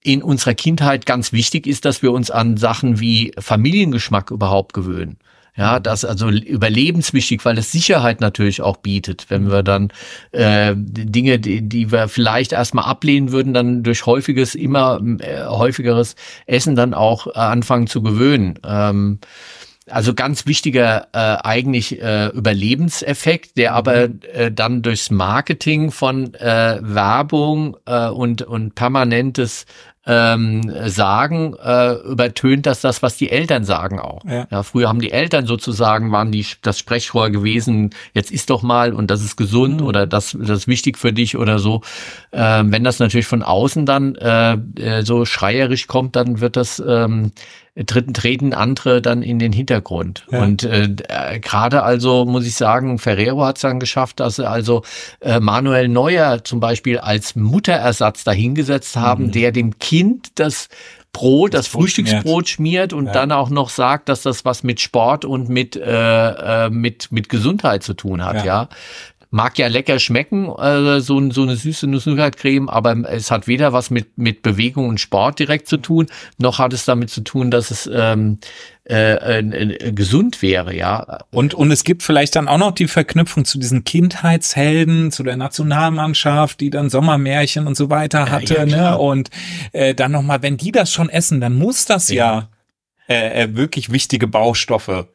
in 0.04 0.24
unserer 0.24 0.56
Kindheit 0.56 1.06
ganz 1.06 1.32
wichtig 1.32 1.68
ist, 1.68 1.86
dass 1.86 2.02
wir 2.02 2.12
uns 2.12 2.32
an 2.32 2.58
Sachen 2.58 3.00
wie 3.00 3.34
Familiengeschmack 3.38 4.32
überhaupt 4.32 4.74
gewöhnen. 4.74 5.20
Ja, 5.56 5.82
das 5.82 6.06
also 6.06 6.30
überlebenswichtig, 6.30 7.44
weil 7.44 7.58
es 7.58 7.74
Sicherheit 7.74 8.22
natürlich 8.22 8.62
auch 8.62 8.78
bietet. 8.78 9.26
Wenn 9.28 9.52
wir 9.52 9.64
dann 9.64 9.92
äh, 10.32 10.74
Dinge, 10.76 11.40
die, 11.40 11.68
die 11.68 11.92
wir 11.92 12.08
vielleicht 12.08 12.54
erstmal 12.54 12.86
ablehnen 12.86 13.34
würden, 13.34 13.54
dann 13.54 13.84
durch 13.84 14.06
häufiges, 14.06 14.56
immer 14.56 15.02
äh, 15.20 15.46
häufigeres 15.46 16.16
Essen 16.46 16.76
dann 16.76 16.94
auch 16.94 17.28
äh, 17.28 17.32
anfangen 17.32 17.88
zu 17.88 18.02
gewöhnen. 18.02 18.60
Ähm, 18.66 19.20
also 19.90 20.14
ganz 20.14 20.46
wichtiger 20.46 21.08
äh, 21.12 21.38
eigentlich 21.44 22.02
äh, 22.02 22.28
Überlebenseffekt, 22.28 23.58
der 23.58 23.74
aber 23.74 24.04
äh, 24.34 24.52
dann 24.52 24.82
durchs 24.82 25.12
Marketing 25.12 25.92
von 25.92 26.34
äh, 26.36 26.80
Werbung 26.82 27.76
äh, 27.86 28.08
und, 28.08 28.42
und 28.42 28.76
permanentes 28.76 29.66
ähm, 30.06 30.64
sagen, 30.88 31.56
äh, 31.64 31.94
übertönt 31.94 32.66
das 32.66 32.82
das, 32.82 33.04
was 33.04 33.18
die 33.18 33.30
Eltern 33.30 33.66
sagen 33.66 34.00
auch. 34.00 34.26
Ja. 34.26 34.48
ja. 34.50 34.64
früher 34.64 34.90
haben 34.90 35.00
die 35.00 35.12
Eltern 35.12 35.46
sozusagen, 35.46 36.12
waren 36.12 36.32
die 36.32 36.46
das 36.64 36.80
Sprechrohr 36.80 37.30
gewesen, 37.30 37.92
jetzt 38.14 38.32
isst 38.32 38.50
doch 38.50 38.64
mal 38.64 38.94
und 38.94 39.12
das 39.12 39.24
ist 39.24 39.36
gesund 39.38 39.82
mhm. 39.82 39.88
oder 39.88 40.08
das, 40.08 40.36
das 40.40 40.60
ist 40.62 40.68
wichtig 40.68 40.98
für 40.98 41.14
dich 41.14 41.38
oder 41.38 41.60
so. 41.60 41.82
Ähm, 42.32 42.72
wenn 42.72 42.84
das 42.84 42.98
natürlich 43.00 43.28
von 43.28 43.44
außen 43.44 43.86
dann 43.86 44.16
äh, 44.16 44.54
äh 44.54 45.04
so 45.04 45.26
schreierisch 45.26 45.88
kommt, 45.88 46.16
dann 46.16 46.42
wird 46.42 46.56
das 46.56 46.82
ähm, 46.86 47.32
dritten 47.76 48.14
treten 48.14 48.54
andere 48.54 49.02
dann 49.02 49.22
in 49.22 49.40
den 49.40 49.54
Hintergrund. 49.54 50.26
Ja. 50.30 50.42
Und 50.44 50.64
äh, 50.64 50.90
äh, 51.08 51.40
gerade 51.40 51.84
also 51.84 52.26
muss 52.26 52.46
ich 52.46 52.56
sagen, 52.56 53.00
Ferrero 53.00 53.46
hat 53.46 53.58
es 53.58 53.62
dann 53.62 53.80
geschafft, 53.80 54.20
dass 54.20 54.36
sie 54.36 54.50
also 54.50 54.84
äh, 55.22 55.40
Manuel 55.40 55.88
Neuer 55.88 56.44
zum 56.44 56.60
Beispiel 56.60 56.98
als 56.98 57.36
Mutterersatz 57.36 58.24
dahingesetzt 58.24 58.98
haben, 58.98 59.28
mhm. 59.28 59.32
der 59.32 59.52
dem 59.52 59.80
Kind 59.80 59.91
das 60.36 60.70
Brot, 61.14 61.54
das, 61.54 61.66
das 61.66 61.68
Frühstücksbrot 61.68 62.48
schmiert, 62.48 62.94
und 62.94 63.08
ja. 63.08 63.12
dann 63.12 63.32
auch 63.32 63.50
noch 63.50 63.70
sagt, 63.70 64.10
dass 64.10 64.22
das 64.22 64.46
was 64.46 64.64
mit 64.64 64.80
Sport 64.80 65.26
und 65.26 65.50
mit 65.50 65.76
äh, 65.76 66.66
äh 66.66 66.70
mit 66.70 67.12
mit 67.12 67.30
Gesundheit 67.30 67.84
zu 67.84 67.94
tun 67.94 68.24
hat. 68.24 68.38
Ja, 68.38 68.46
ja? 68.46 68.70
mag 69.32 69.58
ja 69.58 69.68
lecker 69.68 69.98
schmecken, 69.98 70.50
äh, 70.58 71.00
so, 71.00 71.32
so 71.32 71.44
eine 71.44 71.56
süße 71.56 71.88
Nuss-Nougat-Creme, 71.88 72.70
aber 72.70 73.10
es 73.10 73.32
hat 73.32 73.48
weder 73.48 73.74
was 73.74 73.90
mit, 73.90 74.18
mit 74.18 74.44
Bewegung 74.44 74.90
und 74.90 75.00
Sport 75.00 75.40
direkt 75.40 75.68
zu 75.68 75.78
tun, 75.78 76.08
noch 76.38 76.60
hat 76.60 76.74
es 76.74 76.86
damit 76.86 77.10
zu 77.10 77.22
tun, 77.22 77.50
dass 77.50 77.72
es 77.72 77.90
ähm, 77.92 78.40
äh, 78.90 79.40
äh, 79.40 79.92
gesund 79.92 80.42
wäre, 80.42 80.76
ja. 80.76 81.20
Und, 81.30 81.54
und 81.54 81.70
es 81.72 81.84
gibt 81.84 82.02
vielleicht 82.02 82.36
dann 82.36 82.48
auch 82.48 82.58
noch 82.58 82.72
die 82.72 82.88
Verknüpfung 82.88 83.46
zu 83.46 83.60
diesen 83.60 83.84
Kindheitshelden, 83.84 85.12
zu 85.12 85.22
der 85.22 85.38
Nationalmannschaft, 85.38 86.60
die 86.60 86.72
dann 86.72 86.90
Sommermärchen 86.90 87.68
und 87.68 87.78
so 87.78 87.92
weiter 87.92 88.32
hatte, 88.32 88.56
ja, 88.56 88.64
ja, 88.64 88.92
ne? 88.92 88.98
Und 88.98 89.30
äh, 89.72 89.94
dann 89.94 90.12
nochmal, 90.12 90.42
wenn 90.42 90.58
die 90.58 90.72
das 90.72 90.92
schon 90.92 91.10
essen, 91.10 91.42
dann 91.42 91.54
muss 91.54 91.86
das 91.86 92.10
ja, 92.10 92.50
ja 93.08 93.16
äh, 93.16 93.44
äh 93.44 93.56
wirklich 93.56 93.92
wichtige 93.92 94.28
Baustoffe 94.28 95.08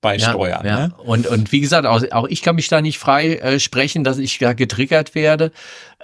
beisteuern. 0.00 0.64
Ja, 0.64 0.78
ja. 0.78 0.86
Ne? 0.88 0.94
Und, 0.98 1.26
und 1.26 1.50
wie 1.50 1.60
gesagt, 1.60 1.86
auch, 1.86 2.02
auch 2.12 2.28
ich 2.28 2.42
kann 2.42 2.54
mich 2.54 2.68
da 2.68 2.80
nicht 2.80 2.98
frei 2.98 3.34
äh, 3.36 3.58
sprechen, 3.58 4.04
dass 4.04 4.18
ich 4.18 4.38
da 4.38 4.52
getriggert 4.52 5.16
werde. 5.16 5.50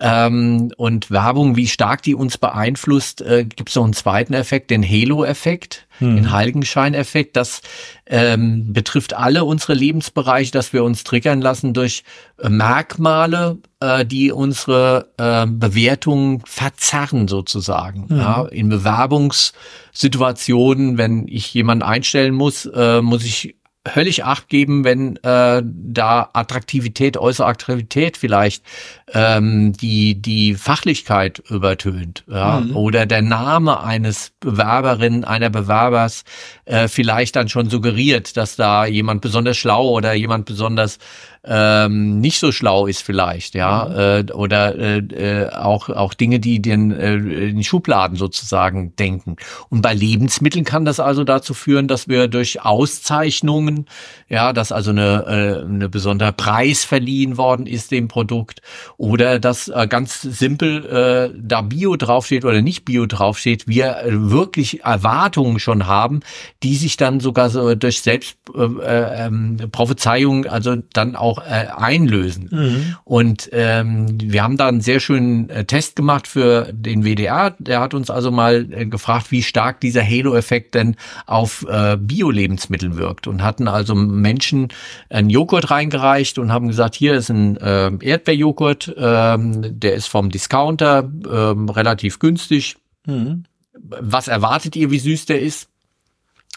Ähm, 0.01 0.73
und 0.77 1.13
Werbung, 1.13 1.55
wie 1.55 1.69
stark 1.69 2.03
die 2.03 2.17
uns 2.17 2.37
beeinflusst, 2.37 3.23
äh, 3.23 3.45
gibt 3.45 3.69
es 3.69 3.77
noch 3.77 3.85
einen 3.85 3.93
zweiten 3.93 4.35
Effekt, 4.35 4.71
den 4.71 4.83
Halo-Effekt, 4.83 5.87
hm. 5.99 6.17
den 6.17 6.33
Heiligenschein-Effekt. 6.33 7.37
Das 7.37 7.63
ähm, 8.07 8.73
betrifft 8.73 9.15
alle 9.15 9.45
unsere 9.45 9.75
Lebensbereiche, 9.75 10.51
dass 10.51 10.73
wir 10.73 10.83
uns 10.83 11.05
triggern 11.05 11.41
lassen 11.41 11.75
durch 11.75 12.03
äh, 12.39 12.49
Merkmale, 12.49 13.59
äh, 13.79 14.05
die 14.05 14.33
unsere 14.33 15.13
äh, 15.19 15.47
Bewertung 15.47 16.43
verzerren 16.45 17.29
sozusagen. 17.29 18.09
Hm. 18.09 18.19
Ja, 18.19 18.47
in 18.47 18.69
Bewerbungssituationen, 18.69 20.99
wenn 20.99 21.29
ich 21.29 21.55
jemanden 21.55 21.85
einstellen 21.85 22.35
muss, 22.35 22.67
äh, 22.67 23.01
muss 23.01 23.25
ich 23.25 23.55
höllisch 23.87 24.23
Acht 24.23 24.49
geben, 24.49 24.85
wenn 24.85 25.17
äh, 25.17 25.63
da 25.65 26.31
Attraktivität, 26.33 27.17
äußere 27.17 27.47
Attraktivität 27.47 28.17
vielleicht 28.17 28.65
ähm, 29.13 29.73
die 29.75 30.21
die 30.21 30.55
Fachlichkeit 30.55 31.43
übertönt, 31.51 32.25
ja, 32.27 32.61
mhm. 32.61 32.77
oder 32.77 33.07
der 33.07 33.23
Name 33.23 33.83
eines 33.83 34.33
Bewerberin, 34.41 35.25
einer 35.25 35.51
Bewerbers 35.51 36.25
äh, 36.65 36.89
vielleicht 36.89 37.37
dann 37.37 37.49
schon 37.49 37.69
suggeriert, 37.69 38.37
dass 38.37 38.57
da 38.57 38.87
jemand 38.87 39.21
besonders 39.21 39.57
schlau 39.57 39.91
oder 39.91 40.15
jemand 40.15 40.47
besonders 40.47 40.99
ähm, 41.47 42.21
nicht 42.21 42.39
so 42.39 42.53
schlau 42.53 42.87
ist 42.87 43.03
vielleicht, 43.03 43.55
ja, 43.55 43.85
mhm. 43.89 44.29
äh, 44.29 44.33
oder 44.33 44.75
äh, 44.77 44.99
äh, 44.99 45.51
auch 45.51 45.91
auch 45.91 46.15
Dinge, 46.15 46.41
die 46.41 46.63
den 46.63 46.91
äh, 46.91 47.15
in 47.15 47.63
Schubladen 47.63 48.17
sozusagen 48.17 48.97
denken. 48.97 49.37
Und 49.69 49.83
bei 49.83 49.93
Lebensmitteln 49.93 50.65
kann 50.65 50.85
das 50.85 51.01
also 51.01 51.23
dazu 51.25 51.53
führen, 51.53 51.87
dass 51.87 52.09
wir 52.09 52.29
durch 52.29 52.63
Auszeichnungen, 52.63 53.87
ja, 54.29 54.53
dass 54.53 54.73
also 54.73 54.91
eine 54.91 55.25
äh, 55.27 55.65
eine 55.65 55.89
besonderer 55.89 56.33
Preis 56.33 56.85
verliehen 56.85 57.37
worden 57.37 57.67
ist 57.67 57.91
dem 57.91 58.09
Produkt 58.09 58.63
oder 58.97 59.39
dass 59.39 59.69
äh, 59.69 59.87
ganz 59.87 60.23
simpel 60.23 60.87
äh, 60.87 61.39
da 61.39 61.61
Bio 61.61 61.97
draufsteht 61.97 62.45
oder 62.47 62.63
nicht 62.63 62.85
Bio 62.87 63.05
draufsteht, 63.05 63.69
wir 63.69 63.99
äh, 63.99 64.31
wirklich 64.31 64.83
Erwartungen 64.85 65.59
schon 65.59 65.87
haben, 65.87 66.21
die 66.63 66.77
sich 66.77 66.97
dann 66.97 67.21
sogar 67.21 67.51
so 67.51 67.75
durch 67.75 68.01
Selbst 68.01 68.39
äh, 68.55 68.63
äh, 68.63 69.27
ähm, 69.27 69.59
Prophezeiung 69.71 70.47
also 70.47 70.77
dann 70.93 71.17
auch 71.17 71.34
äh, 71.39 71.67
einlösen. 71.77 72.49
Mhm. 72.51 72.97
Und 73.05 73.49
ähm, 73.53 74.07
wir 74.21 74.43
haben 74.43 74.57
da 74.57 74.69
einen 74.69 74.81
sehr 74.81 75.01
schönen 75.01 75.49
äh, 75.51 75.65
Test 75.65 75.97
gemacht 75.97 76.27
für 76.27 76.73
den 76.73 77.05
WDR. 77.05 77.55
Der 77.59 77.81
hat 77.81 77.95
uns 77.95 78.11
also 78.11 78.31
mal 78.31 78.67
äh, 78.71 78.87
gefragt, 78.87 79.31
wie 79.31 79.43
stark 79.43 79.81
dieser 79.81 80.03
Halo-Effekt 80.03 80.75
denn 80.75 80.97
auf 81.27 81.67
äh, 81.69 81.97
Bio-Lebensmittel 81.97 82.97
wirkt 82.97 83.27
und 83.27 83.43
hatten 83.43 83.69
also 83.69 83.95
Menschen 83.95 84.69
einen 85.11 85.31
Joghurt 85.31 85.71
reingereicht 85.71 86.39
und 86.39 86.53
haben 86.53 86.69
gesagt, 86.69 86.95
hier 86.95 87.15
ist 87.15 87.31
ein 87.31 87.57
äh, 87.57 87.91
Erdbeerjoghurt, 88.01 88.89
äh, 88.89 89.37
der 89.39 89.95
ist 89.95 90.07
vom 90.07 90.31
Discounter 90.31 91.11
äh, 91.25 91.71
relativ 91.73 92.19
günstig. 92.19 92.77
Mhm. 93.07 93.45
Was 93.81 94.29
erwartet 94.29 94.77
ihr, 94.77 94.91
wie 94.91 94.99
süß 94.99 95.27
der 95.27 95.41
ist? 95.41 95.69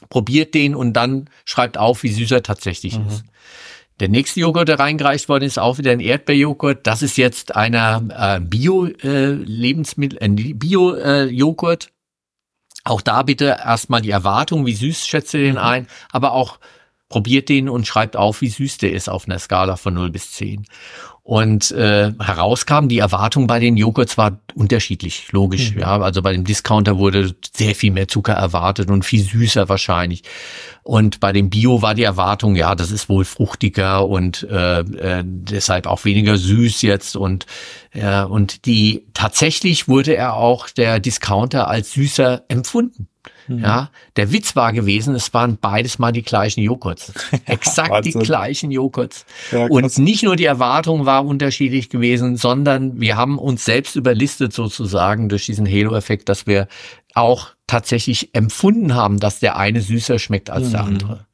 probiert 0.09 0.53
den 0.53 0.75
und 0.75 0.93
dann 0.93 1.29
schreibt 1.45 1.77
auf, 1.77 2.03
wie 2.03 2.11
süß 2.11 2.31
er 2.31 2.43
tatsächlich 2.43 2.99
mhm. 2.99 3.07
ist. 3.07 3.23
Der 3.99 4.09
nächste 4.09 4.39
Joghurt, 4.41 4.67
der 4.67 4.79
reingereicht 4.79 5.27
worden 5.27 5.45
ist, 5.45 5.57
auch 5.57 5.79
wieder 5.79 5.91
ein 5.91 5.99
Erdbeerjoghurt. 5.99 6.85
Das 6.85 7.01
ist 7.01 7.17
jetzt 7.17 7.55
einer 7.55 8.03
äh, 8.15 8.39
Bio-Lebensmittel, 8.39 10.19
äh, 10.21 10.53
Bio-Joghurt. 10.53 11.85
Äh, 11.85 11.89
auch 12.83 13.01
da 13.01 13.23
bitte 13.23 13.57
erstmal 13.65 14.01
die 14.01 14.11
Erwartung, 14.11 14.65
wie 14.65 14.73
süß 14.73 15.07
schätze 15.07 15.39
den 15.39 15.53
mhm. 15.53 15.61
ein, 15.61 15.87
aber 16.11 16.33
auch 16.33 16.59
probiert 17.09 17.49
den 17.49 17.69
und 17.69 17.87
schreibt 17.87 18.15
auf, 18.15 18.41
wie 18.41 18.49
süß 18.49 18.79
der 18.79 18.91
ist 18.91 19.09
auf 19.09 19.25
einer 19.25 19.39
Skala 19.39 19.77
von 19.77 19.93
0 19.93 20.11
bis 20.11 20.33
10. 20.33 20.65
Und 21.23 21.71
äh, 21.71 22.13
herauskam, 22.19 22.87
die 22.87 22.99
Erwartung 22.99 23.47
bei 23.47 23.59
den 23.59 23.75
Joghurts 23.75 24.17
war 24.17 24.39
unterschiedlich, 24.55 25.29
logisch. 25.31 25.73
Mhm. 25.73 25.81
Ja, 25.81 25.99
also 25.99 26.21
bei 26.21 26.31
dem 26.31 26.45
Discounter 26.45 26.97
wurde 26.97 27.35
sehr 27.53 27.75
viel 27.75 27.91
mehr 27.91 28.07
Zucker 28.07 28.33
erwartet 28.33 28.89
und 28.89 29.03
viel 29.03 29.21
süßer 29.21 29.67
wahrscheinlich. 29.67 30.23
Und 30.87 31.19
bei 31.19 31.33
dem 31.33 31.49
Bio 31.49 31.81
war 31.81 31.95
die 31.95 32.03
Erwartung, 32.03 32.55
ja, 32.55 32.73
das 32.73 32.91
ist 32.91 33.09
wohl 33.09 33.25
fruchtiger 33.25 34.07
und 34.07 34.47
äh, 34.49 34.79
äh, 34.79 35.23
deshalb 35.25 35.85
auch 35.85 36.05
weniger 36.05 36.37
süß 36.37 36.81
jetzt. 36.81 37.17
Und 37.17 37.45
äh, 37.91 38.23
und 38.23 38.65
die 38.65 39.05
tatsächlich 39.13 39.89
wurde 39.89 40.15
er 40.15 40.35
auch 40.35 40.69
der 40.69 41.01
Discounter 41.01 41.67
als 41.67 41.91
süßer 41.91 42.45
empfunden. 42.47 43.09
Mhm. 43.49 43.59
Ja, 43.59 43.89
der 44.15 44.31
Witz 44.31 44.55
war 44.55 44.71
gewesen, 44.71 45.13
es 45.13 45.33
waren 45.33 45.57
beides 45.57 45.99
mal 45.99 46.13
die 46.13 46.23
gleichen 46.23 46.61
Joghurts. 46.61 47.11
Exakt 47.45 48.05
die 48.05 48.13
gleichen 48.13 48.71
Joghurts. 48.71 49.25
Ja, 49.51 49.65
und 49.67 49.97
nicht 49.97 50.23
nur 50.23 50.37
die 50.37 50.45
Erwartung 50.45 51.05
war 51.05 51.25
unterschiedlich 51.25 51.89
gewesen, 51.89 52.37
sondern 52.37 53.01
wir 53.01 53.17
haben 53.17 53.37
uns 53.37 53.65
selbst 53.65 53.97
überlistet 53.97 54.53
sozusagen 54.53 55.27
durch 55.27 55.45
diesen 55.45 55.67
Halo-Effekt, 55.67 56.29
dass 56.29 56.47
wir 56.47 56.69
auch 57.13 57.49
tatsächlich 57.67 58.33
empfunden 58.33 58.95
haben, 58.95 59.19
dass 59.19 59.39
der 59.39 59.57
eine 59.57 59.81
süßer 59.81 60.19
schmeckt 60.19 60.49
als 60.49 60.67
mhm. 60.67 60.71
der 60.71 60.83
andere. 60.83 61.27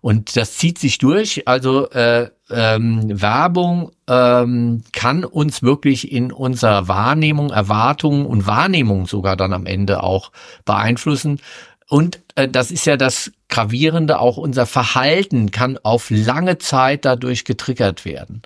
Und 0.00 0.36
das 0.36 0.58
zieht 0.58 0.78
sich 0.78 0.98
durch. 0.98 1.48
Also 1.48 1.88
äh, 1.90 2.28
ähm, 2.50 3.22
Werbung 3.22 3.90
ähm, 4.06 4.82
kann 4.92 5.24
uns 5.24 5.62
wirklich 5.62 6.12
in 6.12 6.30
unserer 6.30 6.88
Wahrnehmung, 6.88 7.48
Erwartungen 7.48 8.26
und 8.26 8.46
Wahrnehmung 8.46 9.06
sogar 9.06 9.34
dann 9.36 9.54
am 9.54 9.64
Ende 9.64 10.02
auch 10.02 10.30
beeinflussen. 10.66 11.40
Und 11.88 12.20
äh, 12.34 12.48
das 12.48 12.70
ist 12.70 12.84
ja 12.84 12.98
das 12.98 13.32
Gravierende, 13.48 14.18
auch 14.18 14.36
unser 14.36 14.66
Verhalten 14.66 15.50
kann 15.50 15.78
auf 15.82 16.10
lange 16.10 16.58
Zeit 16.58 17.06
dadurch 17.06 17.46
getriggert 17.46 18.04
werden. 18.04 18.42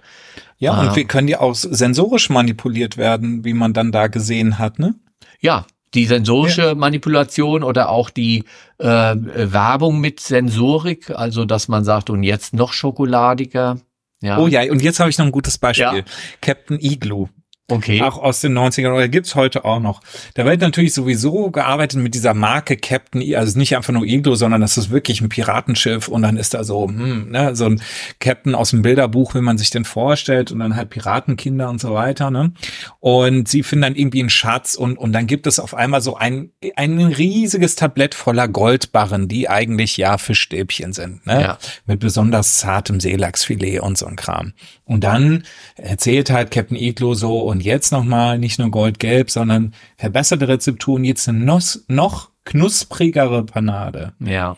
Ja, 0.59 0.78
und 0.78 0.88
ah. 0.90 0.96
wir 0.96 1.07
können 1.07 1.28
ja 1.28 1.40
auch 1.40 1.54
sensorisch 1.54 2.31
manipuliert 2.31 2.96
werden, 2.96 3.44
wie 3.44 3.54
man 3.54 3.72
dann 3.72 3.90
da 3.90 4.07
gesehen 4.09 4.59
hat, 4.59 4.78
ne? 4.78 4.94
Ja, 5.40 5.66
die 5.94 6.07
sensorische 6.07 6.62
ja. 6.62 6.74
Manipulation 6.74 7.62
oder 7.62 7.88
auch 7.88 8.11
die 8.11 8.44
äh, 8.79 8.87
Werbung 8.87 10.01
mit 10.01 10.20
Sensorik, 10.20 11.11
also 11.11 11.44
dass 11.44 11.68
man 11.68 11.85
sagt, 11.85 12.11
und 12.11 12.22
jetzt 12.22 12.55
noch 12.55 12.72
schokoladiger. 12.72 13.79
Ja. 14.20 14.38
Oh 14.38 14.46
ja, 14.48 14.62
und 14.70 14.83
jetzt 14.83 15.01
habe 15.01 15.11
ich 15.11 15.18
noch 15.18 15.27
ein 15.27 15.33
gutes 15.33 15.59
Beispiel. 15.59 15.98
Ja. 15.98 16.05
Captain 16.40 16.79
Igloo. 16.81 17.29
Okay. 17.70 18.00
Auch 18.00 18.16
aus 18.16 18.40
den 18.40 18.57
90ern 18.57 18.94
oder 18.94 19.09
gibt's 19.09 19.35
heute 19.35 19.66
auch 19.66 19.78
noch. 19.78 20.00
Da 20.33 20.46
wird 20.46 20.62
natürlich 20.62 20.94
sowieso 20.94 21.50
gearbeitet 21.50 22.00
mit 22.00 22.14
dieser 22.14 22.33
Marke 22.33 22.78
Captain, 22.78 23.20
I, 23.20 23.37
also 23.37 23.59
nicht 23.59 23.76
einfach 23.76 23.92
nur 23.92 24.07
Iglo, 24.07 24.37
sondern 24.37 24.62
das 24.62 24.78
ist 24.78 24.88
wirklich 24.88 25.20
ein 25.20 25.28
Piratenschiff 25.28 26.09
und 26.09 26.22
dann 26.22 26.38
ist 26.38 26.54
da 26.54 26.64
so, 26.64 26.88
hm, 26.88 27.31
ne, 27.31 27.54
so 27.54 27.66
ein 27.66 27.83
Captain 28.20 28.54
aus 28.54 28.70
dem 28.70 28.81
Bilderbuch, 28.81 29.35
wie 29.35 29.42
man 29.42 29.59
sich 29.59 29.68
den 29.68 29.85
vorstellt 29.85 30.50
und 30.50 30.61
dann 30.61 30.76
halt 30.76 30.88
Piratenkinder 30.88 31.68
und 31.68 31.78
so 31.78 31.92
weiter, 31.92 32.31
ne? 32.31 32.52
Und 33.00 33.48
sie 33.48 33.62
finden 33.62 33.83
dann 33.83 33.96
irgendwie 33.96 34.20
einen 34.20 34.31
Schatz 34.31 34.74
und, 34.74 34.96
und 34.96 35.12
dann 35.12 35.26
gibt 35.26 35.46
es 35.46 35.61
auf 35.61 35.74
einmal 35.74 36.00
so 36.00 36.16
ein, 36.16 36.52
ein 36.74 36.98
riesiges 36.98 37.76
Tablett 37.76 38.14
voller 38.14 38.48
Goldbarren, 38.48 39.28
die 39.28 39.50
eigentlich 39.50 39.98
ja 39.98 40.16
Fischstäbchen 40.16 40.94
sind, 40.94 41.26
ne? 41.26 41.42
Ja. 41.42 41.59
Mit 41.85 42.00
besonders 42.00 42.57
zartem 42.57 42.98
Seelachsfilet 42.98 43.81
und 43.81 43.98
so 43.98 44.07
ein 44.07 44.16
Kram. 44.16 44.54
Und 44.87 45.04
dann 45.04 45.44
erzählt 45.76 46.31
halt 46.31 46.50
Captain 46.50 46.78
Iglo 46.78 47.12
so 47.12 47.40
und 47.40 47.58
jetzt 47.61 47.92
nochmal 47.92 48.38
nicht 48.38 48.59
nur 48.59 48.71
goldgelb, 48.71 49.31
sondern 49.31 49.75
verbesserte 49.97 50.49
Rezepturen, 50.49 51.05
jetzt 51.05 51.29
eine 51.29 51.38
noch, 51.38 51.62
noch 51.88 52.31
knusprigere 52.44 53.44
Panade. 53.44 54.12
Ja. 54.21 54.57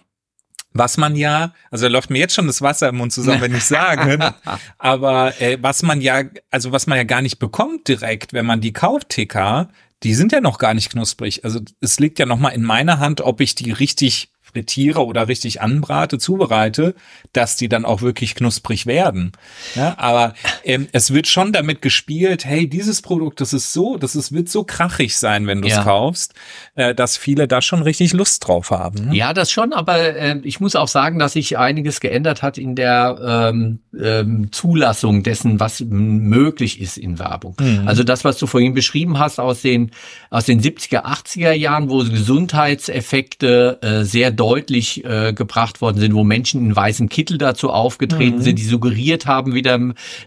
Was 0.72 0.96
man 0.96 1.16
ja, 1.16 1.52
also 1.70 1.88
läuft 1.88 2.10
mir 2.10 2.20
jetzt 2.20 2.34
schon 2.34 2.46
das 2.46 2.62
Wasser 2.62 2.88
im 2.90 2.96
Mund 2.98 3.12
zusammen, 3.12 3.40
wenn 3.40 3.54
ich 3.54 3.64
sage, 3.64 4.16
ne? 4.16 4.34
aber 4.78 5.40
äh, 5.40 5.58
was 5.60 5.82
man 5.82 6.00
ja, 6.00 6.22
also 6.50 6.70
was 6.70 6.86
man 6.86 6.96
ja 6.96 7.04
gar 7.04 7.22
nicht 7.22 7.40
bekommt 7.40 7.88
direkt, 7.88 8.32
wenn 8.32 8.46
man 8.46 8.60
die 8.60 8.72
kauft, 8.72 9.08
TK, 9.08 9.68
die 10.04 10.14
sind 10.14 10.32
ja 10.32 10.40
noch 10.40 10.58
gar 10.58 10.74
nicht 10.74 10.90
knusprig. 10.90 11.44
Also 11.44 11.60
es 11.80 11.98
liegt 11.98 12.18
ja 12.18 12.26
noch 12.26 12.38
mal 12.38 12.50
in 12.50 12.62
meiner 12.62 13.00
Hand, 13.00 13.20
ob 13.20 13.40
ich 13.40 13.54
die 13.56 13.72
richtig 13.72 14.32
frittiere 14.52 15.04
oder 15.04 15.28
richtig 15.28 15.60
anbrate, 15.60 16.18
zubereite, 16.18 16.94
dass 17.32 17.56
die 17.56 17.68
dann 17.68 17.84
auch 17.84 18.02
wirklich 18.02 18.34
knusprig 18.34 18.86
werden. 18.86 19.32
Ja, 19.74 19.94
aber 19.98 20.34
ähm, 20.64 20.88
es 20.92 21.12
wird 21.12 21.28
schon 21.28 21.52
damit 21.52 21.82
gespielt, 21.82 22.44
hey, 22.44 22.68
dieses 22.68 23.02
Produkt, 23.02 23.40
das 23.40 23.52
ist 23.52 23.72
so, 23.72 23.96
das 23.96 24.16
ist, 24.16 24.32
wird 24.32 24.48
so 24.48 24.64
krachig 24.64 25.16
sein, 25.16 25.46
wenn 25.46 25.62
du 25.62 25.68
es 25.68 25.74
ja. 25.74 25.82
kaufst, 25.82 26.34
äh, 26.74 26.94
dass 26.94 27.16
viele 27.16 27.48
da 27.48 27.62
schon 27.62 27.82
richtig 27.82 28.12
Lust 28.12 28.46
drauf 28.46 28.70
haben. 28.70 29.06
Ne? 29.06 29.16
Ja, 29.16 29.32
das 29.32 29.50
schon, 29.50 29.72
aber 29.72 29.98
äh, 30.16 30.40
ich 30.42 30.60
muss 30.60 30.76
auch 30.76 30.88
sagen, 30.88 31.18
dass 31.18 31.34
sich 31.34 31.58
einiges 31.58 32.00
geändert 32.00 32.42
hat 32.42 32.58
in 32.58 32.74
der 32.74 33.50
ähm, 33.52 33.80
ähm, 33.98 34.52
Zulassung 34.52 35.22
dessen, 35.22 35.60
was 35.60 35.80
möglich 35.80 36.80
ist 36.80 36.98
in 36.98 37.18
Werbung. 37.18 37.56
Mhm. 37.60 37.86
Also 37.86 38.04
das, 38.04 38.24
was 38.24 38.38
du 38.38 38.46
vorhin 38.46 38.74
beschrieben 38.74 39.18
hast 39.18 39.38
aus 39.38 39.62
den, 39.62 39.90
aus 40.30 40.46
den 40.46 40.60
70er, 40.60 41.04
80er 41.04 41.52
Jahren, 41.52 41.88
wo 41.90 41.98
Gesundheitseffekte 41.98 43.78
äh, 43.82 44.04
sehr 44.04 44.30
deutlich 44.40 45.04
äh, 45.04 45.34
gebracht 45.34 45.82
worden 45.82 46.00
sind, 46.00 46.14
wo 46.14 46.24
Menschen 46.24 46.64
in 46.64 46.74
weißen 46.74 47.10
Kittel 47.10 47.36
dazu 47.36 47.68
aufgetreten 47.68 48.38
mhm. 48.38 48.42
sind, 48.42 48.58
die 48.58 48.64
suggeriert 48.64 49.26
haben 49.26 49.52
wieder, 49.52 49.78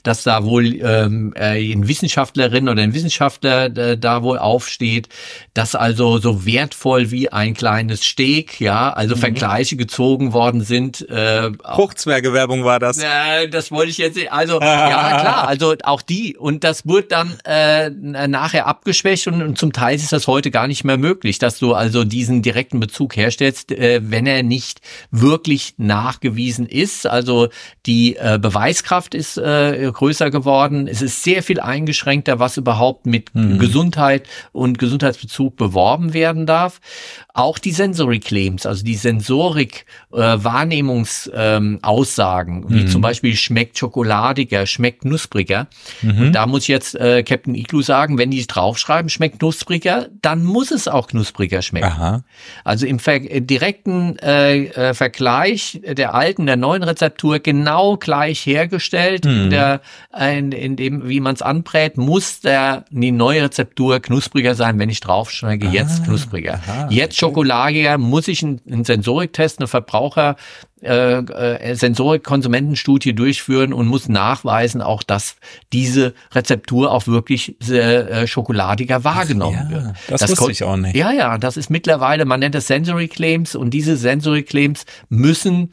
dass 0.04 0.22
da 0.22 0.44
wohl 0.44 0.76
ähm, 0.84 1.34
äh, 1.36 1.74
ein 1.74 1.88
Wissenschaftlerin 1.88 2.70
oder 2.70 2.84
ein 2.84 2.94
Wissenschaftler 2.94 3.76
äh, 3.76 3.98
da 3.98 4.22
wohl 4.22 4.38
aufsteht, 4.38 5.10
dass 5.56 5.74
also 5.74 6.20
so 6.20 6.46
wertvoll 6.46 7.10
wie 7.10 7.30
ein 7.32 7.56
kleines 7.56 8.06
Steg, 8.06 8.62
ja, 8.62 8.94
also 8.94 9.16
mhm. 9.16 9.20
Vergleiche 9.20 9.78
gezogen 9.78 10.32
worden 10.32 10.62
sind. 10.62 11.10
Äh, 11.10 11.50
Fruchtzwergewerbung 11.64 12.64
war 12.64 12.80
das. 12.80 13.00
Äh, 13.00 13.50
das 13.50 13.72
wollte 13.72 13.90
ich 13.90 13.98
jetzt, 13.98 14.20
also 14.30 14.62
ja 14.62 15.20
klar, 15.22 15.48
also 15.48 15.74
auch 15.86 16.04
die 16.04 16.38
und 16.38 16.64
das 16.64 16.86
wird 16.86 17.12
dann 17.12 17.34
äh, 17.46 17.90
nachher 17.90 18.68
abgeschwächt 18.68 19.26
und, 19.26 19.42
und 19.42 19.58
zum 19.58 19.74
Teil 19.74 19.96
ist 19.96 20.14
das 20.14 20.28
heute 20.28 20.52
gar 20.52 20.68
nicht 20.68 20.84
mehr 20.84 20.98
möglich, 20.98 21.40
dass 21.40 21.58
du 21.58 21.74
also 21.74 22.04
diesen 22.04 22.44
direkten 22.44 22.80
Bezug 22.80 23.16
herstellst, 23.16 23.72
äh, 23.72 24.03
wenn 24.12 24.26
er 24.26 24.44
nicht 24.44 24.82
wirklich 25.12 25.76
nachgewiesen 25.78 26.66
ist. 26.66 27.08
Also 27.08 27.50
die 27.86 28.16
äh, 28.16 28.40
Beweiskraft 28.42 29.16
ist 29.16 29.38
äh, 29.38 29.92
größer 29.92 30.32
geworden. 30.32 30.88
Es 30.88 31.02
ist 31.02 31.24
sehr 31.24 31.44
viel 31.44 31.60
eingeschränkter, 31.60 32.40
was 32.40 32.58
überhaupt 32.58 33.06
mit 33.06 33.34
mhm. 33.34 33.60
Gesundheit 33.60 34.28
und 34.52 34.80
Gesundheitsbezug 34.80 35.56
beworben 35.56 36.14
werden 36.14 36.46
darf. 36.46 36.80
Auch 37.36 37.58
die 37.58 37.72
Sensory 37.72 38.20
Claims, 38.20 38.68
also 38.68 38.86
die 38.86 38.94
Sensorik 38.94 39.88
äh, 40.12 40.18
Wahrnehmungsaussagen, 40.18 42.58
ähm, 42.58 42.66
wie 42.70 42.82
mhm. 42.82 42.88
zum 42.88 43.02
Beispiel 43.02 43.36
schmeckt 43.36 43.80
schokoladiger, 43.80 44.68
schmeckt 44.68 45.02
knuspriger. 45.02 45.66
Mhm. 46.04 46.22
Und 46.22 46.34
da 46.34 46.46
muss 46.46 46.62
ich 46.64 46.68
jetzt 46.68 46.94
äh, 46.94 47.24
Captain 47.24 47.56
Igloo 47.56 47.82
sagen, 47.82 48.20
wenn 48.20 48.30
die 48.30 48.46
draufschreiben, 48.46 49.10
schmeckt 49.10 49.40
knuspriger, 49.40 50.10
dann 50.22 50.44
muss 50.44 50.70
es 50.70 50.88
auch 50.88 51.08
knuspriger 51.08 51.64
schmecken. 51.64 51.88
Aha. 51.88 52.24
Also 52.64 52.86
im 52.86 53.00
Ver 53.00 53.16
äh, 53.16 53.42
direkten 53.42 54.20
äh, 54.20 54.66
äh, 54.66 54.94
Vergleich 54.94 55.82
der 55.84 56.14
alten, 56.14 56.46
der 56.46 56.58
neuen 56.58 56.84
Rezeptur 56.84 57.40
genau 57.40 57.98
gleich 57.98 58.46
hergestellt, 58.46 59.26
mhm. 59.26 59.46
in, 59.46 59.50
der, 59.50 59.82
in, 60.16 60.52
in 60.52 60.76
dem, 60.76 61.10
wie 61.10 61.20
man 61.20 61.34
es 61.34 61.42
anbrät, 61.42 61.98
muss 61.98 62.42
der, 62.42 62.86
die 62.92 63.12
neue 63.12 63.42
Rezeptur 63.42 64.00
knuspriger 64.02 64.54
sein, 64.54 64.78
wenn 64.78 64.90
ich 64.90 65.00
draufschneide, 65.00 65.66
jetzt 65.66 66.02
ah, 66.02 66.06
knuspriger. 66.06 66.62
Aha. 66.68 66.90
Jetzt 66.92 67.23
Schokoladiger 67.28 67.98
muss 67.98 68.28
ich 68.28 68.44
einen, 68.44 68.62
einen 68.70 68.84
Sensoriktest, 68.84 69.60
eine 69.60 69.68
Verbraucher 69.68 70.36
äh, 70.84 71.20
äh, 71.20 71.76
Sensorik-Konsumentenstudie 71.76 73.14
durchführen 73.14 73.72
und 73.72 73.88
muss 73.88 74.10
nachweisen 74.10 74.82
auch, 74.82 75.02
dass 75.02 75.38
diese 75.72 76.14
Rezeptur 76.34 76.92
auch 76.92 77.08
wirklich 77.08 77.56
äh, 77.70 78.28
schokoladiger 78.28 79.04
wahrgenommen 79.06 79.60
Ach, 79.66 79.72
ja, 79.72 79.84
wird. 79.86 79.96
Das, 80.08 80.22
das 80.22 80.32
wusste 80.32 80.52
ich 80.52 80.64
auch 80.64 80.76
nicht. 80.76 80.96
Ja, 80.96 81.12
ja, 81.12 81.38
das 81.38 81.56
ist 81.56 81.70
mittlerweile, 81.70 82.26
man 82.26 82.42
nennt 82.42 82.56
das 82.56 82.68
Sensory 82.68 83.08
Claims 83.08 83.56
und 83.56 83.70
diese 83.70 83.96
Sensory 83.96 84.44
Claims 84.44 84.86
müssen 85.08 85.72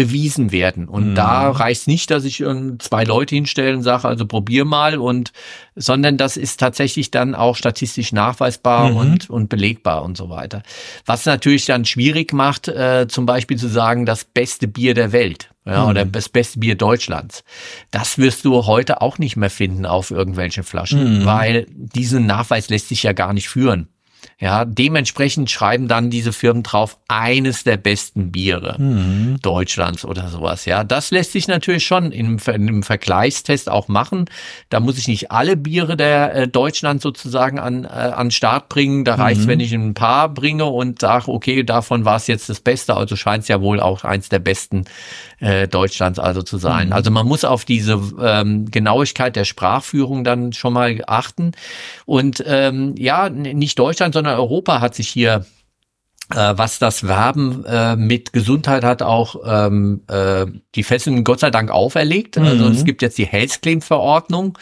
bewiesen 0.00 0.50
werden. 0.50 0.88
Und 0.88 1.10
mhm. 1.10 1.14
da 1.14 1.50
reicht 1.50 1.86
nicht, 1.86 2.10
dass 2.10 2.24
ich 2.24 2.42
zwei 2.78 3.04
Leute 3.04 3.34
hinstelle 3.34 3.76
und 3.76 3.82
sage, 3.82 4.08
also 4.08 4.24
probier 4.24 4.64
mal 4.64 4.96
und, 4.96 5.32
sondern 5.76 6.16
das 6.16 6.38
ist 6.38 6.58
tatsächlich 6.58 7.10
dann 7.10 7.34
auch 7.34 7.54
statistisch 7.54 8.10
nachweisbar 8.10 8.88
mhm. 8.88 8.96
und, 8.96 9.28
und 9.28 9.50
belegbar 9.50 10.02
und 10.02 10.16
so 10.16 10.30
weiter. 10.30 10.62
Was 11.04 11.26
natürlich 11.26 11.66
dann 11.66 11.84
schwierig 11.84 12.32
macht, 12.32 12.68
äh, 12.68 13.08
zum 13.10 13.26
Beispiel 13.26 13.58
zu 13.58 13.68
sagen, 13.68 14.06
das 14.06 14.24
beste 14.24 14.68
Bier 14.68 14.94
der 14.94 15.12
Welt. 15.12 15.50
Ja, 15.66 15.84
mhm. 15.84 15.90
oder 15.90 16.04
das 16.06 16.30
beste 16.30 16.58
Bier 16.58 16.74
Deutschlands. 16.74 17.44
Das 17.90 18.16
wirst 18.16 18.46
du 18.46 18.64
heute 18.64 19.02
auch 19.02 19.18
nicht 19.18 19.36
mehr 19.36 19.50
finden 19.50 19.84
auf 19.84 20.10
irgendwelchen 20.10 20.64
Flaschen, 20.64 21.20
mhm. 21.20 21.26
weil 21.26 21.66
diesen 21.68 22.24
Nachweis 22.24 22.70
lässt 22.70 22.88
sich 22.88 23.02
ja 23.02 23.12
gar 23.12 23.34
nicht 23.34 23.50
führen. 23.50 23.88
Ja, 24.40 24.64
dementsprechend 24.64 25.50
schreiben 25.50 25.86
dann 25.86 26.08
diese 26.08 26.32
Firmen 26.32 26.62
drauf, 26.62 26.96
eines 27.08 27.62
der 27.62 27.76
besten 27.76 28.32
Biere 28.32 28.76
mhm. 28.80 29.36
Deutschlands 29.42 30.06
oder 30.06 30.28
sowas. 30.28 30.64
Ja, 30.64 30.82
das 30.82 31.10
lässt 31.10 31.32
sich 31.32 31.46
natürlich 31.46 31.84
schon 31.84 32.10
im, 32.10 32.38
im 32.46 32.82
Vergleichstest 32.82 33.68
auch 33.68 33.88
machen. 33.88 34.24
Da 34.70 34.80
muss 34.80 34.96
ich 34.96 35.08
nicht 35.08 35.30
alle 35.30 35.58
Biere 35.58 35.98
der 35.98 36.34
äh, 36.34 36.48
Deutschland 36.48 37.02
sozusagen 37.02 37.58
an, 37.58 37.84
äh, 37.84 37.88
an 37.88 38.30
Start 38.30 38.70
bringen. 38.70 39.04
Da 39.04 39.16
mhm. 39.16 39.22
reicht 39.22 39.46
wenn 39.46 39.60
ich 39.60 39.74
ein 39.74 39.92
paar 39.92 40.30
bringe 40.30 40.64
und 40.64 41.00
sage, 41.00 41.28
okay, 41.28 41.62
davon 41.62 42.06
war 42.06 42.16
es 42.16 42.26
jetzt 42.26 42.48
das 42.48 42.60
Beste. 42.60 42.96
Also 42.96 43.16
scheint 43.16 43.42
es 43.42 43.48
ja 43.48 43.60
wohl 43.60 43.78
auch 43.78 44.04
eins 44.04 44.30
der 44.30 44.38
besten 44.38 44.86
äh, 45.40 45.68
Deutschlands 45.68 46.18
also 46.18 46.42
zu 46.42 46.56
sein. 46.56 46.88
Mhm. 46.88 46.92
Also 46.94 47.10
man 47.10 47.26
muss 47.26 47.44
auf 47.44 47.66
diese 47.66 48.00
ähm, 48.20 48.70
Genauigkeit 48.70 49.36
der 49.36 49.44
Sprachführung 49.44 50.24
dann 50.24 50.54
schon 50.54 50.72
mal 50.72 51.02
achten. 51.06 51.52
Und 52.06 52.42
ähm, 52.46 52.94
ja, 52.96 53.28
nicht 53.28 53.78
Deutschland, 53.78 54.14
sondern 54.14 54.29
Europa 54.36 54.80
hat 54.80 54.94
sich 54.94 55.08
hier 55.08 55.44
äh, 56.30 56.52
was 56.56 56.78
das 56.78 57.06
Werben 57.08 57.64
äh, 57.64 57.96
mit 57.96 58.32
Gesundheit 58.32 58.84
hat 58.84 59.02
auch 59.02 59.36
ähm, 59.44 60.02
äh, 60.08 60.46
die 60.74 60.84
Fesseln 60.84 61.24
Gott 61.24 61.40
sei 61.40 61.50
Dank 61.50 61.70
auferlegt. 61.70 62.38
Also 62.38 62.54
mhm. 62.54 62.62
Also 62.62 62.78
es 62.78 62.84
gibt 62.84 63.02
jetzt 63.02 63.18
die 63.18 63.26
Health 63.26 63.62
Claim 63.62 63.82
Verordnung, 63.82 64.56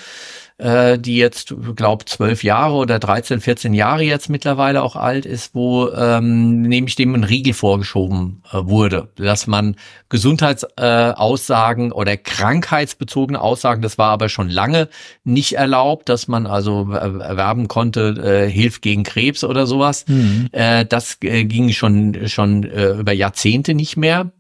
äh, 0.59 0.99
die 0.99 1.17
jetzt, 1.17 1.55
glaube 1.77 2.05
zwölf 2.05 2.43
Jahre 2.43 2.75
oder 2.75 2.99
13, 2.99 3.41
14 3.41 3.75
Jahre 3.75 4.03
jetzt 4.03 4.29
mittlerweile 4.29 4.83
auch 4.83 4.97
alt 4.97 5.25
ist, 5.25 5.55
wo 5.55 5.89
ähm, 5.89 6.63
nämlich 6.63 6.97
dem 6.97 7.15
ein 7.15 7.25
Riegel 7.25 7.55
vorgeschoben 7.55 8.43
äh, 8.53 8.59
wurde, 8.63 9.09
dass 9.17 9.47
man 9.47 9.77
Gesundheitsaussagen 10.09 11.91
äh, 11.91 11.95
oder 11.95 12.17
krankheitsbezogene 12.17 13.41
Aussagen, 13.41 13.83
das 13.83 13.99
war 13.99 14.11
aber 14.11 14.29
schon 14.29 14.51
lange 14.51 14.89
nicht 15.25 15.53
erlaubt, 15.55 16.09
dass 16.09 16.29
man 16.29 16.47
also 16.47 16.91
erwerben 16.91 17.69
konnte, 17.69 18.47
äh, 18.47 18.51
hilft 18.51 18.83
gegen 18.83 19.05
Krebs 19.05 19.45
oder 19.45 19.67
sowas. 19.67 20.05
Mhm. 20.09 20.49
Äh, 20.53 20.85
das 20.85 21.19
äh, 21.23 21.45
ging 21.45 21.71
schon 21.71 22.29
schon 22.29 22.65
äh, 22.65 22.91
über 22.91 23.13
Jahrzehnte 23.13 23.75
nicht 23.75 23.97
mehr 23.97 24.33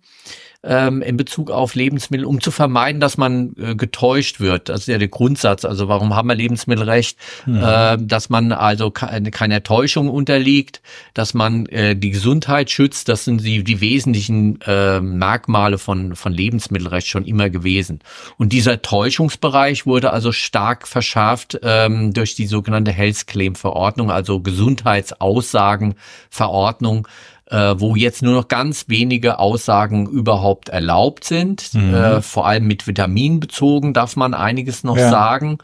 ähm, 0.64 1.03
in 1.03 1.16
Bezug 1.16 1.53
auf 1.53 1.77
Lebensmittel, 1.77 2.27
um 2.27 2.40
zu 2.40 2.51
vermeiden, 2.51 3.01
dass 3.01 3.16
man 3.16 3.55
äh, 3.57 3.77
getäuscht 3.77 4.40
wird. 4.40 4.68
Das 4.68 4.81
ist 4.81 4.88
ja 4.88 4.99
der 4.99 5.07
Grundsatz. 5.09 5.64
Also 5.64 5.87
warum 5.88 6.16
haben 6.16 6.29
wir 6.29 6.35
Lebensmittelrecht? 6.35 7.16
Mhm. 7.47 7.62
Äh, 7.62 7.97
dass 8.01 8.29
man 8.29 8.51
also 8.51 8.90
keine, 8.90 9.31
keiner 9.31 9.62
Täuschung 9.62 10.09
unterliegt, 10.09 10.83
dass 11.14 11.33
man 11.33 11.66
äh, 11.66 11.94
die 11.94 12.11
Gesundheit 12.11 12.71
schützt. 12.71 13.09
Das 13.09 13.25
sind 13.25 13.44
die, 13.44 13.62
die 13.62 13.81
wesentlichen 13.81 14.61
äh, 14.62 15.01
Merkmale 15.01 15.79
von, 15.79 16.16
von 16.16 16.33
Lebensmittelrecht 16.33 17.07
schon 17.07 17.25
immer 17.25 17.51
gewesen. 17.51 18.01
Und 18.37 18.53
dieser 18.53 18.83
Täuschungsbereich 18.83 19.87
wurde 19.87 20.12
also 20.12 20.33
stark 20.33 20.88
verschärft 20.88 21.61
ähm, 21.62 22.12
durch 22.12 22.35
die 22.35 22.47
sogenannte 22.47 22.90
Health 22.90 23.29
Claim 23.29 23.55
Verordnung, 23.55 24.11
also 24.11 24.40
Gesundheitsaussagenverordnung 24.40 27.07
äh, 27.51 27.75
wo 27.79 27.97
jetzt 27.97 28.23
nur 28.23 28.35
noch 28.35 28.49
ganz 28.49 28.87
wenige 28.89 29.39
Aussagen 29.39 30.07
überhaupt 30.07 30.69
erlaubt 30.69 31.25
sind. 31.25 31.73
Mhm. 31.75 31.95
Äh, 31.95 32.23
vor 32.23 32.47
allem 32.47 32.67
mit 32.67 32.87
Vitamin 32.87 33.41
bezogen 33.41 33.95
darf 33.95 34.17
man 34.17 34.35
einiges 34.35 34.85
noch 34.85 34.97
ja. 34.97 35.11
sagen, 35.11 35.59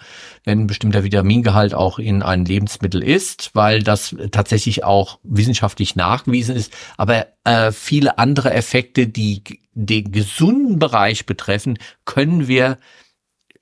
wenn 0.44 0.60
ein 0.60 0.66
bestimmter 0.66 1.04
Vitamingehalt 1.04 1.74
auch 1.74 1.98
in 1.98 2.22
einem 2.22 2.44
Lebensmittel 2.44 3.02
ist, 3.02 3.50
weil 3.54 3.82
das 3.82 4.16
tatsächlich 4.30 4.84
auch 4.84 5.18
wissenschaftlich 5.22 5.96
nachgewiesen 5.96 6.56
ist. 6.56 6.72
Aber 6.96 7.26
äh, 7.44 7.72
viele 7.72 8.18
andere 8.18 8.52
Effekte, 8.52 9.06
die 9.06 9.42
den 9.74 10.12
gesunden 10.12 10.78
Bereich 10.78 11.26
betreffen, 11.26 11.78
können 12.04 12.48
wir 12.48 12.78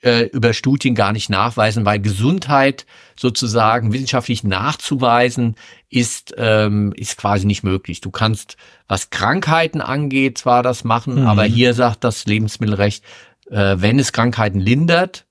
äh, 0.02 0.24
über 0.26 0.52
Studien 0.52 0.94
gar 0.94 1.12
nicht 1.12 1.30
nachweisen, 1.30 1.84
weil 1.84 2.00
Gesundheit 2.00 2.86
sozusagen 3.18 3.92
wissenschaftlich 3.92 4.44
nachzuweisen 4.44 5.56
ist, 5.88 6.34
ähm, 6.36 6.92
ist 6.96 7.16
quasi 7.16 7.46
nicht 7.46 7.62
möglich. 7.62 8.00
Du 8.00 8.10
kannst, 8.10 8.56
was 8.88 9.10
Krankheiten 9.10 9.80
angeht, 9.80 10.38
zwar 10.38 10.62
das 10.62 10.84
machen, 10.84 11.22
mhm. 11.22 11.26
aber 11.26 11.44
hier 11.44 11.74
sagt 11.74 12.04
das 12.04 12.26
Lebensmittelrecht, 12.26 13.04
äh, 13.50 13.76
wenn 13.78 13.98
es 13.98 14.12
Krankheiten 14.12 14.60
lindert, 14.60 15.26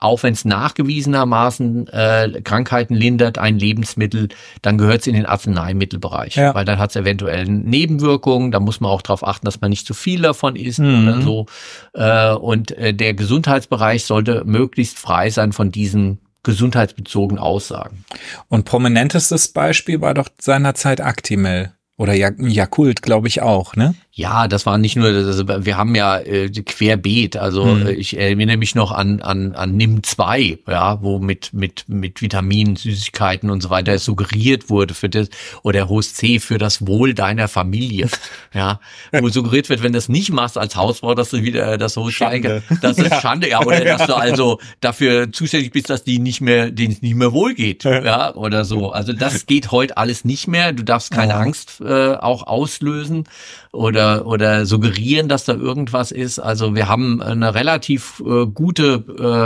auch 0.00 0.22
wenn 0.22 0.32
es 0.32 0.44
nachgewiesenermaßen 0.44 1.88
äh, 1.88 2.40
Krankheiten 2.44 2.94
lindert, 2.94 3.38
ein 3.38 3.58
Lebensmittel, 3.58 4.28
dann 4.62 4.78
gehört 4.78 5.00
es 5.00 5.06
in 5.06 5.14
den 5.14 5.26
Arzneimittelbereich, 5.26 6.36
ja. 6.36 6.54
weil 6.54 6.64
dann 6.64 6.78
hat 6.78 6.90
es 6.90 6.96
eventuell 6.96 7.44
Nebenwirkungen. 7.46 8.50
Da 8.50 8.60
muss 8.60 8.80
man 8.80 8.90
auch 8.90 9.02
darauf 9.02 9.26
achten, 9.26 9.44
dass 9.44 9.60
man 9.60 9.70
nicht 9.70 9.86
zu 9.86 9.94
viel 9.94 10.22
davon 10.22 10.56
isst 10.56 10.78
mhm. 10.78 11.08
oder 11.08 11.22
so. 11.22 11.46
Äh, 11.94 12.34
und 12.34 12.72
äh, 12.72 12.94
der 12.94 13.14
Gesundheitsbereich 13.14 14.04
sollte 14.04 14.44
möglichst 14.44 14.98
frei 14.98 15.30
sein 15.30 15.52
von 15.52 15.70
diesen 15.70 16.20
gesundheitsbezogenen 16.42 17.42
Aussagen. 17.42 18.04
Und 18.48 18.64
prominentestes 18.64 19.48
Beispiel 19.48 20.00
war 20.00 20.14
doch 20.14 20.28
seinerzeit 20.40 21.00
Actimel. 21.00 21.72
Oder 21.98 22.14
Jakult, 22.14 23.02
glaube 23.02 23.26
ich 23.26 23.42
auch, 23.42 23.74
ne? 23.74 23.96
Ja, 24.18 24.48
das 24.48 24.66
war 24.66 24.78
nicht 24.78 24.96
nur, 24.96 25.12
das, 25.12 25.46
wir 25.46 25.76
haben 25.76 25.94
ja 25.94 26.18
äh, 26.18 26.50
querbeet. 26.50 27.36
Also 27.36 27.64
hm. 27.64 27.86
Äh, 27.86 27.92
ich 27.92 28.18
erinnere 28.18 28.56
mich 28.56 28.74
noch 28.74 28.90
an 28.90 29.22
an 29.22 29.54
an 29.54 29.76
Nimm 29.76 30.02
2, 30.02 30.58
ja, 30.66 31.00
wo 31.00 31.20
mit 31.20 31.52
mit 31.52 31.84
mit 31.86 32.20
Vitaminen, 32.20 32.74
Süßigkeiten 32.74 33.48
und 33.48 33.62
so 33.62 33.70
weiter 33.70 33.96
suggeriert 34.00 34.70
wurde 34.70 34.94
für 34.94 35.08
das 35.08 35.28
oder 35.62 35.88
Host 35.88 36.16
C 36.16 36.40
für 36.40 36.58
das 36.58 36.84
Wohl 36.84 37.14
deiner 37.14 37.46
Familie, 37.46 38.08
ja, 38.52 38.80
wo 39.12 39.28
suggeriert 39.28 39.68
wird, 39.68 39.84
wenn 39.84 39.92
du 39.92 39.98
das 39.98 40.08
nicht 40.08 40.32
machst 40.32 40.58
als 40.58 40.74
Hausfrau, 40.74 41.14
dass 41.14 41.30
du 41.30 41.44
wieder 41.44 41.78
das 41.78 41.96
Host 41.96 42.16
Schande. 42.16 42.64
das 42.80 42.98
ist 42.98 43.14
Schande, 43.22 43.48
ja, 43.48 43.60
oder 43.60 43.84
dass 43.84 44.08
du 44.08 44.16
also 44.16 44.58
dafür 44.80 45.30
zuständig 45.30 45.70
bist, 45.70 45.90
dass 45.90 46.02
die 46.02 46.18
nicht 46.18 46.40
mehr, 46.40 46.72
denen 46.72 46.92
es 46.92 47.02
nicht 47.02 47.14
mehr 47.14 47.32
wohl 47.32 47.54
geht, 47.54 47.84
ja, 47.84 48.34
oder 48.34 48.64
so. 48.64 48.90
Also 48.90 49.12
das 49.12 49.46
geht 49.46 49.70
heute 49.70 49.96
alles 49.96 50.24
nicht 50.24 50.48
mehr. 50.48 50.72
Du 50.72 50.82
darfst 50.82 51.12
keine 51.12 51.34
ja. 51.34 51.38
Angst 51.38 51.80
äh, 51.80 52.14
auch 52.14 52.48
auslösen 52.48 53.22
oder, 53.72 54.07
oder 54.24 54.66
suggerieren, 54.66 55.28
dass 55.28 55.44
da 55.44 55.54
irgendwas 55.54 56.12
ist. 56.12 56.38
Also 56.38 56.74
wir 56.74 56.88
haben 56.88 57.22
eine 57.22 57.54
relativ 57.54 58.22
äh, 58.24 58.46
gute, 58.46 59.04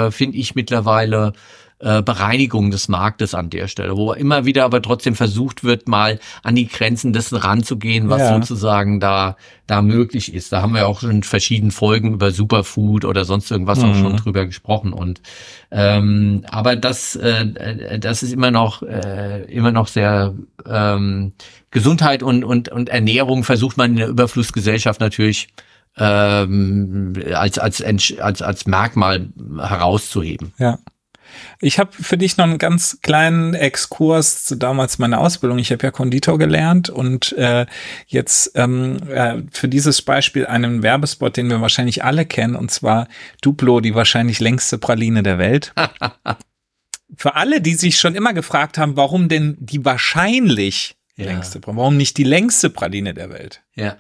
äh, 0.08 0.10
finde 0.10 0.38
ich 0.38 0.54
mittlerweile, 0.54 1.32
äh, 1.82 2.00
Bereinigung 2.00 2.70
des 2.70 2.86
Marktes 2.88 3.34
an 3.34 3.50
der 3.50 3.66
Stelle, 3.66 3.96
wo 3.96 4.12
immer 4.12 4.44
wieder 4.44 4.64
aber 4.64 4.80
trotzdem 4.80 5.16
versucht 5.16 5.64
wird, 5.64 5.88
mal 5.88 6.20
an 6.44 6.54
die 6.54 6.68
Grenzen 6.68 7.12
dessen 7.12 7.36
ranzugehen, 7.36 8.08
was 8.08 8.20
ja. 8.20 8.34
sozusagen 8.34 9.00
da, 9.00 9.36
da 9.66 9.82
möglich 9.82 10.32
ist. 10.32 10.52
Da 10.52 10.62
haben 10.62 10.74
wir 10.74 10.86
auch 10.86 11.00
schon 11.00 11.10
in 11.10 11.22
verschiedenen 11.24 11.72
Folgen 11.72 12.14
über 12.14 12.30
Superfood 12.30 13.04
oder 13.04 13.24
sonst 13.24 13.50
irgendwas 13.50 13.80
mhm. 13.80 13.90
auch 13.90 13.94
schon 13.96 14.16
drüber 14.16 14.46
gesprochen. 14.46 14.92
Und 14.92 15.22
ähm, 15.72 16.44
aber 16.48 16.76
das, 16.76 17.16
äh, 17.16 17.98
das 17.98 18.22
ist 18.22 18.32
immer 18.32 18.52
noch, 18.52 18.82
äh, 18.82 19.42
immer 19.52 19.72
noch 19.72 19.88
sehr 19.88 20.34
ähm, 20.64 21.32
Gesundheit 21.72 22.22
und, 22.22 22.44
und, 22.44 22.68
und 22.68 22.90
Ernährung 22.90 23.42
versucht 23.42 23.76
man 23.76 23.90
in 23.90 23.96
der 23.96 24.08
Überflussgesellschaft 24.08 25.00
natürlich 25.00 25.48
ähm, 25.96 27.14
als, 27.34 27.58
als, 27.58 27.82
als, 27.82 28.40
als 28.40 28.66
Merkmal 28.66 29.26
herauszuheben. 29.58 30.52
Ja. 30.58 30.78
Ich 31.60 31.78
habe 31.78 31.90
für 31.92 32.16
dich 32.16 32.36
noch 32.36 32.44
einen 32.44 32.58
ganz 32.58 32.98
kleinen 33.02 33.54
Exkurs 33.54 34.44
zu 34.44 34.56
damals 34.56 34.98
meiner 34.98 35.20
Ausbildung. 35.20 35.58
Ich 35.58 35.70
habe 35.72 35.84
ja 35.84 35.90
Konditor 35.90 36.38
gelernt 36.38 36.90
und 36.90 37.32
äh, 37.32 37.66
jetzt 38.06 38.52
ähm, 38.54 38.98
äh, 39.08 39.42
für 39.50 39.68
dieses 39.68 40.02
Beispiel 40.02 40.46
einen 40.46 40.82
Werbespot, 40.82 41.36
den 41.36 41.48
wir 41.48 41.60
wahrscheinlich 41.60 42.04
alle 42.04 42.26
kennen, 42.26 42.56
und 42.56 42.70
zwar 42.70 43.08
Duplo, 43.40 43.80
die 43.80 43.94
wahrscheinlich 43.94 44.40
längste 44.40 44.78
Praline 44.78 45.22
der 45.22 45.38
Welt. 45.38 45.72
für 47.16 47.36
alle, 47.36 47.60
die 47.60 47.74
sich 47.74 47.98
schon 47.98 48.14
immer 48.14 48.32
gefragt 48.32 48.78
haben, 48.78 48.96
warum 48.96 49.28
denn 49.28 49.56
die 49.60 49.84
wahrscheinlich 49.84 50.96
ja. 51.16 51.26
längste, 51.26 51.60
warum 51.64 51.96
nicht 51.96 52.16
die 52.16 52.24
längste 52.24 52.70
Praline 52.70 53.14
der 53.14 53.30
Welt? 53.30 53.62
Ja 53.74 53.96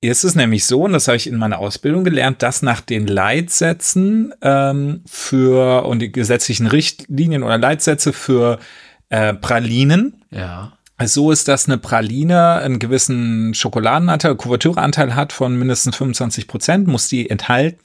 ist 0.00 0.24
es 0.24 0.34
nämlich 0.34 0.66
so, 0.66 0.82
und 0.82 0.92
das 0.92 1.08
habe 1.08 1.16
ich 1.16 1.26
in 1.26 1.36
meiner 1.36 1.58
Ausbildung 1.58 2.04
gelernt, 2.04 2.42
dass 2.42 2.62
nach 2.62 2.80
den 2.80 3.06
Leitsätzen 3.06 4.34
ähm, 4.42 5.02
für 5.06 5.86
und 5.86 6.00
die 6.00 6.12
gesetzlichen 6.12 6.66
Richtlinien 6.66 7.42
oder 7.42 7.58
Leitsätze 7.58 8.12
für 8.12 8.58
äh, 9.08 9.34
Pralinen, 9.34 10.24
ja. 10.30 10.72
So 11.04 11.30
ist, 11.30 11.46
dass 11.48 11.68
eine 11.68 11.76
Praline 11.76 12.52
einen 12.54 12.78
gewissen 12.78 13.52
Schokoladenanteil, 13.52 14.34
Kuvertureanteil 14.34 15.14
hat 15.14 15.34
von 15.34 15.54
mindestens 15.54 15.96
25 15.96 16.48
Prozent, 16.48 16.88
muss 16.88 17.08
die 17.08 17.28
enthalten 17.28 17.80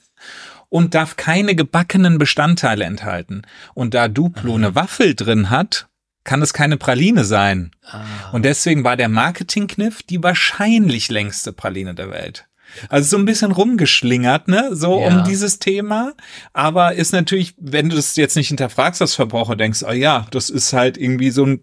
und 0.70 0.94
darf 0.94 1.16
keine 1.16 1.54
gebackenen 1.54 2.16
Bestandteile 2.16 2.84
enthalten. 2.84 3.42
Und 3.74 3.92
da 3.92 4.08
Duplo 4.08 4.54
eine 4.54 4.74
Waffel 4.74 5.14
drin 5.14 5.50
hat, 5.50 5.88
kann 6.24 6.42
es 6.42 6.52
keine 6.52 6.76
Praline 6.76 7.24
sein. 7.24 7.72
Ah. 7.84 8.04
Und 8.32 8.44
deswegen 8.44 8.84
war 8.84 8.96
der 8.96 9.08
Marketingkniff 9.08 10.02
die 10.02 10.22
wahrscheinlich 10.22 11.10
längste 11.10 11.52
Praline 11.52 11.94
der 11.94 12.10
Welt. 12.10 12.46
Also 12.88 13.10
so 13.10 13.18
ein 13.18 13.26
bisschen 13.26 13.52
rumgeschlingert, 13.52 14.48
ne, 14.48 14.70
so 14.72 14.98
ja. 15.00 15.08
um 15.08 15.24
dieses 15.24 15.58
Thema. 15.58 16.14
Aber 16.52 16.94
ist 16.94 17.12
natürlich, 17.12 17.54
wenn 17.58 17.88
du 17.88 17.96
das 17.96 18.16
jetzt 18.16 18.36
nicht 18.36 18.48
hinterfragst 18.48 19.02
als 19.02 19.14
Verbraucher, 19.14 19.56
denkst, 19.56 19.84
oh 19.86 19.92
ja, 19.92 20.26
das 20.30 20.48
ist 20.48 20.72
halt 20.72 20.96
irgendwie 20.96 21.30
so 21.30 21.44
ein, 21.44 21.60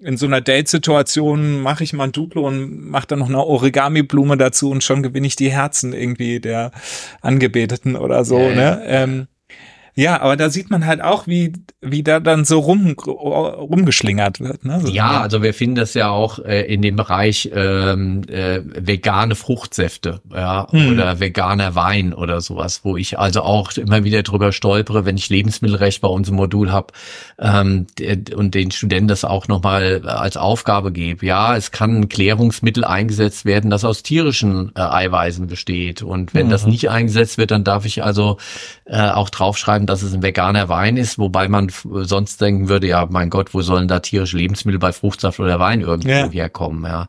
in 0.00 0.16
so 0.16 0.26
einer 0.26 0.40
Date-Situation 0.40 1.60
mache 1.60 1.84
ich 1.84 1.92
mal 1.92 2.04
ein 2.04 2.12
Duplo 2.12 2.46
und 2.46 2.88
mache 2.88 3.06
dann 3.08 3.18
noch 3.20 3.28
eine 3.28 3.38
Origami-Blume 3.38 4.36
dazu 4.36 4.70
und 4.70 4.84
schon 4.84 5.02
gewinne 5.02 5.26
ich 5.26 5.36
die 5.36 5.50
Herzen 5.50 5.92
irgendwie 5.92 6.40
der 6.40 6.70
Angebeteten 7.20 7.96
oder 7.96 8.24
so, 8.24 8.38
ja, 8.38 8.54
ne. 8.54 8.62
Ja. 8.62 8.82
Ähm, 8.84 9.28
ja, 9.98 10.20
aber 10.20 10.36
da 10.36 10.48
sieht 10.48 10.70
man 10.70 10.86
halt 10.86 11.02
auch, 11.02 11.26
wie, 11.26 11.52
wie 11.80 12.04
da 12.04 12.20
dann 12.20 12.44
so 12.44 12.60
rum, 12.60 12.94
rumgeschlingert 13.04 14.38
wird. 14.38 14.64
Ne? 14.64 14.80
So, 14.80 14.86
ja, 14.86 15.14
ja, 15.14 15.20
also 15.22 15.42
wir 15.42 15.52
finden 15.52 15.74
das 15.74 15.94
ja 15.94 16.08
auch 16.08 16.38
äh, 16.38 16.72
in 16.72 16.82
dem 16.82 16.94
Bereich 16.94 17.50
ähm, 17.52 18.22
äh, 18.28 18.60
vegane 18.64 19.34
Fruchtsäfte 19.34 20.20
ja, 20.32 20.70
hm. 20.70 20.92
oder 20.92 21.18
veganer 21.18 21.74
Wein 21.74 22.14
oder 22.14 22.40
sowas, 22.40 22.82
wo 22.84 22.96
ich 22.96 23.18
also 23.18 23.42
auch 23.42 23.72
immer 23.72 24.04
wieder 24.04 24.22
drüber 24.22 24.52
stolpere, 24.52 25.04
wenn 25.04 25.16
ich 25.16 25.30
Lebensmittelrecht 25.30 26.00
bei 26.00 26.06
uns 26.06 26.28
im 26.28 26.36
Modul 26.36 26.70
habe 26.70 26.92
ähm, 27.40 27.88
und 28.36 28.54
den 28.54 28.70
Studenten 28.70 29.08
das 29.08 29.24
auch 29.24 29.48
nochmal 29.48 30.06
als 30.06 30.36
Aufgabe 30.36 30.92
gebe. 30.92 31.26
Ja, 31.26 31.56
es 31.56 31.72
kann 31.72 32.02
ein 32.02 32.08
Klärungsmittel 32.08 32.84
eingesetzt 32.84 33.46
werden, 33.46 33.68
das 33.68 33.84
aus 33.84 34.04
tierischen 34.04 34.70
äh, 34.76 34.80
Eiweißen 34.80 35.48
besteht. 35.48 36.02
Und 36.02 36.34
wenn 36.34 36.46
mhm. 36.46 36.50
das 36.50 36.66
nicht 36.66 36.88
eingesetzt 36.88 37.36
wird, 37.36 37.50
dann 37.50 37.64
darf 37.64 37.84
ich 37.84 38.04
also 38.04 38.36
äh, 38.84 39.10
auch 39.10 39.28
draufschreiben, 39.28 39.87
dass 39.88 40.02
es 40.02 40.12
ein 40.12 40.22
veganer 40.22 40.68
Wein 40.68 40.96
ist, 40.96 41.18
wobei 41.18 41.48
man 41.48 41.70
sonst 41.84 42.40
denken 42.40 42.68
würde, 42.68 42.86
ja, 42.86 43.06
mein 43.10 43.30
Gott, 43.30 43.54
wo 43.54 43.62
sollen 43.62 43.88
da 43.88 44.00
tierische 44.00 44.36
Lebensmittel 44.36 44.78
bei 44.78 44.92
Fruchtsaft 44.92 45.40
oder 45.40 45.58
Wein 45.58 45.80
irgendwo 45.80 46.08
ja. 46.08 46.30
herkommen, 46.30 46.84
ja. 46.84 47.08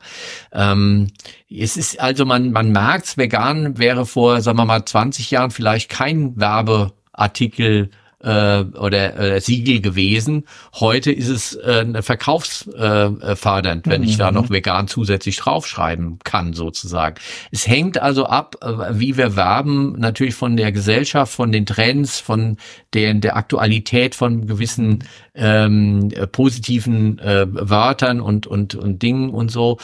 Ähm, 0.54 1.08
es 1.50 1.78
ist 1.78 2.00
also, 2.00 2.26
man, 2.26 2.52
man 2.52 2.72
merkt, 2.72 3.18
vegan 3.18 3.78
wäre 3.78 4.06
vor, 4.06 4.42
sagen 4.42 4.58
wir 4.58 4.66
mal, 4.66 4.86
20 4.86 5.30
Jahren 5.32 5.52
vielleicht 5.52 5.90
kein 5.90 6.40
Werbeartikel 6.40 7.90
äh, 8.22 8.64
oder 8.64 9.18
äh, 9.18 9.42
Siegel 9.42 9.82
gewesen. 9.82 10.46
Heute 10.80 11.12
ist 11.12 11.30
es 11.30 11.56
äh, 11.56 12.02
verkaufsfördernd, 12.02 13.88
äh, 13.88 13.90
wenn 13.90 14.02
mhm. 14.02 14.08
ich 14.08 14.18
da 14.18 14.32
mhm. 14.32 14.36
noch 14.36 14.50
vegan 14.50 14.88
zusätzlich 14.88 15.38
draufschreiben 15.38 16.20
kann, 16.24 16.54
sozusagen. 16.54 17.16
Es 17.52 17.68
hängt 17.68 18.02
also 18.02 18.26
ab, 18.26 18.58
äh, 18.62 19.00
wie 19.00 19.18
wir 19.18 19.36
werben, 19.36 19.94
natürlich 20.00 20.36
von 20.36 20.58
der 20.58 20.72
Gesellschaft, 20.72 21.34
von 21.34 21.52
den 21.52 21.66
Trends, 21.66 22.20
von 22.20 22.58
der, 22.94 23.14
der 23.14 23.38
Aktualität 23.38 24.16
von 24.16 24.48
gewissen 24.48 25.04
ähm, 25.36 26.10
positiven 26.32 27.20
äh, 27.20 27.48
Wörtern 27.50 28.20
und, 28.20 28.48
und, 28.48 28.76
und 28.76 29.02
Dingen 29.02 29.30
und 29.30 29.50
so. 29.50 29.78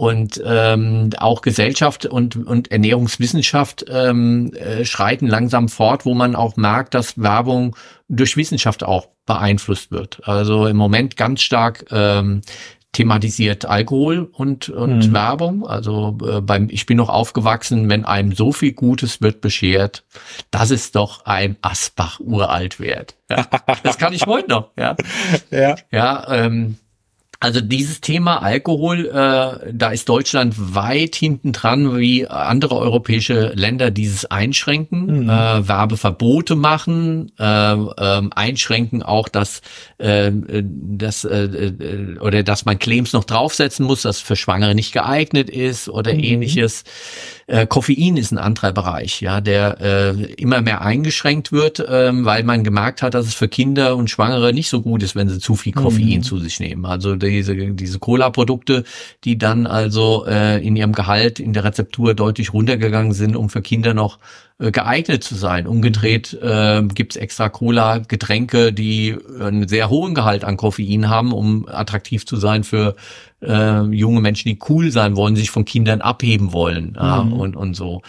Und 0.00 0.40
ähm, 0.46 1.10
auch 1.18 1.42
Gesellschaft 1.42 2.06
und, 2.06 2.34
und 2.34 2.72
Ernährungswissenschaft 2.72 3.84
ähm, 3.90 4.50
äh, 4.54 4.86
schreiten 4.86 5.26
langsam 5.26 5.68
fort, 5.68 6.06
wo 6.06 6.14
man 6.14 6.34
auch 6.36 6.56
merkt, 6.56 6.94
dass 6.94 7.18
Werbung 7.18 7.76
durch 8.08 8.34
Wissenschaft 8.38 8.82
auch 8.82 9.08
beeinflusst 9.26 9.90
wird. 9.92 10.26
Also 10.26 10.66
im 10.66 10.78
Moment 10.78 11.18
ganz 11.18 11.42
stark 11.42 11.84
ähm, 11.90 12.40
thematisiert 12.92 13.66
Alkohol 13.66 14.30
und, 14.32 14.70
und 14.70 15.08
mhm. 15.08 15.12
Werbung. 15.12 15.66
Also 15.66 16.16
äh, 16.26 16.40
beim, 16.40 16.68
ich 16.70 16.86
bin 16.86 16.96
noch 16.96 17.10
aufgewachsen, 17.10 17.90
wenn 17.90 18.06
einem 18.06 18.32
so 18.32 18.52
viel 18.52 18.72
Gutes 18.72 19.20
wird 19.20 19.42
beschert, 19.42 20.06
das 20.50 20.70
ist 20.70 20.96
doch 20.96 21.26
ein 21.26 21.58
Asbach 21.60 22.20
uralt 22.20 22.80
wert. 22.80 23.16
Ja, 23.28 23.46
das 23.82 23.98
kann 23.98 24.14
ich 24.14 24.24
heute 24.24 24.48
noch. 24.48 24.70
Ja, 24.78 24.96
ja. 25.50 25.76
ja 25.92 26.26
ähm, 26.32 26.78
also 27.42 27.62
dieses 27.62 28.02
Thema 28.02 28.42
Alkohol, 28.42 29.06
äh, 29.06 29.72
da 29.72 29.90
ist 29.90 30.10
Deutschland 30.10 30.54
weit 30.74 31.16
hinten 31.16 31.52
dran, 31.52 31.96
wie 31.96 32.26
andere 32.28 32.76
europäische 32.76 33.52
Länder 33.54 33.90
dieses 33.90 34.26
einschränken, 34.26 35.22
mhm. 35.22 35.30
äh, 35.30 35.66
Werbeverbote 35.66 36.54
machen, 36.54 37.32
äh, 37.38 37.44
äh, 37.44 38.22
einschränken 38.34 39.02
auch, 39.02 39.30
dass, 39.30 39.62
äh, 39.96 40.30
dass 40.30 41.24
äh, 41.24 41.44
äh, 41.44 42.18
oder 42.18 42.42
dass 42.42 42.66
man 42.66 42.78
Claims 42.78 43.14
noch 43.14 43.24
draufsetzen 43.24 43.86
muss, 43.86 44.02
dass 44.02 44.20
für 44.20 44.36
Schwangere 44.36 44.74
nicht 44.74 44.92
geeignet 44.92 45.48
ist 45.48 45.88
oder 45.88 46.12
mhm. 46.12 46.20
ähnliches. 46.20 46.84
Äh, 47.46 47.66
Koffein 47.66 48.18
ist 48.18 48.32
ein 48.32 48.38
anderer 48.38 48.72
Bereich, 48.72 49.22
ja, 49.22 49.40
der 49.40 49.80
äh, 49.80 50.24
immer 50.34 50.60
mehr 50.60 50.82
eingeschränkt 50.82 51.52
wird, 51.52 51.80
äh, 51.80 52.10
weil 52.12 52.44
man 52.44 52.64
gemerkt 52.64 53.02
hat, 53.02 53.14
dass 53.14 53.26
es 53.26 53.34
für 53.34 53.48
Kinder 53.48 53.96
und 53.96 54.10
Schwangere 54.10 54.52
nicht 54.52 54.68
so 54.68 54.82
gut 54.82 55.02
ist, 55.02 55.16
wenn 55.16 55.28
sie 55.28 55.40
zu 55.40 55.56
viel 55.56 55.72
Koffein 55.72 56.18
mhm. 56.18 56.22
zu 56.22 56.38
sich 56.38 56.60
nehmen. 56.60 56.84
Also 56.84 57.16
diese, 57.30 57.54
diese 57.54 57.98
Cola-Produkte, 57.98 58.84
die 59.24 59.38
dann 59.38 59.66
also 59.66 60.26
äh, 60.26 60.64
in 60.64 60.76
ihrem 60.76 60.92
Gehalt 60.92 61.40
in 61.40 61.52
der 61.52 61.64
Rezeptur 61.64 62.14
deutlich 62.14 62.52
runtergegangen 62.52 63.12
sind, 63.12 63.36
um 63.36 63.48
für 63.48 63.62
Kinder 63.62 63.94
noch 63.94 64.18
äh, 64.60 64.70
geeignet 64.70 65.24
zu 65.24 65.34
sein. 65.34 65.66
Umgedreht 65.66 66.34
äh, 66.34 66.82
gibt 66.94 67.14
es 67.14 67.16
extra 67.16 67.48
Cola-Getränke, 67.48 68.72
die 68.72 69.16
einen 69.40 69.66
sehr 69.66 69.88
hohen 69.88 70.14
Gehalt 70.14 70.44
an 70.44 70.56
Koffein 70.56 71.08
haben, 71.08 71.32
um 71.32 71.66
attraktiv 71.66 72.26
zu 72.26 72.36
sein 72.36 72.62
für 72.62 72.94
äh, 73.42 73.82
junge 73.84 74.20
Menschen, 74.20 74.48
die 74.48 74.58
cool 74.68 74.90
sein 74.90 75.16
wollen, 75.16 75.36
sich 75.36 75.50
von 75.50 75.64
Kindern 75.64 76.00
abheben 76.00 76.52
wollen 76.52 76.94
ja, 76.96 77.22
mhm. 77.22 77.32
und, 77.32 77.56
und 77.56 77.74
so. 77.74 78.02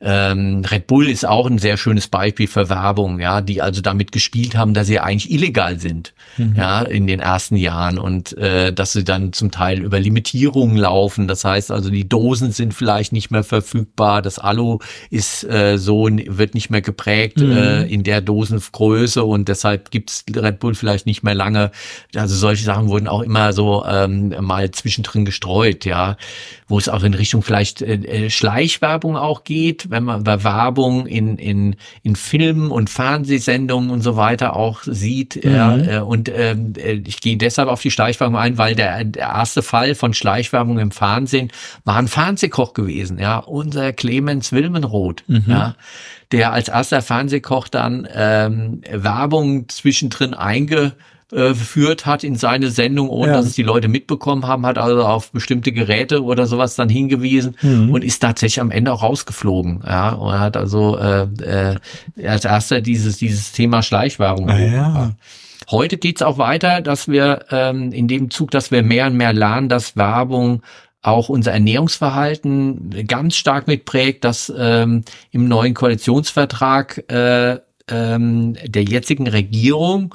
Ähm, 0.00 0.62
Red 0.70 0.86
Bull 0.86 1.08
ist 1.08 1.26
auch 1.26 1.46
ein 1.46 1.58
sehr 1.58 1.76
schönes 1.76 2.08
Beispiel 2.08 2.46
für 2.46 2.68
Werbung, 2.68 3.18
ja, 3.20 3.40
die 3.40 3.62
also 3.62 3.80
damit 3.80 4.12
gespielt 4.12 4.56
haben, 4.56 4.74
dass 4.74 4.86
sie 4.86 5.00
eigentlich 5.00 5.32
illegal 5.32 5.80
sind, 5.80 6.12
mhm. 6.36 6.54
ja, 6.56 6.82
in 6.82 7.06
den 7.06 7.20
ersten 7.20 7.56
Jahren 7.56 7.98
und 7.98 8.36
äh, 8.36 8.72
dass 8.72 8.92
sie 8.92 9.04
dann 9.04 9.32
zum 9.32 9.50
Teil 9.50 9.82
über 9.82 9.98
Limitierungen 9.98 10.76
laufen. 10.76 11.28
Das 11.28 11.44
heißt 11.44 11.70
also, 11.70 11.90
die 11.90 12.08
Dosen 12.08 12.52
sind 12.52 12.74
vielleicht 12.74 13.12
nicht 13.12 13.30
mehr 13.30 13.44
verfügbar, 13.44 14.20
das 14.20 14.38
Alu 14.38 14.78
ist 15.10 15.44
äh, 15.44 15.78
so, 15.78 15.93
wird 16.02 16.54
nicht 16.54 16.70
mehr 16.70 16.82
geprägt 16.82 17.38
mhm. 17.38 17.52
äh, 17.52 17.82
in 17.84 18.02
der 18.02 18.20
Dosengröße 18.20 19.24
und 19.24 19.48
deshalb 19.48 19.90
gibt's 19.90 20.24
Red 20.34 20.58
Bull 20.58 20.74
vielleicht 20.74 21.06
nicht 21.06 21.22
mehr 21.22 21.34
lange. 21.34 21.70
Also 22.14 22.34
solche 22.34 22.64
Sachen 22.64 22.88
wurden 22.88 23.08
auch 23.08 23.22
immer 23.22 23.52
so 23.52 23.84
ähm, 23.86 24.34
mal 24.40 24.70
zwischendrin 24.70 25.24
gestreut, 25.24 25.84
ja, 25.84 26.16
wo 26.68 26.78
es 26.78 26.88
auch 26.88 27.02
in 27.02 27.14
Richtung 27.14 27.42
vielleicht 27.42 27.82
äh, 27.82 27.94
äh, 27.94 28.30
Schleichwerbung 28.30 29.16
auch 29.16 29.44
geht, 29.44 29.90
wenn 29.90 30.04
man 30.04 30.24
bei 30.24 30.42
Werbung 30.42 31.06
in, 31.06 31.36
in, 31.36 31.76
in 32.02 32.16
Filmen 32.16 32.70
und 32.70 32.90
Fernsehsendungen 32.90 33.90
und 33.90 34.02
so 34.02 34.16
weiter 34.16 34.56
auch 34.56 34.82
sieht. 34.84 35.44
Mhm. 35.44 35.54
Ja, 35.54 35.76
äh, 35.76 36.00
und 36.00 36.30
ähm, 36.34 36.72
äh, 36.76 37.00
ich 37.06 37.20
gehe 37.20 37.36
deshalb 37.36 37.68
auf 37.68 37.82
die 37.82 37.90
Schleichwerbung 37.90 38.36
ein, 38.36 38.58
weil 38.58 38.74
der, 38.74 39.04
der 39.04 39.22
erste 39.22 39.62
Fall 39.62 39.94
von 39.94 40.14
Schleichwerbung 40.14 40.78
im 40.78 40.90
Fernsehen 40.90 41.50
war 41.84 41.96
ein 41.96 42.08
Fernsehkoch 42.08 42.74
gewesen, 42.74 43.18
ja, 43.18 43.38
unser 43.38 43.92
Clemens 43.92 44.52
Wilmenroth, 44.52 45.22
mhm. 45.26 45.44
ja 45.46 45.76
der 46.32 46.52
als 46.52 46.68
erster 46.68 47.02
Fernsehkoch 47.02 47.68
dann 47.68 48.08
ähm, 48.12 48.80
Werbung 48.90 49.68
zwischendrin 49.68 50.34
einge 50.34 50.92
äh, 51.32 51.54
führt 51.54 52.06
hat 52.06 52.22
in 52.22 52.36
seine 52.36 52.70
Sendung, 52.70 53.08
ohne 53.08 53.32
ja. 53.32 53.36
dass 53.38 53.46
es 53.46 53.54
die 53.54 53.62
Leute 53.62 53.88
mitbekommen 53.88 54.46
haben, 54.46 54.66
hat 54.66 54.78
also 54.78 55.02
auf 55.04 55.32
bestimmte 55.32 55.72
Geräte 55.72 56.22
oder 56.22 56.46
sowas 56.46 56.76
dann 56.76 56.88
hingewiesen 56.88 57.56
mhm. 57.60 57.90
und 57.90 58.04
ist 58.04 58.20
tatsächlich 58.20 58.60
am 58.60 58.70
Ende 58.70 58.92
auch 58.92 59.02
rausgeflogen. 59.02 59.82
Ja, 59.86 60.10
und 60.10 60.38
hat 60.38 60.56
also 60.56 60.96
äh, 60.98 61.22
äh, 61.42 61.76
als 62.26 62.44
erster 62.44 62.80
dieses, 62.80 63.16
dieses 63.16 63.52
Thema 63.52 63.82
Schleichwerbung. 63.82 64.48
Ah, 64.48 64.58
ja. 64.58 65.10
Heute 65.70 65.96
geht's 65.96 66.22
auch 66.22 66.38
weiter, 66.38 66.82
dass 66.82 67.08
wir 67.08 67.46
ähm, 67.50 67.90
in 67.90 68.06
dem 68.06 68.30
Zug, 68.30 68.50
dass 68.50 68.70
wir 68.70 68.82
mehr 68.82 69.06
und 69.06 69.16
mehr 69.16 69.32
lernen, 69.32 69.68
dass 69.68 69.96
Werbung 69.96 70.62
auch 71.04 71.28
unser 71.28 71.52
Ernährungsverhalten 71.52 73.06
ganz 73.06 73.36
stark 73.36 73.66
mitprägt, 73.66 74.24
dass 74.24 74.52
ähm, 74.56 75.04
im 75.30 75.48
neuen 75.48 75.74
Koalitionsvertrag 75.74 77.10
äh, 77.10 77.58
ähm, 77.88 78.56
der 78.66 78.84
jetzigen 78.84 79.28
Regierung 79.28 80.14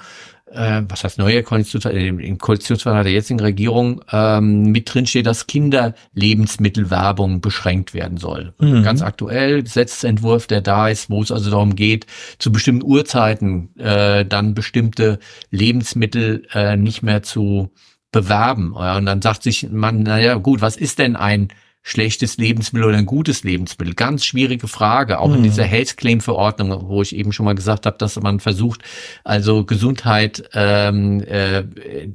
äh, 0.52 0.82
was 0.88 1.04
heißt 1.04 1.19
neue 1.19 1.43
Koalitionsvertrag, 1.43 2.02
äh, 2.02 2.08
im 2.08 2.38
Koalitionsvertrag 2.38 3.04
der 3.04 3.12
jetzigen 3.12 3.39
Regierung 3.39 4.02
ähm, 4.12 4.71
mit 4.71 4.91
drin 4.93 5.06
steht, 5.06 5.28
dass 5.28 5.47
Kinderlebensmittelwerbung 5.47 7.41
beschränkt 7.41 7.93
werden 7.93 8.17
soll. 8.17 8.54
Mhm. 8.60 8.84
Ganz 8.84 9.02
aktuell 9.02 9.62
Gesetzentwurf, 9.63 10.47
der 10.47 10.62
da 10.62 10.89
ist, 10.89 11.10
wo 11.10 11.21
es 11.21 11.32
also 11.32 11.52
darum 11.52 11.75
geht, 11.75 12.08
zu 12.39 12.52
bestimmten 12.52 12.84
Uhrzeiten 12.84 13.75
äh, 13.78 14.25
dann 14.25 14.54
bestimmte 14.56 15.19
Lebensmittel 15.52 16.48
äh, 16.54 16.75
nicht 16.75 17.04
mehr 17.04 17.21
zu 17.21 17.69
bewerben. 18.12 18.73
Und 18.73 19.05
dann 19.05 19.21
sagt 19.21 19.43
sich 19.43 19.69
man, 19.69 20.03
naja, 20.03 20.35
gut, 20.35 20.62
was 20.62 20.77
ist 20.77 20.99
denn 20.99 21.15
ein 21.15 21.49
schlechtes 21.81 22.37
Lebensmittel 22.37 22.87
oder 22.87 22.97
ein 22.97 23.05
gutes 23.05 23.43
Lebensmittel? 23.43 23.93
Ganz 23.93 24.25
schwierige 24.25 24.67
Frage, 24.67 25.19
auch 25.19 25.29
mhm. 25.29 25.35
in 25.35 25.43
dieser 25.43 25.63
Health 25.63 25.97
Claim 25.97 26.21
Verordnung, 26.21 26.87
wo 26.87 27.01
ich 27.01 27.15
eben 27.15 27.31
schon 27.31 27.45
mal 27.45 27.55
gesagt 27.55 27.85
habe, 27.85 27.97
dass 27.97 28.19
man 28.19 28.39
versucht, 28.39 28.81
also 29.23 29.63
Gesundheit 29.63 30.49
ähm, 30.53 31.21
äh, 31.21 31.63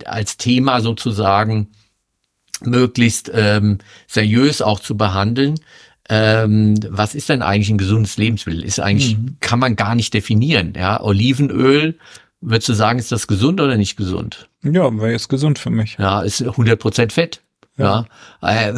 als 0.04 0.36
Thema 0.36 0.80
sozusagen 0.80 1.68
möglichst 2.62 3.30
ähm, 3.34 3.78
seriös 4.06 4.62
auch 4.62 4.80
zu 4.80 4.96
behandeln. 4.96 5.56
Ähm, 6.10 6.74
was 6.88 7.14
ist 7.14 7.30
denn 7.30 7.40
eigentlich 7.40 7.70
ein 7.70 7.78
gesundes 7.78 8.18
Lebensmittel? 8.18 8.62
Ist 8.62 8.78
eigentlich, 8.78 9.16
mhm. 9.16 9.36
kann 9.40 9.58
man 9.58 9.74
gar 9.74 9.94
nicht 9.94 10.12
definieren. 10.12 10.74
Ja, 10.76 11.00
Olivenöl, 11.00 11.98
würdest 12.44 12.68
du 12.68 12.74
sagen, 12.74 12.98
ist 12.98 13.12
das 13.12 13.26
gesund 13.26 13.60
oder 13.60 13.76
nicht 13.76 13.96
gesund? 13.96 14.48
Ja, 14.62 14.92
wäre 14.96 15.12
jetzt 15.12 15.28
gesund 15.28 15.58
für 15.58 15.70
mich. 15.70 15.96
Ja, 15.98 16.22
ist 16.22 16.42
100 16.42 16.78
Prozent 16.78 17.12
Fett. 17.12 17.40
Ja, 17.76 17.84
ja. 17.84 18.06
Äh, 18.44 18.74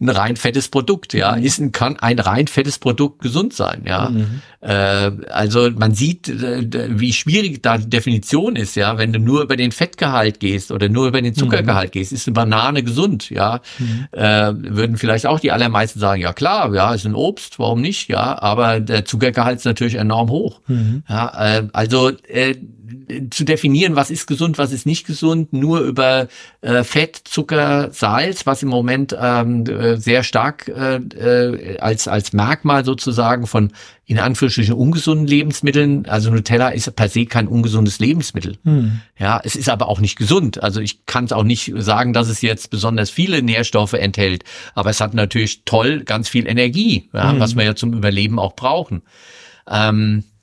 ein 0.00 0.08
rein 0.08 0.34
fettes 0.34 0.68
Produkt, 0.68 1.14
ja, 1.14 1.36
mhm. 1.36 1.44
ist 1.44 1.60
ein, 1.60 1.70
kann 1.70 1.96
ein 1.96 2.18
rein 2.18 2.48
fettes 2.48 2.80
Produkt 2.80 3.22
gesund 3.22 3.52
sein, 3.52 3.84
ja. 3.86 4.10
Mhm. 4.10 4.42
Äh, 4.60 5.12
also 5.30 5.70
man 5.70 5.94
sieht, 5.94 6.28
äh, 6.28 6.98
wie 6.98 7.12
schwierig 7.12 7.62
da 7.62 7.78
die 7.78 7.88
Definition 7.88 8.56
ist, 8.56 8.74
ja. 8.74 8.98
Wenn 8.98 9.12
du 9.12 9.20
nur 9.20 9.42
über 9.42 9.56
den 9.56 9.70
Fettgehalt 9.70 10.40
gehst 10.40 10.72
oder 10.72 10.88
nur 10.88 11.06
über 11.06 11.22
den 11.22 11.36
Zuckergehalt 11.36 11.90
mhm. 11.90 11.98
gehst, 11.98 12.12
ist 12.12 12.26
eine 12.26 12.34
Banane 12.34 12.82
gesund, 12.82 13.30
ja. 13.30 13.60
Mhm. 13.78 14.08
Äh, 14.10 14.52
würden 14.74 14.96
vielleicht 14.96 15.26
auch 15.26 15.38
die 15.38 15.52
allermeisten 15.52 16.00
sagen, 16.00 16.20
ja 16.20 16.32
klar, 16.32 16.74
ja, 16.74 16.92
ist 16.94 17.06
ein 17.06 17.14
Obst, 17.14 17.60
warum 17.60 17.80
nicht, 17.80 18.08
ja. 18.08 18.42
Aber 18.42 18.80
der 18.80 19.04
Zuckergehalt 19.04 19.58
ist 19.58 19.66
natürlich 19.66 19.94
enorm 19.94 20.30
hoch. 20.30 20.60
Mhm. 20.66 21.04
Ja, 21.08 21.58
äh, 21.58 21.68
also 21.72 22.10
zu 23.30 23.44
definieren, 23.44 23.96
was 23.96 24.10
ist 24.10 24.26
gesund, 24.26 24.58
was 24.58 24.72
ist 24.72 24.86
nicht 24.86 25.06
gesund, 25.06 25.52
nur 25.52 25.80
über 25.80 26.28
äh, 26.60 26.84
Fett, 26.84 27.20
Zucker, 27.24 27.90
Salz, 27.92 28.46
was 28.46 28.62
im 28.62 28.68
Moment 28.68 29.16
ähm, 29.18 29.64
äh, 29.66 29.96
sehr 29.96 30.22
stark 30.22 30.68
äh, 30.68 30.96
äh, 30.96 31.78
als, 31.78 32.08
als 32.08 32.32
Merkmal 32.32 32.84
sozusagen 32.84 33.46
von 33.46 33.72
in 34.04 34.20
Anführungsstrichen 34.20 34.74
ungesunden 34.74 35.26
Lebensmitteln, 35.26 36.06
also 36.06 36.30
Nutella 36.30 36.68
ist 36.68 36.94
per 36.94 37.08
se 37.08 37.26
kein 37.26 37.48
ungesundes 37.48 37.98
Lebensmittel. 37.98 38.56
Hm. 38.64 39.00
Ja, 39.18 39.40
es 39.42 39.56
ist 39.56 39.68
aber 39.68 39.88
auch 39.88 39.98
nicht 39.98 40.16
gesund. 40.16 40.62
Also 40.62 40.80
ich 40.80 41.06
kann 41.06 41.24
es 41.24 41.32
auch 41.32 41.42
nicht 41.42 41.72
sagen, 41.76 42.12
dass 42.12 42.28
es 42.28 42.40
jetzt 42.40 42.70
besonders 42.70 43.10
viele 43.10 43.42
Nährstoffe 43.42 43.94
enthält, 43.94 44.44
aber 44.74 44.90
es 44.90 45.00
hat 45.00 45.14
natürlich 45.14 45.64
toll 45.64 46.04
ganz 46.04 46.28
viel 46.28 46.46
Energie, 46.46 47.08
ja, 47.12 47.32
hm. 47.32 47.40
was 47.40 47.56
wir 47.56 47.64
ja 47.64 47.74
zum 47.74 47.94
Überleben 47.94 48.38
auch 48.38 48.54
brauchen. 48.54 49.02
Ähm, 49.68 50.22
äh, 50.22 50.35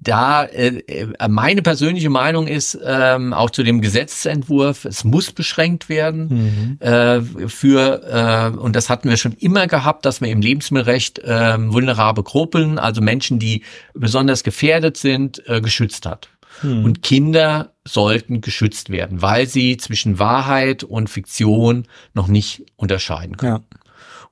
da 0.00 0.44
äh, 0.44 0.78
äh, 0.86 1.28
meine 1.28 1.62
persönliche 1.62 2.10
Meinung 2.10 2.46
ist 2.46 2.78
ähm, 2.84 3.32
auch 3.32 3.50
zu 3.50 3.62
dem 3.62 3.80
Gesetzentwurf, 3.80 4.84
es 4.84 5.04
muss 5.04 5.32
beschränkt 5.32 5.88
werden 5.88 6.78
mhm. 6.80 6.86
äh, 6.86 7.48
für 7.48 8.52
äh, 8.54 8.56
und 8.56 8.76
das 8.76 8.88
hatten 8.88 9.08
wir 9.08 9.16
schon 9.16 9.32
immer 9.32 9.66
gehabt, 9.66 10.04
dass 10.04 10.20
wir 10.20 10.28
im 10.28 10.40
Lebensmittelrecht 10.40 11.18
äh, 11.20 11.56
vulnerable 11.72 12.24
Gruppen, 12.24 12.78
also 12.78 13.00
Menschen, 13.00 13.38
die 13.38 13.62
besonders 13.94 14.42
gefährdet 14.42 14.96
sind, 14.96 15.42
äh, 15.48 15.60
geschützt 15.60 16.06
hat. 16.06 16.28
Mhm. 16.62 16.84
Und 16.84 17.02
Kinder 17.02 17.72
sollten 17.84 18.40
geschützt 18.40 18.90
werden, 18.90 19.22
weil 19.22 19.46
sie 19.46 19.76
zwischen 19.76 20.18
Wahrheit 20.18 20.84
und 20.84 21.10
Fiktion 21.10 21.86
noch 22.14 22.28
nicht 22.28 22.64
unterscheiden 22.76 23.36
können. 23.36 23.56
Ja. 23.56 23.78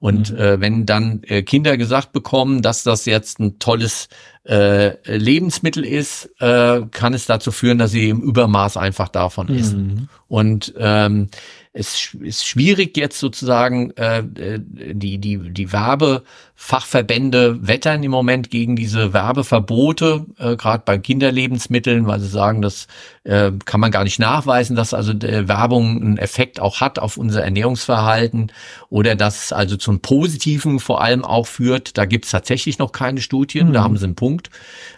Und 0.00 0.32
mhm. 0.32 0.38
äh, 0.38 0.60
wenn 0.60 0.86
dann 0.86 1.22
äh, 1.24 1.42
Kinder 1.42 1.76
gesagt 1.76 2.12
bekommen, 2.12 2.62
dass 2.62 2.82
das 2.82 3.04
jetzt 3.04 3.38
ein 3.38 3.58
tolles 3.58 4.08
äh, 4.48 4.96
Lebensmittel 5.16 5.84
ist, 5.84 6.30
äh, 6.40 6.80
kann 6.90 7.12
es 7.12 7.26
dazu 7.26 7.52
führen, 7.52 7.76
dass 7.76 7.90
sie 7.90 8.08
im 8.08 8.22
Übermaß 8.22 8.78
einfach 8.78 9.08
davon 9.08 9.48
mhm. 9.48 9.58
essen. 9.58 10.08
Und 10.26 10.72
ähm, 10.78 11.28
es 11.72 12.14
ist 12.14 12.46
schwierig 12.46 12.96
jetzt 12.96 13.18
sozusagen 13.18 13.90
äh, 13.92 14.24
die 14.24 15.18
die 15.18 15.38
die 15.52 15.72
Werbefachverbände 15.72 17.66
wettern 17.66 18.02
im 18.02 18.10
Moment 18.10 18.50
gegen 18.50 18.74
diese 18.74 19.12
Werbeverbote 19.12 20.26
äh, 20.38 20.56
gerade 20.56 20.82
bei 20.84 20.98
Kinderlebensmitteln, 20.98 22.06
weil 22.06 22.20
sie 22.20 22.28
sagen, 22.28 22.62
das 22.62 22.88
äh, 23.24 23.52
kann 23.66 23.80
man 23.80 23.90
gar 23.90 24.04
nicht 24.04 24.18
nachweisen, 24.18 24.76
dass 24.76 24.94
also 24.94 25.12
äh, 25.12 25.46
Werbung 25.46 26.00
einen 26.00 26.18
Effekt 26.18 26.58
auch 26.58 26.80
hat 26.80 26.98
auf 26.98 27.18
unser 27.18 27.42
Ernährungsverhalten 27.42 28.50
oder 28.88 29.14
dass 29.14 29.44
es 29.44 29.52
also 29.52 29.76
zum 29.76 30.00
Positiven 30.00 30.80
vor 30.80 31.02
allem 31.02 31.22
auch 31.22 31.46
führt. 31.46 31.98
Da 31.98 32.06
gibt 32.06 32.24
es 32.24 32.30
tatsächlich 32.30 32.78
noch 32.78 32.92
keine 32.92 33.20
Studien, 33.20 33.68
mhm. 33.68 33.72
da 33.74 33.82
haben 33.82 33.98
sie 33.98 34.04
einen 34.04 34.14
Punkt 34.14 34.48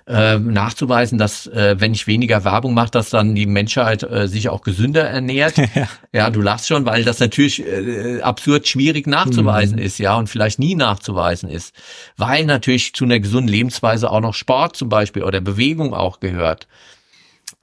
äh, 0.06 0.38
nachzuweisen, 0.38 1.18
dass 1.18 1.48
äh, 1.48 1.76
wenn 1.80 1.94
ich 1.94 2.06
weniger 2.06 2.44
Werbung 2.44 2.74
mache, 2.74 2.92
dass 2.92 3.10
dann 3.10 3.34
die 3.34 3.46
Menschheit 3.46 4.04
äh, 4.04 4.28
sich 4.28 4.48
auch 4.48 4.62
gesünder 4.62 5.02
ernährt. 5.02 5.56
ja. 5.74 5.88
ja, 6.12 6.30
du 6.30 6.40
lachst 6.40 6.68
schon, 6.68 6.86
weil 6.86 7.02
das 7.02 7.18
natürlich 7.18 7.66
äh, 7.66 8.20
absurd 8.20 8.68
schwierig 8.68 9.08
nachzuweisen 9.08 9.78
mhm. 9.78 9.84
ist, 9.84 9.98
ja, 9.98 10.14
und 10.14 10.28
vielleicht 10.28 10.60
nie 10.60 10.76
nachzuweisen 10.76 11.48
ist, 11.48 11.74
weil 12.16 12.44
natürlich 12.44 12.94
zu 12.94 13.04
einer 13.04 13.18
gesunden 13.18 13.48
Lebensweise 13.48 14.10
auch 14.10 14.20
noch 14.20 14.34
Sport 14.34 14.76
zum 14.76 14.88
Beispiel 14.88 15.24
oder 15.24 15.40
Bewegung 15.40 15.92
auch 15.92 16.20
gehört. 16.20 16.68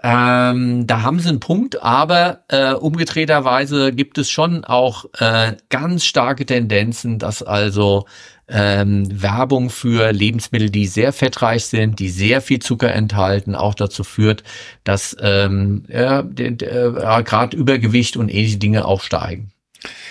Ähm, 0.01 0.87
da 0.87 1.01
haben 1.01 1.19
sie 1.19 1.27
einen 1.27 1.41
Punkt, 1.41 1.81
aber 1.83 2.43
äh, 2.47 2.71
umgedrehterweise 2.71 3.91
gibt 3.91 4.17
es 4.17 4.29
schon 4.29 4.63
auch 4.63 5.05
äh, 5.19 5.57
ganz 5.67 6.05
starke 6.05 6.45
Tendenzen, 6.45 7.19
dass 7.19 7.43
also 7.43 8.05
ähm, 8.47 9.21
Werbung 9.21 9.69
für 9.69 10.13
Lebensmittel, 10.13 10.69
die 10.69 10.87
sehr 10.87 11.11
fettreich 11.11 11.65
sind, 11.65 11.99
die 11.99 12.09
sehr 12.09 12.41
viel 12.41 12.59
Zucker 12.59 12.93
enthalten, 12.93 13.55
auch 13.55 13.75
dazu 13.75 14.05
führt, 14.05 14.43
dass 14.85 15.17
ähm, 15.21 15.83
ja, 15.89 16.21
äh, 16.21 17.23
gerade 17.23 17.57
Übergewicht 17.57 18.15
und 18.15 18.29
ähnliche 18.29 18.57
Dinge 18.57 18.85
auch 18.85 19.01
steigen. 19.01 19.51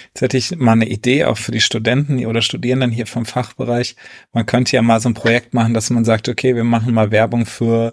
Jetzt 0.09 0.21
hätte 0.21 0.37
ich 0.37 0.57
mal 0.57 0.73
eine 0.73 0.89
Idee 0.89 1.25
auch 1.25 1.37
für 1.39 1.53
die 1.53 1.61
Studenten 1.61 2.25
oder 2.27 2.43
Studierenden 2.43 2.91
hier 2.91 3.07
vom 3.07 3.27
Fachbereich. 3.27 3.97
Man 4.33 4.47
könnte 4.47 4.77
ja 4.77 4.83
mal 4.83 5.01
so 5.01 5.09
ein 5.09 5.15
Projekt 5.15 5.55
machen, 5.55 5.75
dass 5.75 5.91
man 5.91 6.05
sagt, 6.05 6.29
okay, 6.29 6.55
wir 6.55 6.65
machen 6.65 6.95
mal 6.95 7.11
Werbung 7.11 7.47
für 7.47 7.93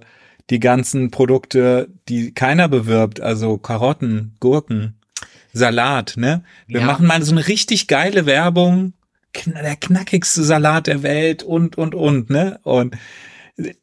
die 0.49 0.59
ganzen 0.59 1.11
Produkte, 1.11 1.89
die 2.07 2.33
keiner 2.33 2.67
bewirbt, 2.67 3.19
also 3.19 3.57
Karotten, 3.57 4.35
Gurken, 4.39 4.95
Salat, 5.53 6.15
ne? 6.17 6.43
Wir 6.67 6.81
ja. 6.81 6.85
machen 6.85 7.07
mal 7.07 7.21
so 7.23 7.31
eine 7.31 7.47
richtig 7.47 7.87
geile 7.87 8.25
Werbung 8.25 8.93
der 9.45 9.75
knackigste 9.75 10.43
Salat 10.43 10.87
der 10.87 11.03
Welt 11.03 11.43
und, 11.43 11.77
und, 11.77 11.95
und, 11.95 12.29
ne? 12.29 12.59
Und 12.63 12.95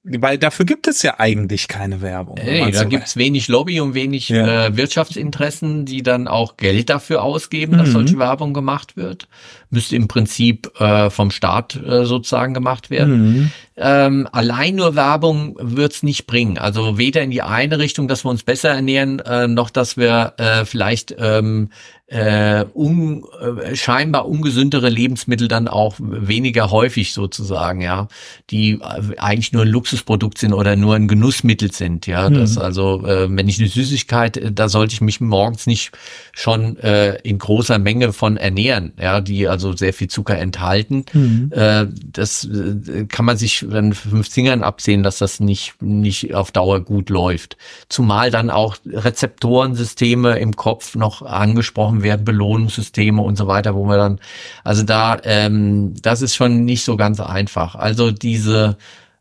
weil 0.04 0.36
dafür 0.36 0.66
gibt 0.66 0.86
es 0.86 1.02
ja 1.02 1.18
eigentlich 1.18 1.66
keine 1.66 2.02
Werbung. 2.02 2.36
Hey, 2.38 2.70
da 2.70 2.80
so 2.80 2.88
gibt's 2.88 3.16
wenig 3.16 3.48
Lobby 3.48 3.80
und 3.80 3.94
wenig 3.94 4.28
ja. 4.28 4.66
äh, 4.66 4.76
Wirtschaftsinteressen, 4.76 5.86
die 5.86 6.02
dann 6.02 6.28
auch 6.28 6.58
Geld 6.58 6.90
dafür 6.90 7.22
ausgeben, 7.22 7.78
dass 7.78 7.88
mhm. 7.88 7.92
solche 7.92 8.18
Werbung 8.18 8.52
gemacht 8.52 8.98
wird. 8.98 9.28
Müsste 9.70 9.96
im 9.96 10.08
Prinzip 10.08 10.78
äh, 10.78 11.08
vom 11.08 11.30
Staat 11.30 11.76
äh, 11.76 12.04
sozusagen 12.04 12.52
gemacht 12.52 12.90
werden. 12.90 13.22
Mhm. 13.22 13.50
Ähm, 13.76 14.28
allein 14.32 14.74
nur 14.76 14.94
Werbung 14.94 15.56
wird's 15.58 16.02
nicht 16.02 16.26
bringen. 16.26 16.58
Also 16.58 16.98
weder 16.98 17.22
in 17.22 17.30
die 17.30 17.42
eine 17.42 17.78
Richtung, 17.78 18.08
dass 18.08 18.24
wir 18.24 18.30
uns 18.30 18.42
besser 18.42 18.70
ernähren, 18.70 19.20
äh, 19.20 19.48
noch 19.48 19.70
dass 19.70 19.96
wir 19.96 20.34
äh, 20.36 20.64
vielleicht 20.64 21.14
ähm, 21.18 21.70
äh, 22.12 22.66
un, 22.74 23.24
äh, 23.40 23.74
scheinbar 23.74 24.28
ungesündere 24.28 24.90
Lebensmittel 24.90 25.48
dann 25.48 25.66
auch 25.66 25.96
weniger 25.98 26.70
häufig 26.70 27.14
sozusagen, 27.14 27.80
ja, 27.80 28.08
die 28.50 28.72
äh, 28.72 29.16
eigentlich 29.16 29.54
nur 29.54 29.62
ein 29.62 29.68
Luxusprodukt 29.68 30.36
sind 30.36 30.52
oder 30.52 30.76
nur 30.76 30.94
ein 30.94 31.08
Genussmittel 31.08 31.72
sind, 31.72 32.06
ja. 32.06 32.28
Mhm. 32.28 32.34
Das 32.34 32.58
also, 32.58 33.06
äh, 33.06 33.34
wenn 33.34 33.48
ich 33.48 33.58
eine 33.58 33.68
Süßigkeit, 33.68 34.36
äh, 34.36 34.52
da 34.52 34.68
sollte 34.68 34.92
ich 34.92 35.00
mich 35.00 35.22
morgens 35.22 35.66
nicht 35.66 35.92
schon 36.32 36.76
äh, 36.78 37.14
in 37.22 37.38
großer 37.38 37.78
Menge 37.78 38.12
von 38.12 38.36
ernähren, 38.36 38.92
ja, 39.00 39.22
die 39.22 39.48
also 39.48 39.74
sehr 39.74 39.94
viel 39.94 40.08
Zucker 40.08 40.36
enthalten. 40.36 41.06
Mhm. 41.14 41.50
Äh, 41.50 41.86
das 42.04 42.44
äh, 42.44 43.06
kann 43.06 43.24
man 43.24 43.38
sich 43.38 43.61
dann 43.68 43.92
fünf 43.92 44.28
Fingern 44.28 44.62
absehen, 44.62 45.02
dass 45.02 45.18
das 45.18 45.40
nicht 45.40 45.80
nicht 45.80 46.34
auf 46.34 46.52
Dauer 46.52 46.80
gut 46.80 47.10
läuft. 47.10 47.56
Zumal 47.88 48.30
dann 48.30 48.50
auch 48.50 48.76
Rezeptorensysteme 48.86 50.38
im 50.38 50.56
Kopf 50.56 50.94
noch 50.94 51.22
angesprochen 51.22 52.02
werden 52.02 52.24
Belohnungssysteme 52.24 53.22
und 53.22 53.36
so 53.36 53.46
weiter, 53.46 53.74
wo 53.74 53.84
wir 53.86 53.96
dann, 53.96 54.20
also 54.64 54.82
da, 54.82 55.18
ähm, 55.24 55.94
das 56.02 56.22
ist 56.22 56.34
schon 56.34 56.64
nicht 56.64 56.84
so 56.84 56.96
ganz 56.96 57.20
einfach. 57.20 57.74
Also 57.74 58.10
diese 58.10 58.76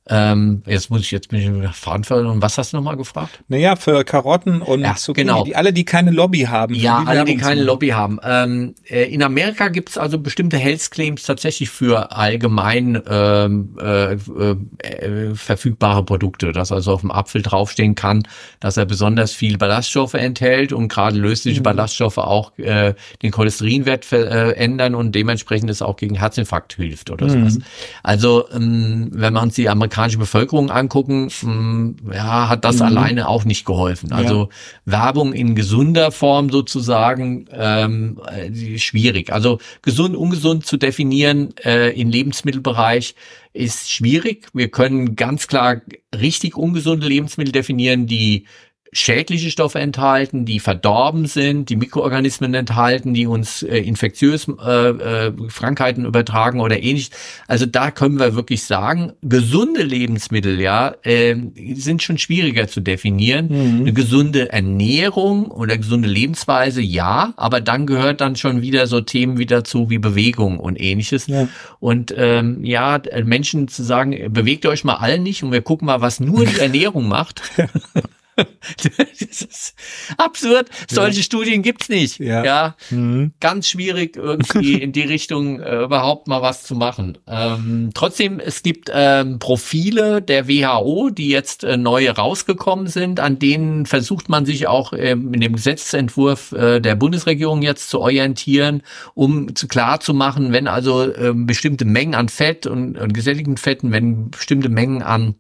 Ähm, 0.10 0.64
jetzt 0.66 0.90
muss 0.90 1.02
ich 1.02 1.12
jetzt 1.12 1.30
bin 1.30 1.40
ich 1.64 1.76
verantwortlich. 1.76 2.32
Und 2.32 2.42
was 2.42 2.58
hast 2.58 2.74
du 2.74 2.78
nochmal 2.78 2.98
gefragt? 2.98 3.44
Naja, 3.48 3.76
für 3.76 4.04
Karotten 4.04 4.64
und 4.64 4.82
Ja, 4.82 4.96
Zucchini, 4.96 5.28
genau. 5.28 5.44
die, 5.44 5.56
alle, 5.56 5.74
die 5.74 5.86
keine 5.86 6.10
Lobby 6.10 6.42
haben. 6.42 6.74
Ja, 6.74 7.04
alle, 7.06 7.24
die 7.24 7.34
Werbung 7.34 7.40
zu 7.40 7.46
keine. 7.46 7.64
Lobby 7.64 7.90
haben. 7.90 8.20
Ähm, 8.24 8.74
äh, 8.90 9.14
in 9.14 9.22
Amerika 9.22 9.68
gibt's 9.68 10.00
also 10.00 10.18
bestimmte 10.18 10.58
Health 10.58 10.90
Claims 10.90 11.24
tatsächlich 11.24 11.70
für 11.70 12.12
allgemein 12.14 13.02
ähm, 13.08 13.78
äh, 13.80 14.14
äh, 14.14 14.56
äh, 14.80 15.36
verfügbare 15.36 16.04
Produkte, 16.04 16.52
dass 16.52 16.72
also 16.72 16.94
auf 16.94 17.02
dem 17.02 17.12
Apfel 17.12 17.44
draufstehen 17.44 17.94
kann, 17.94 18.24
dass 18.60 18.78
er 18.78 18.86
besonders 18.86 19.34
viel 19.34 19.60
Ballaststoffe 19.60 20.16
enthält 20.16 20.74
und 20.74 20.88
gerade 20.88 21.18
lösliche 21.18 21.62
Ballaststoffe 21.62 22.18
auch 22.18 22.58
äh, 22.58 22.96
den 23.22 23.32
Cholesterinwert 23.32 24.06
verändern 24.06 24.96
und 24.96 25.14
dementsprechend 25.14 25.70
es 25.70 25.84
auch 25.84 25.96
gegen 25.96 26.16
Herzinfarkt 26.16 26.74
hilft 26.74 27.12
oder 27.12 27.30
sowas. 27.30 27.60
Also 28.02 28.50
ähm, 28.52 29.10
wenn 29.14 29.34
wir 29.34 29.42
uns 29.44 29.54
die 29.54 29.70
amerikanische 29.92 30.18
Bevölkerung 30.18 30.72
angucken, 30.72 31.30
ähm, 31.44 31.98
ja, 32.14 32.48
hat 32.48 32.64
das 32.64 32.82
alleine 32.82 33.28
auch 33.28 33.44
nicht 33.44 33.66
geholfen. 33.66 34.14
Also 34.14 34.50
Werbung 34.86 35.34
in 35.34 35.54
gesunder 35.54 36.12
Form 36.12 36.50
sozusagen 36.50 37.46
ähm, 37.52 38.20
äh, 38.26 38.78
schwierig. 38.78 39.34
Also 39.34 39.60
gesund, 39.82 40.16
ungesund 40.16 40.66
zu 40.66 40.78
definieren 40.78 41.50
äh, 41.64 41.90
im 42.00 42.10
Lebensmittelbereich 42.10 43.16
ist 43.54 43.92
schwierig. 43.92 44.48
Wir 44.54 44.70
können 44.70 45.16
ganz 45.18 45.48
klar 45.48 45.82
richtig 46.18 46.56
ungesunde 46.56 47.08
Lebensmittel 47.08 47.52
definieren, 47.52 48.08
die 48.08 48.46
schädliche 48.94 49.52
Stoffe 49.52 49.80
enthalten, 49.80 50.46
die 50.46 50.60
verdorben 50.60 51.26
sind, 51.26 51.70
die 51.70 51.78
Mikroorganismen 51.78 52.54
enthalten, 52.54 53.14
die 53.14 53.26
uns 53.26 53.64
äh, 53.64 53.78
infektiös 53.78 54.48
äh, 54.50 54.90
äh, 54.90 55.34
Krankheiten 55.48 56.04
übertragen 56.04 56.60
oder 56.60 56.84
ähnlich. 56.84 57.10
Also 57.48 57.66
da 57.66 57.90
können 57.90 58.20
wir 58.20 58.36
wirklich 58.36 58.64
sagen, 58.64 59.14
gesunde 59.22 59.84
Lebensmittel 59.84 60.60
ja 60.60 60.94
äh, 61.04 61.36
sind 61.76 62.04
schon 62.04 62.18
schwieriger 62.18 62.68
zu 62.68 62.82
definieren. 62.82 63.50
Eine 63.52 63.94
gesunde 63.94 64.52
Ernährung 64.52 65.46
oder 65.52 65.78
gesunde 65.78 66.10
Lebensweise 66.10 66.82
ja, 66.82 67.34
aber 67.38 67.62
dann 67.62 67.86
gehört 67.86 68.20
dann 68.20 68.36
schon 68.36 68.62
wieder 68.62 68.88
so 68.88 69.00
Themen 69.00 69.38
wie 69.38 69.46
dazu 69.46 69.90
wie 69.90 70.00
Bewegung 70.00 70.60
und 70.60 70.80
ähnliches. 70.80 71.28
Ja. 71.28 71.48
Und 71.80 72.14
ähm, 72.18 72.64
ja, 72.66 73.02
Menschen 73.24 73.70
zu 73.70 73.84
sagen, 73.84 74.34
bewegt 74.34 74.66
euch 74.66 74.84
mal 74.84 74.96
alle 74.96 75.18
nicht 75.18 75.44
und 75.44 75.54
wir 75.54 75.62
gucken 75.62 75.86
mal, 75.86 76.02
was 76.02 76.20
nur 76.20 76.46
die 76.46 76.60
Ernährung 76.60 77.08
macht. 77.08 77.42
das 78.38 79.32
ist 79.32 79.76
absurd. 80.18 80.70
Solche 80.90 81.24
Studien 81.24 81.62
gibt's 81.62 81.90
nicht. 81.90 82.20
Ja. 82.20 82.44
Ja, 82.44 82.76
Mhm. 82.90 83.34
ganz 83.40 83.68
schwierig 83.68 84.16
irgendwie 84.18 84.74
in 84.82 84.92
die 84.92 85.02
Richtung 85.02 85.60
äh, 85.60 85.84
überhaupt 85.84 86.28
mal 86.28 86.42
was 86.42 86.64
zu 86.64 86.76
machen. 86.76 87.18
Ähm, 87.28 87.92
trotzdem, 87.94 88.40
es 88.40 88.64
gibt 88.64 88.90
ähm, 88.94 89.40
Profile 89.40 90.22
der 90.22 90.48
WHO, 90.48 91.10
die 91.10 91.30
jetzt 91.30 91.64
äh, 91.64 91.78
neu 91.78 92.10
rausgekommen 92.10 92.88
sind, 92.88 93.20
an 93.20 93.40
denen 93.40 93.86
versucht 93.86 94.30
man 94.30 94.46
sich 94.46 94.68
auch 94.68 94.94
ähm, 94.94 95.34
in 95.34 95.42
dem 95.42 95.54
Gesetzentwurf 95.54 96.52
äh, 96.54 96.80
der 96.80 96.96
Bundesregierung 96.96 97.62
jetzt 97.62 97.90
zu 97.90 98.00
orientieren, 98.00 98.82
um 99.14 99.56
zu 99.56 99.68
klar 99.68 100.00
zu 100.00 100.14
machen, 100.14 100.52
wenn 100.54 100.68
also 100.68 101.14
ähm, 101.16 101.46
bestimmte 101.46 101.86
Mengen 101.86 102.16
an 102.16 102.30
Fett 102.30 102.66
und, 102.68 102.98
und 102.98 103.14
gesättigten 103.14 103.58
Fetten, 103.58 103.92
wenn 103.92 104.30
bestimmte 104.32 104.70
Mengen 104.70 105.02
an 105.04 105.36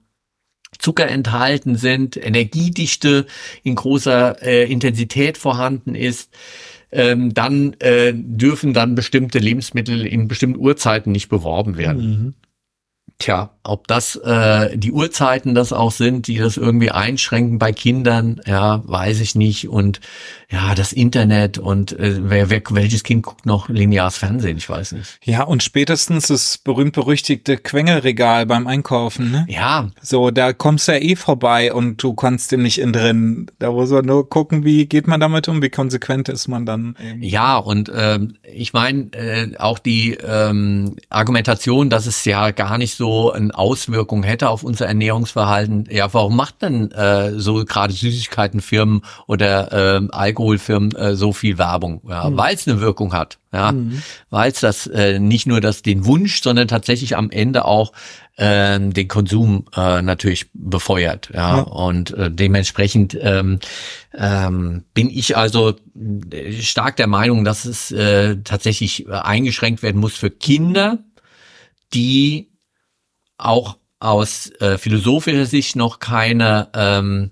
Zucker 0.81 1.07
enthalten 1.07 1.75
sind, 1.75 2.17
Energiedichte 2.17 3.25
in 3.63 3.75
großer 3.75 4.41
äh, 4.41 4.71
Intensität 4.71 5.37
vorhanden 5.37 5.95
ist, 5.95 6.31
ähm, 6.91 7.33
dann 7.33 7.73
äh, 7.79 8.13
dürfen 8.13 8.73
dann 8.73 8.95
bestimmte 8.95 9.39
Lebensmittel 9.39 10.05
in 10.05 10.27
bestimmten 10.27 10.59
Uhrzeiten 10.59 11.11
nicht 11.11 11.29
beworben 11.29 11.77
werden. 11.77 12.01
Mhm. 12.03 12.33
Tja, 13.21 13.51
ob 13.63 13.87
das 13.87 14.15
äh, 14.15 14.75
die 14.75 14.91
Uhrzeiten 14.91 15.53
das 15.53 15.71
auch 15.71 15.91
sind, 15.91 16.25
die 16.25 16.37
das 16.37 16.57
irgendwie 16.57 16.89
einschränken 16.89 17.59
bei 17.59 17.71
Kindern, 17.71 18.41
ja, 18.47 18.81
weiß 18.85 19.21
ich 19.21 19.35
nicht. 19.35 19.69
Und 19.69 19.99
ja, 20.49 20.73
das 20.73 20.91
Internet 20.91 21.59
und 21.59 21.91
äh, 21.93 22.17
wer, 22.23 22.49
wer, 22.49 22.61
welches 22.71 23.03
Kind 23.03 23.23
guckt 23.23 23.45
noch 23.45 23.69
lineares 23.69 24.17
Fernsehen? 24.17 24.57
Ich 24.57 24.67
weiß 24.67 24.93
nicht. 24.93 25.19
Ja, 25.23 25.43
und 25.43 25.61
spätestens 25.61 26.27
das 26.27 26.57
berühmt-berüchtigte 26.57 27.57
Quengelregal 27.57 28.47
beim 28.47 28.65
Einkaufen, 28.65 29.31
ne? 29.31 29.45
Ja, 29.47 29.89
So, 30.01 30.31
da 30.31 30.53
kommst 30.53 30.87
du 30.87 30.93
ja 30.93 30.97
eh 30.97 31.15
vorbei 31.15 31.71
und 31.71 32.01
du 32.01 32.15
kannst 32.15 32.51
dem 32.51 32.63
nicht 32.63 32.79
in 32.79 32.91
drin. 32.91 33.45
Da 33.59 33.71
muss 33.71 33.91
man 33.91 34.05
nur 34.05 34.27
gucken, 34.27 34.65
wie 34.65 34.87
geht 34.87 35.07
man 35.07 35.19
damit 35.19 35.47
um, 35.47 35.61
wie 35.61 35.69
konsequent 35.69 36.27
ist 36.29 36.47
man 36.47 36.65
dann. 36.65 36.95
Eben. 36.99 37.21
Ja, 37.21 37.57
und 37.57 37.91
ähm, 37.95 38.37
ich 38.41 38.73
meine 38.73 39.13
äh, 39.13 39.55
auch 39.57 39.77
die 39.77 40.15
ähm, 40.15 40.95
Argumentation, 41.09 41.91
dass 41.91 42.07
es 42.07 42.25
ja 42.25 42.49
gar 42.49 42.79
nicht 42.79 42.95
so 42.95 43.10
eine 43.31 43.53
Auswirkung 43.53 44.23
hätte 44.23 44.49
auf 44.49 44.63
unser 44.63 44.87
Ernährungsverhalten. 44.87 45.87
Ja, 45.89 46.13
warum 46.13 46.35
macht 46.35 46.61
denn 46.61 46.91
äh, 46.91 47.39
so 47.39 47.63
gerade 47.65 47.93
Süßigkeitenfirmen 47.93 49.01
oder 49.27 49.97
ähm, 49.97 50.09
Alkoholfirmen 50.11 50.95
äh, 50.95 51.15
so 51.15 51.33
viel 51.33 51.57
Werbung? 51.57 52.01
Ja, 52.07 52.35
weil 52.35 52.55
es 52.55 52.67
eine 52.67 52.79
Wirkung 52.81 53.13
hat. 53.13 53.37
Ja, 53.53 53.73
weil 54.29 54.49
es 54.51 54.61
das 54.61 54.87
äh, 54.87 55.19
nicht 55.19 55.45
nur 55.45 55.59
das 55.59 55.81
den 55.81 56.05
Wunsch, 56.05 56.41
sondern 56.41 56.69
tatsächlich 56.69 57.17
am 57.17 57.29
Ende 57.31 57.65
auch 57.65 57.91
ähm, 58.37 58.93
den 58.93 59.09
Konsum 59.09 59.65
äh, 59.75 60.01
natürlich 60.01 60.47
befeuert. 60.53 61.29
Ja, 61.33 61.57
Ja. 61.57 61.61
und 61.63 62.11
äh, 62.11 62.31
dementsprechend 62.31 63.17
ähm, 63.21 63.59
ähm, 64.17 64.85
bin 64.93 65.09
ich 65.09 65.35
also 65.35 65.73
äh, 66.31 66.53
stark 66.61 66.95
der 66.95 67.07
Meinung, 67.07 67.43
dass 67.43 67.65
es 67.65 67.91
äh, 67.91 68.37
tatsächlich 68.41 69.05
äh, 69.07 69.11
eingeschränkt 69.11 69.83
werden 69.83 69.99
muss 69.99 70.15
für 70.15 70.29
Kinder, 70.31 70.99
die 71.93 72.50
auch 73.41 73.77
aus 73.99 74.51
äh, 74.59 74.77
philosophischer 74.77 75.45
Sicht 75.45 75.75
noch 75.75 75.99
keine 75.99 76.69
ähm, 76.73 77.31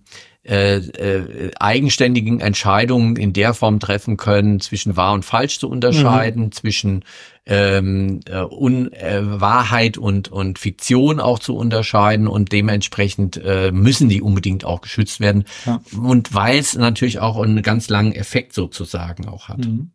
äh, 0.50 0.78
äh, 0.78 1.52
eigenständigen 1.60 2.40
Entscheidungen 2.40 3.18
in 3.18 3.34
der 3.34 3.54
Form 3.54 3.80
treffen 3.80 4.18
können, 4.18 4.60
zwischen 4.60 4.96
wahr 4.96 5.14
und 5.14 5.24
falsch 5.24 5.60
zu 5.60 5.70
unterscheiden, 5.70 6.52
zwischen 6.52 7.04
ähm, 7.46 8.22
äh, 8.26 8.42
Un 8.42 8.92
äh, 8.94 9.22
Wahrheit 9.22 9.98
und, 9.98 10.32
und 10.32 10.58
Fiktion 10.58 11.20
auch 11.20 11.40
zu 11.40 11.56
unterscheiden 11.56 12.28
und 12.28 12.52
dementsprechend 12.52 13.38
äh, 13.44 13.72
müssen 13.72 14.10
die 14.10 14.22
unbedingt 14.22 14.64
auch 14.66 14.82
geschützt 14.82 15.20
werden. 15.20 15.44
Ja. 15.66 15.82
Und 16.00 16.34
weil 16.34 16.58
es 16.58 16.76
natürlich 16.76 17.20
auch 17.20 17.38
einen 17.38 17.62
ganz 17.62 17.90
langen 17.90 18.14
Effekt 18.14 18.54
sozusagen 18.54 19.28
auch 19.28 19.50
hat. 19.50 19.60
Mhm. 19.60 19.92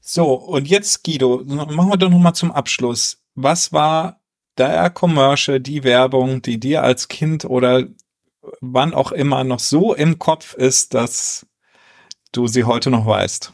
So, 0.00 0.34
und 0.34 0.68
jetzt, 0.68 1.02
Guido, 1.04 1.42
machen 1.46 1.88
wir 1.88 1.96
doch 1.96 2.10
noch 2.10 2.18
mal 2.18 2.34
zum 2.34 2.52
Abschluss. 2.52 3.22
Was 3.34 3.72
war 3.72 4.20
der 4.58 4.90
Commercial, 4.90 5.60
die 5.60 5.84
Werbung, 5.84 6.42
die 6.42 6.58
dir 6.60 6.82
als 6.82 7.08
Kind 7.08 7.44
oder 7.44 7.84
wann 8.60 8.94
auch 8.94 9.12
immer 9.12 9.44
noch 9.44 9.60
so 9.60 9.94
im 9.94 10.18
Kopf 10.18 10.54
ist, 10.54 10.94
dass 10.94 11.46
du 12.32 12.46
sie 12.46 12.64
heute 12.64 12.90
noch 12.90 13.06
weißt? 13.06 13.52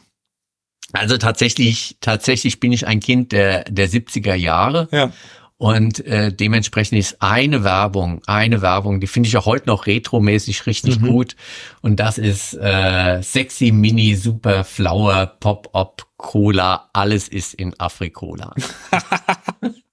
Also 0.93 1.17
tatsächlich, 1.17 1.97
tatsächlich 2.01 2.59
bin 2.59 2.73
ich 2.73 2.85
ein 2.85 2.99
Kind 2.99 3.31
der, 3.31 3.63
der 3.65 3.89
70er 3.89 4.33
Jahre. 4.35 4.89
Ja. 4.91 5.11
Und 5.57 6.03
äh, 6.07 6.33
dementsprechend 6.33 6.97
ist 6.97 7.21
eine 7.21 7.63
Werbung, 7.63 8.21
eine 8.25 8.63
Werbung, 8.63 8.99
die 8.99 9.05
finde 9.07 9.29
ich 9.29 9.37
auch 9.37 9.45
heute 9.45 9.67
noch 9.67 9.85
retromäßig 9.85 10.65
richtig 10.65 10.99
Mhm. 10.99 11.07
gut. 11.07 11.35
Und 11.81 11.99
das 11.99 12.17
ist 12.17 12.55
äh, 12.55 13.21
Sexy 13.21 13.71
Mini 13.71 14.15
Super 14.15 14.63
Flower 14.63 15.27
Pop-Up 15.39 16.07
Cola. 16.17 16.89
Alles 16.93 17.27
ist 17.27 17.53
in 17.53 17.79
Afrikola. 17.79 18.55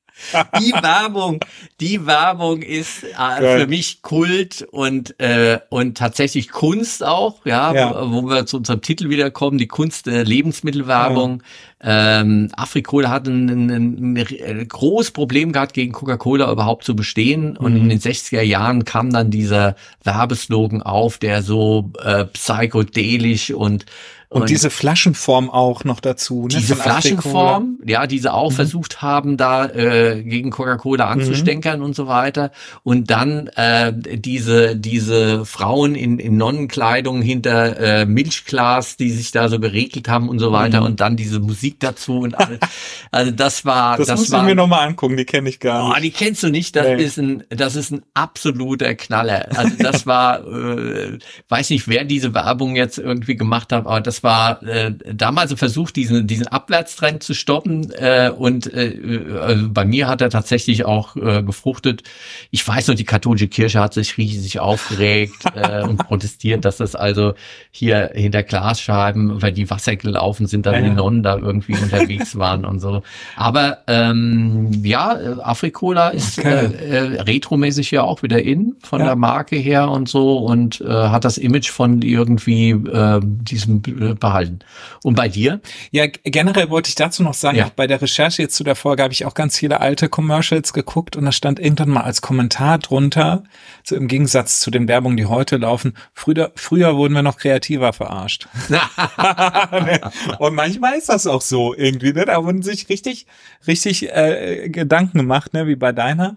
die 0.60 0.72
Werbung, 0.72 1.40
die 1.80 2.06
Werbung 2.06 2.62
ist 2.62 3.04
äh, 3.04 3.58
für 3.60 3.66
mich 3.66 4.02
Kult 4.02 4.66
und 4.70 5.18
äh, 5.20 5.58
und 5.70 5.96
tatsächlich 5.98 6.50
Kunst 6.50 7.04
auch, 7.04 7.44
ja, 7.46 7.72
Ja. 7.74 8.10
wo 8.10 8.22
wir 8.22 8.46
zu 8.46 8.56
unserem 8.58 8.80
Titel 8.82 9.08
wiederkommen, 9.08 9.58
die 9.58 9.68
Kunst 9.68 10.06
der 10.06 10.24
Lebensmittelwerbung. 10.24 11.42
Ähm, 11.80 12.50
Afrikola 12.56 13.08
hat 13.10 13.28
ein, 13.28 13.48
ein, 13.48 13.70
ein, 13.70 14.16
ein 14.18 14.68
großes 14.68 15.12
Problem 15.12 15.52
gehabt, 15.52 15.74
gegen 15.74 15.92
Coca-Cola 15.92 16.50
überhaupt 16.50 16.82
zu 16.84 16.96
bestehen. 16.96 17.56
Und 17.56 17.74
Mhm. 17.74 17.82
in 17.82 17.88
den 17.90 18.00
60er 18.00 18.42
Jahren 18.42 18.84
kam 18.84 19.12
dann 19.12 19.30
dieser 19.30 19.76
Werbeslogan 20.02 20.82
auf, 20.82 21.18
der 21.18 21.42
so 21.44 21.92
äh, 22.02 22.24
psychedelisch 22.24 23.50
und 23.52 23.86
Und, 24.30 24.50
diese 24.50 24.68
Flaschenform 24.68 25.48
auch 25.48 25.84
noch 25.84 26.00
dazu. 26.00 26.42
Ne, 26.42 26.58
diese. 26.58 26.76
Flaschenform, 26.76 27.78
ja, 27.86 28.06
die 28.06 28.18
sie 28.18 28.30
auch 28.32 28.52
versucht 28.52 29.00
haben, 29.00 29.38
da 29.38 29.64
äh, 29.66 30.22
gegen 30.22 30.50
Coca-Cola 30.50 31.06
anzustänkern 31.08 31.80
und 31.80 31.96
so 31.96 32.08
weiter. 32.08 32.50
Und 32.82 33.10
dann 33.10 33.46
äh, 33.56 33.92
diese 33.94 34.76
diese 34.76 35.46
Frauen 35.46 35.94
in, 35.94 36.18
in 36.18 36.36
Nonnenkleidung 36.36 37.22
hinter 37.22 37.78
äh, 37.80 38.04
Milchglas, 38.06 38.96
die 38.98 39.10
sich 39.10 39.30
da 39.30 39.48
so 39.48 39.58
geregelt 39.60 40.08
haben 40.08 40.28
und 40.28 40.38
so 40.40 40.52
weiter. 40.52 40.82
Und 40.82 41.00
dann 41.00 41.16
diese 41.16 41.40
Musik 41.40 41.80
dazu 41.80 42.18
und 42.20 42.34
alles. 42.38 42.58
Also 43.10 43.30
das 43.30 43.64
war, 43.64 43.96
das, 43.96 44.08
das 44.08 44.20
muss 44.20 44.30
war, 44.32 44.40
ich 44.40 44.46
mir 44.46 44.54
nochmal 44.54 44.86
angucken, 44.86 45.16
die 45.16 45.24
kenne 45.24 45.48
ich 45.48 45.60
gar 45.60 45.84
Oh, 45.86 45.88
nicht. 45.94 46.02
die 46.04 46.10
kennst 46.10 46.42
du 46.42 46.48
nicht, 46.50 46.76
das 46.76 46.86
Nee. 46.86 47.02
ist 47.02 47.16
ein, 47.18 47.44
das 47.48 47.74
ist 47.74 47.90
ein 47.90 48.02
absoluter 48.14 48.94
Knaller. 48.94 49.48
Also 49.56 49.74
das 49.78 50.06
war, 50.06 50.46
äh, 50.46 51.18
weiß 51.48 51.70
nicht, 51.70 51.88
wer 51.88 52.04
diese 52.04 52.34
Werbung 52.34 52.76
jetzt 52.76 52.98
irgendwie 52.98 53.36
gemacht 53.36 53.72
hat, 53.72 53.86
aber 53.86 54.00
das 54.02 54.17
war 54.22 54.62
äh, 54.62 54.92
damals 55.12 55.50
ein 55.50 55.56
Versuch, 55.56 55.90
diesen, 55.90 56.26
diesen 56.26 56.46
Abwärtstrend 56.48 57.22
zu 57.22 57.34
stoppen. 57.34 57.90
Äh, 57.92 58.30
und 58.36 58.72
äh, 58.72 58.88
äh, 58.88 59.56
bei 59.68 59.84
mir 59.84 60.08
hat 60.08 60.20
er 60.20 60.30
tatsächlich 60.30 60.84
auch 60.84 61.16
äh, 61.16 61.42
gefruchtet. 61.42 62.02
Ich 62.50 62.66
weiß 62.66 62.88
noch, 62.88 62.94
die 62.94 63.04
katholische 63.04 63.48
Kirche 63.48 63.80
hat 63.80 63.94
sich 63.94 64.16
riesig 64.18 64.60
aufgeregt 64.60 65.44
äh, 65.54 65.82
und 65.82 65.98
protestiert, 65.98 66.64
dass 66.64 66.76
das 66.78 66.94
also 66.94 67.34
hier 67.70 68.10
hinter 68.14 68.42
Glasscheiben, 68.42 69.40
weil 69.42 69.52
die 69.52 69.68
Wasser 69.70 69.96
gelaufen 69.96 70.46
sind, 70.46 70.66
da 70.66 70.72
Ja, 70.72 70.80
die. 70.82 70.90
Nonnen 70.90 71.22
da 71.22 71.36
irgendwie 71.36 71.74
unterwegs 71.74 72.36
waren 72.38 72.64
und 72.64 72.80
so. 72.80 73.02
Aber 73.36 73.78
ähm, 73.86 74.70
ja, 74.84 75.18
äh, 75.18 75.40
Afrikola 75.42 76.08
ist 76.08 76.38
Okay. 76.38 76.66
äh, 76.66 76.96
äh, 77.16 77.20
retromäßig 77.22 77.90
ja 77.90 78.02
auch 78.02 78.22
wieder 78.22 78.42
in, 78.42 78.76
von 78.82 79.00
Ja. 79.00 79.06
der 79.06 79.16
Marke 79.16 79.56
her 79.56 79.90
und 79.90 80.08
so 80.08 80.38
und 80.38 80.80
äh, 80.80 80.86
hat 80.88 81.24
das 81.24 81.38
Image 81.38 81.70
von 81.70 82.02
irgendwie 82.02 82.70
äh, 82.70 83.20
diesem 83.22 83.82
äh, 84.08 84.14
behalten. 84.14 84.60
Und 85.04 85.14
bei 85.14 85.28
dir? 85.28 85.60
Ja, 85.90 86.06
generell 86.06 86.70
wollte 86.70 86.88
ich 86.88 86.94
dazu 86.94 87.22
noch 87.22 87.34
sagen, 87.34 87.58
Ja. 87.58 87.66
auch 87.66 87.70
bei 87.70 87.86
der 87.86 88.00
Recherche 88.00 88.42
jetzt 88.42 88.56
zu 88.56 88.64
der 88.64 88.74
Folge 88.74 89.02
habe 89.02 89.12
ich 89.12 89.24
auch 89.24 89.34
ganz 89.34 89.58
viele 89.58 89.80
alte 89.80 90.08
Commercials 90.08 90.72
geguckt 90.72 91.16
und 91.16 91.24
da 91.24 91.32
stand 91.32 91.60
irgendwann 91.60 91.90
mal 91.90 92.02
als 92.02 92.20
Kommentar 92.20 92.78
drunter, 92.78 93.44
so 93.84 93.96
im 93.96 94.08
Gegensatz 94.08 94.60
zu 94.60 94.70
den 94.70 94.88
Werbungen, 94.88 95.16
die 95.16 95.26
heute 95.26 95.56
laufen, 95.56 95.94
früher, 96.12 96.52
früher 96.56 96.96
wurden 96.96 97.14
wir 97.14 97.22
noch 97.22 97.36
kreativer 97.36 97.92
verarscht. 97.92 98.48
und 100.38 100.54
manchmal 100.54 100.96
ist 100.96 101.08
das 101.08 101.26
auch 101.26 101.42
so 101.42 101.74
irgendwie, 101.74 102.12
ne? 102.12 102.24
Da 102.24 102.44
wurden 102.44 102.62
sich 102.62 102.88
richtig, 102.88 103.26
richtig 103.66 104.08
äh, 104.14 104.68
Gedanken 104.68 105.18
gemacht, 105.18 105.54
ne? 105.54 105.66
wie 105.66 105.76
bei 105.76 105.92
deiner. 105.92 106.36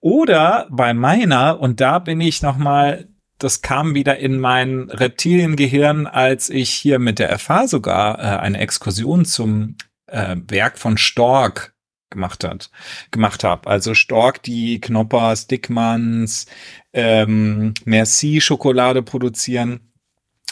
Oder 0.00 0.66
bei 0.70 0.94
meiner, 0.94 1.60
und 1.60 1.80
da 1.80 1.98
bin 1.98 2.20
ich 2.20 2.42
noch 2.42 2.56
mal 2.56 3.08
das 3.38 3.62
kam 3.62 3.94
wieder 3.94 4.18
in 4.18 4.38
mein 4.40 4.88
Reptiliengehirn, 4.90 6.06
als 6.06 6.48
ich 6.50 6.70
hier 6.70 6.98
mit 6.98 7.18
der 7.18 7.38
FH 7.38 7.66
sogar 7.68 8.18
äh, 8.18 8.38
eine 8.38 8.58
Exkursion 8.58 9.24
zum 9.24 9.76
äh, 10.06 10.36
Werk 10.48 10.78
von 10.78 10.96
Stork 10.98 11.74
gemacht 12.10 12.44
hat, 12.44 12.70
gemacht 13.10 13.44
habe. 13.44 13.68
Also 13.68 13.94
Stork, 13.94 14.42
die 14.42 14.80
Knoppers, 14.80 15.48
Dickmanns, 15.48 16.46
ähm, 16.92 17.74
Merci 17.84 18.40
Schokolade 18.40 19.02
produzieren, 19.02 19.92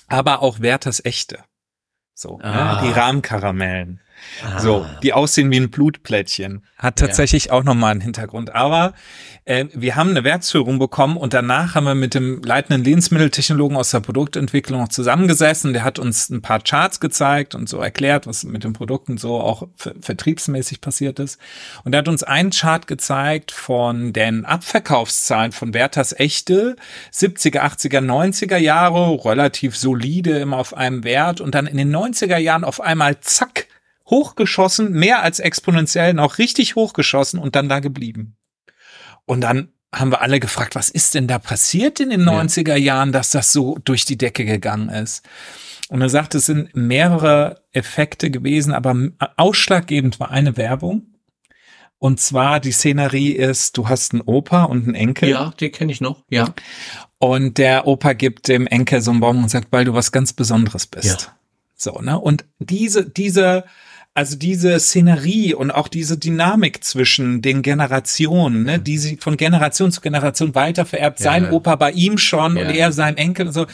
aber 0.09 0.43
auch 0.43 0.61
Werthers 0.61 1.05
echte. 1.05 1.45
So, 2.13 2.39
Ah. 2.43 2.83
ne? 2.83 2.89
die 2.89 2.93
Rahmkaramellen. 2.93 4.01
So, 4.59 4.83
Ah. 4.83 4.99
die 5.03 5.13
aussehen 5.13 5.51
wie 5.51 5.57
ein 5.59 5.71
Blutplättchen. 5.71 6.63
Hat 6.79 7.01
Ja. 7.01 7.07
tatsächlich 7.07 7.51
auch 7.51 7.63
nochmal 7.65 7.93
einen 7.93 8.01
Hintergrund. 8.01 8.55
Aber 8.55 8.93
äh, 9.47 9.67
wir 9.75 9.97
haben 9.97 10.11
eine 10.11 10.25
Werksführung 10.25 10.79
bekommen 10.79 11.17
und 11.17 11.35
danach 11.35 11.75
haben 11.75 11.85
wir 11.85 11.95
mit 11.95 12.15
dem 12.15 12.43
leitenden 12.43 12.83
Lebensmitteltechnologen 12.85 13.77
aus 13.77 13.91
der 13.91 14.01
Produktentwicklung 14.01 14.81
noch 14.81 14.89
zusammengesessen. 14.89 15.73
Der 15.73 15.85
hat 15.85 15.99
uns 15.99 16.31
ein 16.31 16.43
paar 16.43 16.61
Charts 16.61 17.01
gezeigt 17.01 17.55
und 17.55 17.69
so 17.69 17.79
erklärt, 17.79 18.27
was 18.27 18.45
mit 18.45 18.65
den 18.65 18.73
Produkten 18.73 19.17
so 19.19 19.41
auch 19.41 19.69
ver 19.77 19.95
vertriebsmäßig 20.01 20.81
passiert 20.81 21.19
ist. 21.19 21.39
Und 21.85 21.95
er 21.95 21.99
hat 21.99 22.09
uns 22.09 22.23
einen 22.23 22.51
Chart 22.51 22.87
gezeigt 22.87 23.53
von 23.53 24.13
den 24.13 24.45
Abverkaufszahlen 24.45 25.53
von 25.53 25.73
Werthers 25.75 26.13
Echte, 26.19 26.77
70er, 27.13 27.61
80er, 27.63 28.01
90er 28.01 28.57
Jahre, 28.59 29.25
relativ 29.25 29.77
solide 29.77 30.39
immer 30.39 30.59
auf 30.59 30.75
einem 30.77 31.05
Wert 31.05 31.41
und 31.41 31.55
dann 31.55 31.67
in 31.67 31.77
den 31.77 31.95
90er 31.95 32.39
Jahren 32.39 32.65
auf 32.65 32.81
einmal 32.81 33.21
zack, 33.21 33.67
hochgeschossen, 34.07 34.93
mehr 34.93 35.23
als 35.23 35.41
exponentiell, 35.41 36.15
noch 36.15 36.39
richtig 36.39 36.77
hochgeschossen 36.77 37.39
und 37.39 37.57
dann 37.57 37.69
da 37.69 37.81
geblieben. 37.81 38.37
Und 39.25 39.41
dann 39.41 39.69
haben 39.95 40.11
wir 40.11 40.21
alle 40.21 40.41
gefragt, 40.41 40.75
was 40.75 40.89
ist 40.89 41.15
denn 41.15 41.29
da 41.29 41.39
passiert 41.39 42.01
in 42.01 42.11
den 42.11 42.23
Ja. 42.23 42.41
90er 42.41 42.77
Jahren, 42.77 43.13
dass 43.13 43.31
das 43.31 43.53
so 43.53 43.79
durch 43.85 44.05
die 44.05 44.19
Decke 44.19 44.45
gegangen 44.45 44.89
ist? 44.89 45.25
Und 45.89 46.01
er 46.01 46.09
sagt, 46.09 46.35
es 46.35 46.47
sind 46.47 46.75
mehrere 46.75 47.63
Effekte 47.73 48.31
gewesen, 48.31 48.73
aber 48.73 48.97
ausschlaggebend 49.37 50.19
war 50.19 50.31
eine 50.31 50.57
Werbung. 50.57 51.15
Und 51.99 52.21
zwar 52.21 52.61
die 52.61 52.73
Szenerie 52.73 53.33
ist, 53.33 53.79
du 53.79 53.89
hast 53.89 54.13
einen 54.13 54.23
Opa 54.23 54.65
und 54.65 54.85
einen 54.85 54.95
Enkel. 54.95 55.29
Ja, 55.31 55.55
die 55.59 55.71
kenne 55.71 55.93
ich 55.93 56.01
noch. 56.01 56.25
Ja. 56.29 56.53
Und 57.19 57.57
der 57.57 57.87
Opa 57.87 58.13
gibt 58.13 58.49
dem 58.49 58.67
Enkel 58.67 59.01
so 59.01 59.11
einen 59.11 59.21
Baum 59.21 59.43
und 59.43 59.49
sagt, 59.49 59.69
weil 59.71 59.85
du 59.85 59.95
was 59.95 60.13
ganz 60.13 60.33
Besonderes 60.33 60.87
bist. 60.87 61.23
Ja. 61.23 61.37
So, 61.77 62.01
ne? 62.01 62.19
Und 62.19 62.45
diese, 62.59 63.09
diese, 63.09 63.65
also 64.15 64.37
diese 64.37 64.79
Szenerie 64.79 65.55
und 65.55 65.73
auch 65.73 65.89
diese 65.89 66.17
Dynamik 66.17 66.85
zwischen 66.85 67.43
den 67.43 67.63
Generationen, 67.63 68.63
ne, 68.63 68.79
die 68.79 68.97
sie 68.97 69.17
von 69.17 69.37
Generation 69.37 69.91
zu 69.91 70.01
Generation 70.01 70.55
weitervererbt, 70.55 71.19
Ja, 71.19 71.25
sein 71.25 71.45
ja. 71.45 71.51
Opa 71.51 71.75
bei 71.75 71.91
ihm 71.91 72.17
schon 72.17 72.57
Ja. 72.57 72.63
und 72.69 72.75
er 72.75 72.93
seinem 72.93 73.17
Enkel 73.17 73.49
und 73.49 73.53
so. 73.53 73.67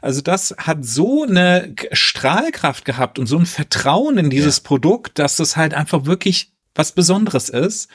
Also 0.00 0.20
das 0.20 0.54
hat 0.56 0.84
so 0.84 1.24
eine 1.24 1.74
Strahlkraft 1.92 2.84
gehabt 2.84 3.18
und 3.18 3.26
so 3.26 3.38
ein 3.38 3.46
Vertrauen 3.46 4.18
in 4.18 4.30
dieses 4.30 4.60
Produkt, 4.60 5.18
dass 5.18 5.36
das 5.36 5.56
halt 5.56 5.74
einfach 5.74 6.04
wirklich 6.06 6.52
was 6.76 6.92
Besonderes 6.92 7.48
ist 7.48 7.88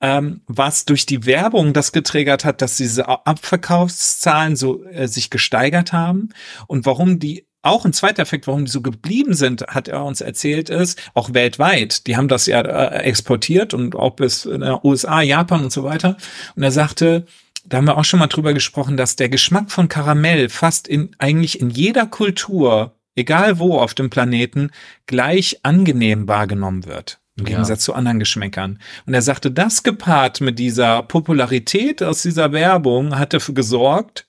ähm, 0.00 0.42
was 0.46 0.84
durch 0.84 1.06
die 1.06 1.24
Werbung 1.24 1.72
das 1.72 1.90
getriggert 1.92 2.44
hat, 2.44 2.60
dass 2.60 2.76
diese 2.76 3.08
Abverkaufszahlen 3.08 4.56
so 4.56 4.84
äh, 4.84 5.08
sich 5.08 5.30
gesteigert 5.30 5.92
haben 5.92 6.30
und 6.66 6.84
warum 6.86 7.18
die 7.18 7.45
auch 7.66 7.84
ein 7.84 7.92
zweiter 7.92 8.22
Effekt, 8.22 8.46
warum 8.46 8.64
die 8.64 8.70
so 8.70 8.80
geblieben 8.80 9.34
sind, 9.34 9.62
hat 9.68 9.88
er 9.88 10.04
uns 10.04 10.20
erzählt, 10.20 10.70
ist 10.70 10.98
auch 11.14 11.34
weltweit. 11.34 12.06
Die 12.06 12.16
haben 12.16 12.28
das 12.28 12.46
ja 12.46 12.60
äh, 12.60 13.02
exportiert 13.02 13.74
und 13.74 13.94
auch 13.94 14.16
bis 14.16 14.44
in 14.44 14.60
den 14.60 14.78
USA, 14.82 15.20
Japan 15.20 15.64
und 15.64 15.72
so 15.72 15.84
weiter. 15.84 16.16
Und 16.54 16.62
er 16.62 16.72
sagte, 16.72 17.26
da 17.64 17.78
haben 17.78 17.86
wir 17.86 17.98
auch 17.98 18.04
schon 18.04 18.20
mal 18.20 18.28
drüber 18.28 18.54
gesprochen, 18.54 18.96
dass 18.96 19.16
der 19.16 19.28
Geschmack 19.28 19.70
von 19.70 19.88
Karamell 19.88 20.48
fast 20.48 20.86
in 20.88 21.10
eigentlich 21.18 21.60
in 21.60 21.70
jeder 21.70 22.06
Kultur, 22.06 22.94
egal 23.16 23.58
wo 23.58 23.78
auf 23.78 23.94
dem 23.94 24.08
Planeten, 24.10 24.70
gleich 25.06 25.58
angenehm 25.62 26.28
wahrgenommen 26.28 26.86
wird. 26.86 27.18
Im 27.38 27.44
Ja. 27.46 27.50
Gegensatz 27.52 27.82
zu 27.84 27.92
anderen 27.94 28.18
Geschmäckern. 28.18 28.78
Und 29.04 29.14
er 29.14 29.22
sagte, 29.22 29.50
das 29.50 29.82
gepaart 29.82 30.40
mit 30.40 30.58
dieser 30.58 31.02
Popularität 31.02 32.02
aus 32.02 32.22
dieser 32.22 32.52
Werbung 32.52 33.18
hat 33.18 33.34
dafür 33.34 33.54
gesorgt, 33.54 34.25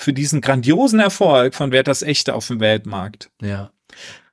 für 0.00 0.12
diesen 0.12 0.40
grandiosen 0.40 0.98
Erfolg 0.98 1.54
von 1.54 1.72
Werthers 1.72 2.02
Echte 2.02 2.34
auf 2.34 2.46
dem 2.46 2.58
Weltmarkt. 2.60 3.30
Ja. 3.42 3.70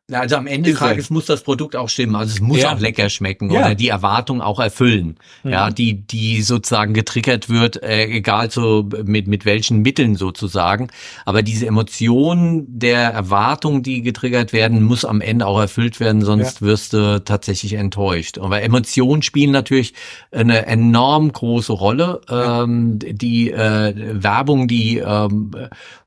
Ja, 0.10 0.22
Also 0.22 0.38
am 0.38 0.48
Ende 0.48 0.70
des. 0.70 0.80
Tages 0.80 1.10
muss 1.10 1.26
das 1.26 1.42
Produkt 1.44 1.76
auch 1.76 1.90
stimmen. 1.90 2.16
Also 2.16 2.36
es 2.36 2.40
muss 2.40 2.62
Ja. 2.62 2.74
auch 2.74 2.80
lecker 2.80 3.10
schmecken 3.10 3.52
Ja. 3.52 3.60
oder 3.60 3.76
die 3.76 3.90
Erwartung 3.90 4.40
auch 4.40 4.58
erfüllen. 4.62 5.18
Ja, 5.44 5.70
die, 5.70 5.96
die 5.96 6.42
sozusagen 6.44 6.94
getriggert 6.94 7.50
wird, 7.50 7.84
äh, 7.84 8.06
egal 8.06 8.50
so 8.50 8.88
mit, 9.04 9.28
mit 9.28 9.44
welchen 9.44 9.82
Mitteln 9.82 10.16
sozusagen. 10.16 10.88
Aber 11.26 11.42
diese 11.42 11.68
Emotion 11.68 12.64
der 12.70 13.00
Erwartung, 13.10 13.84
die 13.84 14.02
getriggert 14.02 14.54
werden, 14.54 14.82
muss 14.82 15.04
am 15.04 15.20
Ende 15.20 15.46
auch 15.46 15.60
erfüllt 15.60 16.00
werden, 16.00 16.22
sonst 16.22 16.62
wirst 16.62 16.94
du 16.94 17.22
tatsächlich 17.26 17.74
enttäuscht. 17.74 18.38
Aber 18.38 18.62
Emotionen 18.62 19.24
spielen 19.24 19.52
natürlich 19.52 19.94
eine 20.32 20.68
enorm 20.68 21.34
große 21.34 21.74
Rolle. 21.74 22.22
Ähm, 22.30 22.98
die 23.00 23.52
äh, 23.52 23.94
Werbung, 24.24 24.70
die 24.70 25.00
ähm, 25.00 25.52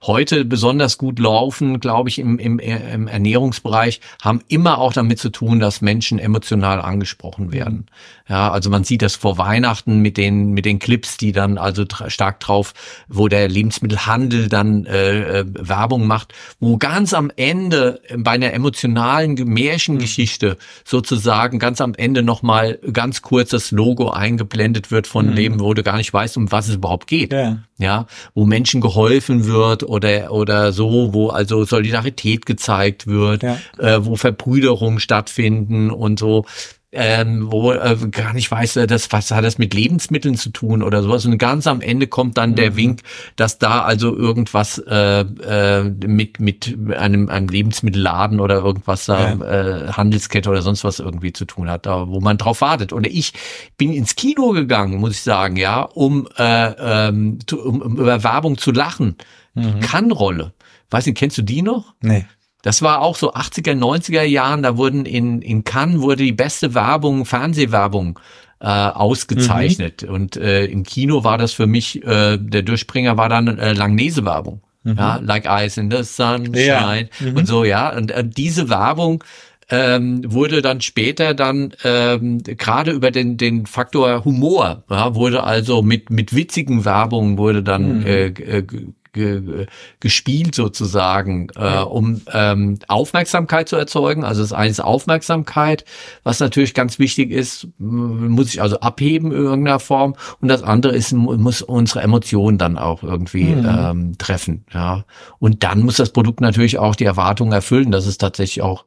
heute 0.01 0.47
besonders 0.47 0.97
gut 0.97 1.19
laufen, 1.19 1.81
glaube 1.81 2.09
ich, 2.09 2.19
im, 2.19 2.39
im, 2.39 2.59
im 2.59 3.07
Ernährungsbereich, 3.07 3.90
haben 4.23 4.41
immer 4.49 4.79
auch 4.79 4.93
damit 4.93 5.19
zu 5.19 5.31
tun, 5.31 5.59
dass 5.59 5.81
Menschen 5.81 6.19
emotional 6.21 6.81
angesprochen 6.81 7.53
werden. 7.53 7.87
Ja, 8.29 8.53
also 8.53 8.71
man 8.71 8.85
sieht 8.85 9.03
das 9.03 9.17
vor 9.17 9.39
Weihnachten 9.39 9.99
mit 9.99 10.17
den 10.17 10.51
mit 10.53 10.65
den 10.65 10.79
Clips, 10.79 11.17
die 11.17 11.33
dann 11.33 11.59
also 11.59 11.85
stark 12.07 12.39
drauf, 12.39 12.75
wo 13.09 13.27
der 13.27 13.49
Lebensmittelhandel 13.49 14.49
dann 14.49 14.87
äh, 14.87 15.41
äh, 15.41 15.45
Werbung 15.49 16.07
macht, 16.07 16.33
wo 16.61 16.77
ganz 16.77 17.13
am 17.13 17.33
Ende 17.35 18.01
bei 18.17 18.33
einer 18.33 18.53
emotionalen 18.53 19.35
Ge- 19.35 19.47
Märchengeschichte 19.47 20.57
sozusagen 20.85 21.59
ganz 21.59 21.81
am 21.81 21.95
Ende 21.95 22.23
noch 22.23 22.43
mal 22.43 22.79
ganz 22.93 23.23
kurz 23.23 23.51
das 23.51 23.71
Logo 23.73 24.11
eingeblendet 24.11 24.91
wird 24.91 25.07
von 25.07 25.33
Leben, 25.33 25.59
wo 25.61 25.75
du 25.75 25.83
gar 25.83 25.97
nicht 25.97 26.13
weißt, 26.13 26.37
um 26.37 26.53
was 26.53 26.69
es 26.69 26.77
überhaupt 26.77 27.07
geht 27.07 27.33
Ja. 27.33 27.59
ja, 27.79 28.07
wo 28.35 28.45
Menschen 28.47 28.81
geholfen 28.81 29.47
wird 29.47 29.83
oder 29.83 30.31
oder 30.33 30.73
so, 30.73 31.15
wo 31.15 31.29
also 31.29 31.65
Solidarität 31.65 32.47
gezeigt 32.47 33.07
wird, 33.07 33.43
Ja. 33.43 33.59
Äh, 33.81 34.05
wo 34.05 34.17
Verbrüderungen 34.17 35.01
stattfinden 35.01 35.91
und 35.91 36.19
so. 36.19 36.45
Ähm, 36.93 37.53
wo 37.53 37.71
äh, 37.71 37.97
gar 38.11 38.33
nicht 38.33 38.51
weiß, 38.51 38.75
äh, 38.75 38.87
das, 38.89 39.13
was 39.13 39.31
hat 39.31 39.45
das 39.45 39.59
mit 39.59 39.75
Lebensmitteln 39.75 40.35
zu 40.35 40.51
tun 40.51 40.83
oder 40.83 41.05
sowas. 41.05 41.25
Und 41.25 41.39
ganz 41.39 41.69
am 41.69 41.81
Ende 41.83 42.09
kommt 42.09 42.37
dann 42.37 42.51
Mhm. 42.51 42.55
der 42.57 42.75
Wink, 42.75 43.03
dass 43.37 43.59
da 43.59 43.83
also 43.83 44.13
irgendwas 44.17 44.79
äh, 44.89 45.21
äh, 45.21 45.85
mit, 45.85 46.41
mit 46.41 46.77
einem, 46.97 47.29
einem 47.29 47.47
Lebensmittelladen 47.47 48.41
oder 48.41 48.57
irgendwas 48.57 49.07
da, 49.07 49.35
äh, 49.35 49.93
Handelskette 49.93 50.51
oder 50.51 50.63
sonst 50.63 50.83
was 50.83 50.99
irgendwie 50.99 51.33
zu 51.33 51.45
tun 51.45 51.71
hat, 51.71 51.87
da 51.87 52.09
wo 52.09 52.19
man 52.19 52.39
drauf 52.39 52.61
wartet. 52.61 52.93
Oder 52.93 53.09
ich 53.09 53.35
bin 53.77 53.93
ins 53.93 54.17
Kino 54.17 54.51
gegangen, 54.51 54.99
muss 54.99 55.13
ich 55.13 55.23
sagen, 55.23 55.55
ja, 55.55 55.83
um, 55.83 56.27
äh, 56.39 56.73
ähm, 57.09 57.39
zu, 57.47 57.65
um, 57.65 57.83
um 57.83 57.99
über 57.99 58.25
Werbung 58.25 58.59
zu 58.59 58.73
lachen. 58.73 59.15
Mhm. 59.55 59.79
Kann-Rolle. 59.79 60.55
Weiß 60.91 61.07
nicht, 61.07 61.19
kennst 61.19 61.39
du 61.39 61.43
die 61.43 61.63
noch? 61.63 61.95
Nee. 62.03 62.27
Das 62.63 62.83
war 62.83 63.01
auch 63.01 63.17
so 63.17 63.33
80er, 63.33 63.75
90er 63.75 64.23
Jahren, 64.23 64.63
da 64.63 64.77
wurden 64.77 65.07
in, 65.07 65.41
in 65.43 65.65
Cannes 65.65 66.01
wurde 66.01 66.25
die 66.25 66.33
beste 66.33 66.75
Werbung, 66.75 67.25
Fernsehwerbung 67.25 68.19
äh, 68.61 68.67
ausgezeichnet. 68.67 70.03
Mhm. 70.03 70.15
Und 70.15 70.37
äh, 70.37 70.67
im 70.67 70.83
Kino 70.83 71.25
war 71.25 71.39
das 71.39 71.53
für 71.53 71.67
mich, 71.67 72.05
äh, 72.05 72.37
der 72.39 72.63
Durchspringer 72.63 73.17
war 73.17 73.29
dann 73.29 73.59
äh, 73.59 73.73
Langnese-Werbung. 73.73 74.61
Mhm. 74.83 74.97
Ja, 74.97 75.17
like 75.23 75.47
Ice 75.47 75.81
in 75.81 75.91
the 75.91 76.03
Sunshine 76.03 76.55
ja. 76.57 76.99
mhm. 77.21 77.37
und 77.37 77.47
so, 77.47 77.65
ja. 77.65 77.95
Und 77.95 78.11
äh, 78.11 78.25
diese 78.25 78.69
Werbung 78.71 79.25
ähm, 79.71 80.23
wurde 80.27 80.63
dann 80.63 80.81
später 80.81 81.35
dann 81.35 81.75
ähm, 81.85 82.43
gerade 82.43 82.91
über 82.91 83.11
den 83.11 83.37
den 83.37 83.67
Faktor 83.67 84.25
Humor 84.25 84.83
ja, 84.91 85.15
wurde 85.15 85.45
also 85.45 85.83
mit 85.83 86.11
mit 86.11 86.35
witzigen 86.35 86.85
Werbungen 86.85 87.39
wurde 87.39 87.63
dann 87.63 88.01
mhm. 88.01 88.07
äh, 88.07 88.27
äh 88.27 88.67
ge, 89.13 89.67
gespielt 90.01 90.55
sozusagen, 90.55 91.49
äh, 91.57 91.79
um 91.79 92.23
ähm, 92.33 92.79
Aufmerksamkeit 92.89 93.69
zu 93.69 93.77
erzeugen. 93.77 94.25
Also 94.25 94.43
das 94.43 94.53
eine 94.53 94.71
ist 94.71 94.81
Aufmerksamkeit, 94.81 95.85
was 96.23 96.41
natürlich 96.41 96.75
ganz 96.75 96.99
wichtig 96.99 97.31
ist, 97.31 97.69
muss 97.79 98.53
ich 98.53 98.63
also 98.63 98.81
abheben 98.81 99.33
in 99.33 99.39
irgendeiner 99.39 99.81
Form. 99.81 100.15
Und 100.41 100.49
das 100.49 100.63
andere 100.63 100.95
ist, 100.95 101.13
muss 101.13 101.63
unsere 101.63 102.03
Emotionen 102.03 102.59
dann 102.59 102.79
auch 102.79 103.03
irgendwie 103.03 103.45
mhm. 103.45 103.67
ähm, 103.69 104.19
treffen. 104.19 104.65
Ja. 104.73 105.05
Und 105.39 105.63
dann 105.65 105.81
muss 105.81 105.97
das 105.97 106.11
Produkt 106.11 106.41
natürlich 106.41 106.79
auch 106.79 106.97
die 106.97 107.05
Erwartungen 107.05 107.53
erfüllen, 107.53 107.91
dass 107.91 108.07
es 108.07 108.19
tatsächlich 108.19 108.63
auch 108.63 108.85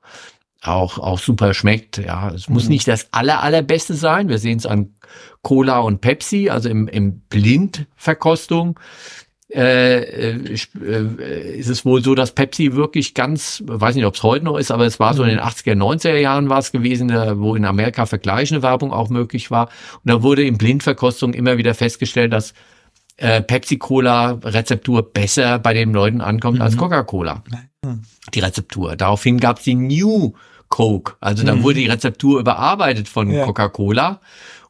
auch, 0.64 0.98
auch 0.98 1.20
super 1.20 1.54
schmeckt. 1.54 1.98
Ja, 1.98 2.32
es 2.32 2.50
muss 2.50 2.66
mhm. 2.66 2.70
nicht 2.70 2.88
das 2.88 3.10
aller, 3.12 3.44
allerbeste 3.44 3.94
sein. 3.94 4.30
Wir 4.30 4.38
sehen 4.38 4.58
es 4.58 4.66
an 4.66 4.94
Cola 5.42 5.80
und 5.80 6.02
Pepsi, 6.02 6.50
also 6.50 6.70
im, 6.70 6.88
im 6.88 7.20
Blindverkostung 7.30 8.80
äh, 9.56 10.32
äh, 10.32 10.58
äh, 10.82 11.58
ist 11.58 11.70
es 11.70 11.86
wohl 11.86 12.04
so, 12.04 12.16
dass 12.16 12.32
Pepsi 12.32 12.74
wirklich 12.74 13.14
ganz, 13.14 13.64
weiß 13.68 13.94
nicht, 13.96 14.06
ob 14.06 14.16
es 14.16 14.24
heute 14.24 14.46
noch 14.46 14.58
ist, 14.58 14.72
aber 14.72 14.88
es 14.88 15.00
war 15.00 15.14
so 15.14 15.22
in 15.22 15.30
den 15.30 15.40
80er, 15.40 15.76
90er 15.76 16.18
Jahren 16.18 16.50
war 16.50 16.58
es 16.58 16.72
gewesen, 16.72 17.12
wo 17.12 17.56
in 17.56 17.64
Amerika 17.66 18.08
vergleichende 18.08 18.64
Werbung 18.64 18.92
auch 18.92 19.10
möglich 19.10 19.52
war. 19.52 19.70
Und 20.04 20.12
da 20.12 20.24
wurde 20.24 20.44
in 20.44 20.58
Blindverkostung 20.58 21.34
immer 21.34 21.58
wieder 21.58 21.76
festgestellt, 21.76 22.34
dass 22.34 22.56
äh, 23.18 23.44
Pepsi-Cola-Rezeptur 23.44 25.14
besser 25.14 25.60
bei 25.60 25.74
den 25.76 25.94
Leuten 25.94 26.22
ankommt 26.22 26.58
mhm. 26.58 26.64
als 26.64 26.76
Coca-Cola. 26.76 27.44
Die 28.34 28.40
Rezeptur. 28.40 28.96
Daraufhin 28.96 29.40
gab 29.40 29.60
es 29.60 29.66
die 29.66 29.76
New 29.76 30.34
Coke. 30.70 31.14
Also 31.20 31.46
da 31.46 31.54
mhm. 31.54 31.62
wurde 31.62 31.76
die 31.76 31.88
Rezeptur 31.88 32.40
überarbeitet 32.40 33.08
von 33.08 33.30
ja. 33.30 33.46
Coca-Cola. 33.46 34.20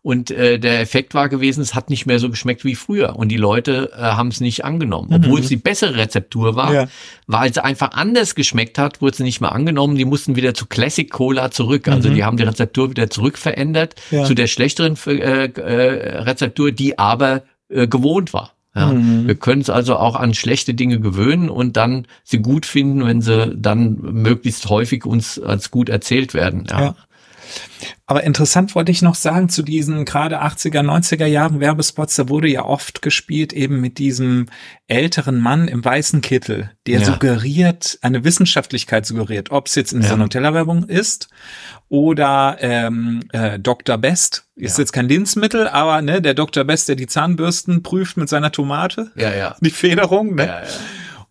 Und 0.04 0.32
äh, 0.32 0.60
der 0.60 0.82
Effekt 0.82 1.14
war 1.14 1.30
gewesen, 1.30 1.62
es 1.62 1.76
hat 1.76 1.90
nicht 1.90 2.06
mehr 2.06 2.20
so 2.20 2.30
geschmeckt 2.30 2.66
wie 2.66 2.76
früher. 2.76 3.16
Und 3.16 3.30
die 3.30 3.38
Leute 3.38 3.90
äh, 3.96 4.02
haben 4.02 4.28
es 4.28 4.42
nicht 4.42 4.66
angenommen. 4.66 5.08
Mhm. 5.08 5.16
Obwohl 5.16 5.40
es 5.40 5.48
die 5.48 5.56
bessere 5.56 5.96
Rezeptur 5.96 6.58
war, 6.58 6.74
ja. 6.74 6.88
weil 7.26 7.50
es 7.50 7.58
einfach 7.58 7.92
anders 7.94 8.36
geschmeckt 8.36 8.78
hat, 8.78 9.02
wurde 9.02 9.16
sie 9.16 9.24
nicht 9.24 9.40
mehr 9.40 9.54
angenommen. 9.54 9.96
Die 9.96 10.04
mussten 10.04 10.36
wieder 10.36 10.54
zu 10.54 10.66
Classic 10.66 11.10
Cola 11.10 11.52
zurück. 11.52 11.88
Also 11.88 12.10
mhm. 12.10 12.16
die 12.16 12.24
haben 12.26 12.36
die 12.36 12.44
Rezeptur 12.44 12.90
wieder 12.90 13.10
zurückverändert 13.10 13.96
ja. 14.12 14.26
zu 14.26 14.34
der 14.34 14.48
schlechteren 14.48 14.98
äh, 15.08 15.46
äh, 15.46 16.18
Rezeptur, 16.18 16.74
die 16.74 17.00
aber 17.00 17.44
äh, 17.70 17.88
gewohnt 17.88 18.34
war. 18.34 18.52
Ja, 18.76 18.88
mhm. 18.88 19.26
Wir 19.26 19.36
können 19.36 19.62
es 19.62 19.70
also 19.70 19.96
auch 19.96 20.18
an 20.18 20.34
schlechte 20.34 20.74
Dinge 20.74 21.00
gewöhnen 21.00 21.50
und 21.50 21.78
dann 21.78 22.08
sie 22.26 22.40
gut 22.40 22.66
finden, 22.66 23.06
wenn 23.06 23.22
sie 23.22 23.56
dann 23.56 24.00
möglichst 24.02 24.68
häufig 24.68 25.06
uns 25.06 25.40
als 25.40 25.72
gut 25.72 25.88
erzählt 25.88 26.34
werden. 26.34 26.66
Ja. 26.70 26.82
ja. 26.82 26.96
Aber 28.06 28.24
interessant 28.24 28.76
wollte 28.76 28.92
ich 28.92 29.02
noch 29.02 29.16
sagen 29.16 29.50
zu 29.50 29.64
diesen 29.64 30.06
gerade 30.06 30.42
80er, 30.42 30.82
90er 30.82 31.26
Jahren 31.26 31.60
Werbespots, 31.60 32.16
da 32.16 32.30
wurde 32.30 32.48
ja 32.48 32.66
oft 32.66 33.02
gespielt 33.02 33.54
eben 33.54 33.80
mit 33.82 33.98
diesem 33.98 34.48
älteren 34.88 35.40
Mann 35.40 35.68
im 35.68 35.84
weißen 35.84 36.22
Kittel, 36.22 36.72
der 36.86 37.00
ja. 37.00 37.06
suggeriert, 37.06 37.98
eine 38.02 38.24
Wissenschaftlichkeit 38.24 39.06
suggeriert, 39.06 39.52
ob 39.52 39.68
es 39.68 39.76
jetzt 39.76 39.94
in 39.94 40.02
ja. 40.02 40.10
der 40.10 40.18
Nutella-Werbung 40.18 40.84
ist 40.84 41.30
oder 41.88 42.58
ähm, 42.60 43.22
äh, 43.32 43.58
Dr. 43.60 43.98
Best. 43.98 44.46
Ist 44.56 44.78
ja. 44.78 44.84
jetzt 44.84 44.92
kein 44.92 45.08
Lebensmittel, 45.08 45.68
aber 45.68 46.02
ne, 46.02 46.22
der 46.22 46.34
Dr. 46.34 46.64
Best, 46.64 46.90
der 46.90 46.96
die 46.96 47.08
Zahnbürsten 47.08 47.84
prüft 47.84 48.18
mit 48.18 48.30
seiner 48.30 48.52
Tomate. 48.52 49.12
Ja, 49.16 49.34
ja. 49.34 49.56
Die 49.62 49.72
Federung, 49.72 50.36
ne? 50.36 50.46
Ja, 50.46 50.62
ja 50.62 50.68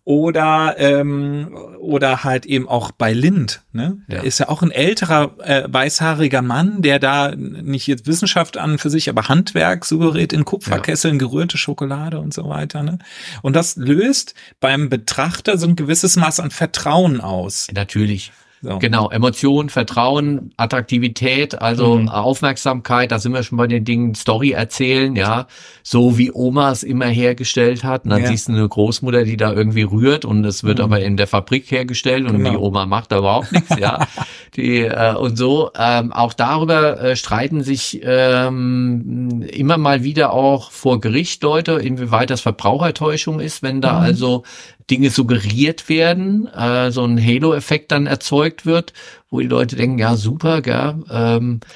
oder 0.05 0.75
ähm, 0.79 1.57
oder 1.79 2.25
halt 2.25 2.45
eben 2.45 2.67
auch 2.67 2.91
bei 2.91 3.13
Lind. 3.13 3.61
Ne? 3.71 3.99
Ja. 4.07 4.15
Der 4.15 4.23
ist 4.25 4.39
ja 4.39 4.49
auch 4.49 4.61
ein 4.61 4.71
älterer 4.71 5.35
äh, 5.39 5.63
weißhaariger 5.67 6.41
Mann, 6.41 6.81
der 6.81 6.99
da 6.99 7.33
nicht 7.35 7.87
jetzt 7.87 8.05
Wissenschaft 8.05 8.57
an 8.57 8.77
für 8.77 8.89
sich, 8.89 9.09
aber 9.09 9.29
Handwerk 9.29 9.85
suggeriert 9.85 10.33
in 10.33 10.43
Kupferkesseln, 10.43 11.15
ja. 11.15 11.19
gerührte 11.19 11.57
Schokolade 11.57 12.19
und 12.19 12.33
so 12.33 12.49
weiter. 12.49 12.83
Ne? 12.83 12.99
Und 13.41 13.55
das 13.55 13.77
löst 13.77 14.33
beim 14.59 14.89
Betrachter 14.89 15.57
so 15.57 15.67
ein 15.67 15.77
gewisses 15.77 16.17
Maß 16.17 16.41
an 16.41 16.51
Vertrauen 16.51 17.21
aus. 17.21 17.67
Natürlich. 17.73 18.33
So. 18.63 18.79
Genau, 18.79 19.09
Emotion, 19.09 19.67
Vertrauen, 19.67 20.53
Attraktivität, 20.55 21.61
also 21.61 21.97
mhm. 21.97 22.07
Aufmerksamkeit, 22.07 23.11
da 23.11 23.19
sind 23.19 23.33
wir 23.33 23.43
schon 23.43 23.57
bei 23.57 23.67
den 23.67 23.83
Dingen, 23.83 24.15
Story 24.15 24.51
erzählen, 24.51 25.17
ja, 25.17 25.47
so 25.83 26.17
wie 26.17 26.31
Oma 26.31 26.71
es 26.71 26.83
immer 26.83 27.07
hergestellt 27.07 27.83
hat. 27.83 28.05
Und 28.05 28.11
dann 28.11 28.21
ja. 28.21 28.27
siehst 28.29 28.47
du 28.47 28.53
eine 28.53 28.65
Großmutter, 28.65 29.25
die 29.25 29.35
da 29.35 29.51
irgendwie 29.51 29.81
rührt 29.81 30.23
und 30.23 30.45
es 30.45 30.63
wird 30.63 30.77
mhm. 30.77 30.85
aber 30.85 31.01
in 31.01 31.17
der 31.17 31.27
Fabrik 31.27 31.69
hergestellt 31.71 32.25
und 32.25 32.37
genau. 32.37 32.51
die 32.51 32.57
Oma 32.57 32.85
macht 32.85 33.11
da 33.11 33.17
überhaupt 33.17 33.51
nichts, 33.51 33.77
ja. 33.77 34.07
Die, 34.55 34.81
äh, 34.81 35.15
und 35.15 35.35
so, 35.35 35.71
ähm, 35.75 36.13
auch 36.13 36.31
darüber 36.31 37.01
äh, 37.01 37.15
streiten 37.15 37.63
sich 37.63 37.99
ähm, 38.03 39.43
immer 39.51 39.77
mal 39.79 40.03
wieder 40.03 40.31
auch 40.31 40.69
vor 40.69 41.01
Gericht 41.01 41.41
Leute, 41.41 41.73
inwieweit 41.73 42.29
das 42.29 42.41
Verbrauchertäuschung 42.41 43.39
ist, 43.39 43.63
wenn 43.63 43.81
da 43.81 43.93
mhm. 43.93 44.05
also 44.05 44.43
Dinge 44.89 45.09
suggeriert 45.09 45.89
werden, 45.89 46.47
äh, 46.47 46.91
so 46.91 47.03
ein 47.05 47.23
Halo-Effekt 47.23 47.91
dann 47.91 48.07
erzeugt 48.07 48.65
wird, 48.65 48.93
wo 49.29 49.39
die 49.39 49.47
Leute 49.47 49.75
denken, 49.75 49.97
ja 49.97 50.15
super, 50.15 50.61
gell, 50.61 51.03
ähm, 51.09 51.59
äh, 51.61 51.67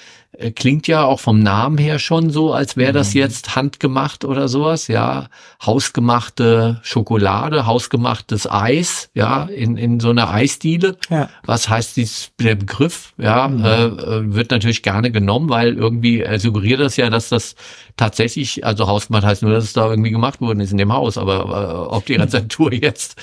klingt 0.55 0.88
ja 0.88 1.03
auch 1.03 1.19
vom 1.19 1.39
Namen 1.39 1.77
her 1.77 1.97
schon 1.97 2.29
so, 2.29 2.53
als 2.53 2.77
wäre 2.77 2.93
das 2.93 3.13
mhm. 3.13 3.21
jetzt 3.21 3.55
handgemacht 3.55 4.23
oder 4.23 4.47
sowas, 4.47 4.88
ja. 4.88 5.27
Hausgemachte 5.65 6.79
Schokolade, 6.83 7.65
hausgemachtes 7.65 8.49
Eis, 8.49 9.09
ja, 9.15 9.43
in, 9.45 9.77
in 9.77 9.99
so 9.99 10.11
einer 10.11 10.31
Eisdiele. 10.31 10.97
Ja. 11.09 11.29
Was 11.43 11.69
heißt 11.69 11.97
dies, 11.97 12.31
der 12.39 12.55
Begriff? 12.55 13.13
Ja, 13.17 13.47
mhm. 13.47 13.65
äh, 13.65 13.85
äh 13.85 14.33
wird 14.35 14.51
natürlich 14.51 14.83
gerne 14.83 15.11
genommen, 15.11 15.49
weil 15.49 15.75
irgendwie 15.75 16.21
äh, 16.21 16.38
suggeriert 16.38 16.79
das 16.79 16.97
ja, 16.97 17.09
dass 17.09 17.29
das 17.29 17.55
tatsächlich, 17.95 18.63
also 18.63 18.88
hausgemacht 18.88 19.25
heißt 19.25 19.41
nur, 19.41 19.51
dass 19.51 19.63
es 19.63 19.73
da 19.73 19.89
irgendwie 19.89 20.11
gemacht 20.11 20.39
worden 20.39 20.59
ist 20.59 20.71
in 20.71 20.77
dem 20.77 20.93
Haus, 20.93 21.17
aber 21.17 21.89
äh, 21.89 21.95
ob 21.95 22.05
die 22.05 22.15
Rezeptur 22.15 22.71
jetzt 22.71 23.15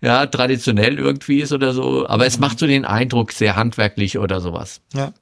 ja 0.00 0.26
traditionell 0.26 0.98
irgendwie 0.98 1.40
ist 1.40 1.52
oder 1.52 1.72
so, 1.72 2.06
aber 2.06 2.26
es 2.26 2.38
macht 2.38 2.60
so 2.60 2.66
den 2.66 2.84
Eindruck, 2.84 3.32
sehr 3.32 3.56
handwerklich 3.56 4.18
oder 4.18 4.40
sowas. 4.40 4.80
Ja. 4.94 5.12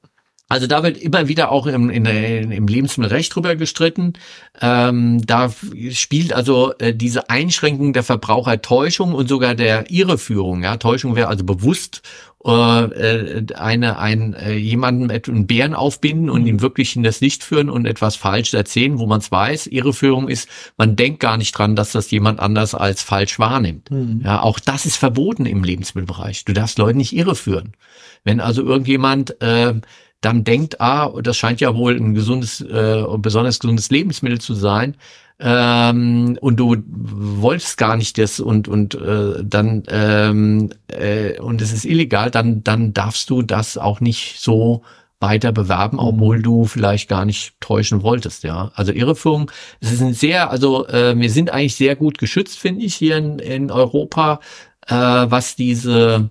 Also 0.51 0.67
da 0.67 0.83
wird 0.83 0.99
immer 0.99 1.29
wieder 1.29 1.53
auch 1.53 1.69
im, 1.69 1.91
in, 1.91 2.05
im 2.07 2.67
Lebensmittelrecht 2.67 3.33
drüber 3.33 3.55
gestritten. 3.55 4.15
Ähm, 4.61 5.25
da 5.25 5.55
spielt 5.93 6.33
also 6.33 6.73
äh, 6.81 6.93
diese 6.93 7.31
Einschränkung 7.31 7.93
der 7.93 8.03
Verbrauchertäuschung 8.03 9.15
und 9.15 9.29
sogar 9.29 9.55
der 9.55 9.93
Irreführung. 9.93 10.65
Ja, 10.65 10.77
Täuschung 10.77 11.15
wäre 11.15 11.29
also 11.29 11.45
bewusst 11.45 12.03
äh, 12.45 12.51
äh 12.51 13.47
eine 13.55 14.01
ein 14.01 14.35
äh, 14.35 14.55
jemanden 14.55 15.09
einen 15.09 15.47
Bären 15.47 15.73
aufbinden 15.75 16.29
und 16.29 16.45
ihn 16.47 16.61
wirklich 16.61 16.97
in 16.97 17.05
das 17.05 17.21
Licht 17.21 17.45
führen 17.45 17.71
und 17.71 17.87
etwas 17.87 18.17
falsch 18.17 18.53
erzählen, 18.53 18.99
wo 18.99 19.07
man 19.07 19.21
es 19.21 19.31
weiß. 19.31 19.69
Irreführung 19.69 20.27
ist, 20.27 20.49
man 20.77 20.97
denkt 20.97 21.21
gar 21.21 21.37
nicht 21.37 21.53
dran, 21.53 21.77
dass 21.77 21.93
das 21.93 22.11
jemand 22.11 22.41
anders 22.41 22.75
als 22.75 23.05
falsch 23.05 23.39
wahrnimmt. 23.39 23.93
Mhm. 23.93 24.23
Ja, 24.25 24.43
auch 24.43 24.59
das 24.59 24.85
ist 24.85 24.97
verboten 24.97 25.47
im 25.47 25.63
Lebensmittelbereich. 25.63 26.45
Du 26.45 26.53
darfst 26.55 26.77
Leute 26.77 26.99
nicht 26.99 27.15
irreführen. 27.15 27.75
Wenn 28.25 28.41
also 28.41 28.65
irgendjemand 28.65 29.41
äh, 29.41 29.75
dann 30.21 30.45
denkt, 30.45 30.81
ah, 30.81 31.11
das 31.23 31.37
scheint 31.37 31.61
ja 31.61 31.75
wohl 31.75 31.97
ein 31.97 32.15
gesundes, 32.15 32.61
äh, 32.61 33.05
besonders 33.19 33.59
gesundes 33.59 33.91
Lebensmittel 33.91 34.41
zu 34.41 34.55
sein, 34.55 34.97
ähm, 35.43 36.37
und 36.43 36.57
du 36.61 36.77
wolltest 36.87 37.79
gar 37.79 37.97
nicht 37.97 38.19
das 38.19 38.41
und 38.41 38.69
und 38.69 38.95
äh, 38.95 39.43
dann 39.43 39.85
ähm, 39.89 40.71
äh, 40.89 41.39
und 41.41 41.63
es 41.63 41.73
ist 41.73 41.87
illegal, 41.87 42.31
dann 42.31 42.63
dann 42.63 42.93
darfst 42.93 43.31
du 43.31 43.41
das 43.41 43.79
auch 43.79 44.01
nicht 44.01 44.39
so 44.39 44.83
weiter 45.19 45.53
bewerben, 45.53 45.97
mhm. 45.97 46.03
obwohl 46.03 46.43
du 46.43 46.65
vielleicht 46.67 47.09
gar 47.09 47.25
nicht 47.25 47.55
täuschen 47.61 48.03
wolltest, 48.03 48.45
ja. 48.45 48.71
Also 48.75 48.93
Irreführung, 48.93 49.51
es 49.81 49.93
ist 49.93 50.03
ein 50.03 50.13
sehr, 50.13 50.51
also 50.51 50.87
äh, 50.89 51.19
wir 51.19 51.31
sind 51.31 51.51
eigentlich 51.51 51.77
sehr 51.77 51.97
gut 51.97 52.19
geschützt, 52.19 52.59
finde 52.59 52.85
ich, 52.85 52.95
hier 52.95 53.17
in, 53.17 53.39
in 53.39 53.71
Europa, 53.71 54.41
äh, 54.89 54.95
was 54.95 55.57
diese 55.57 56.29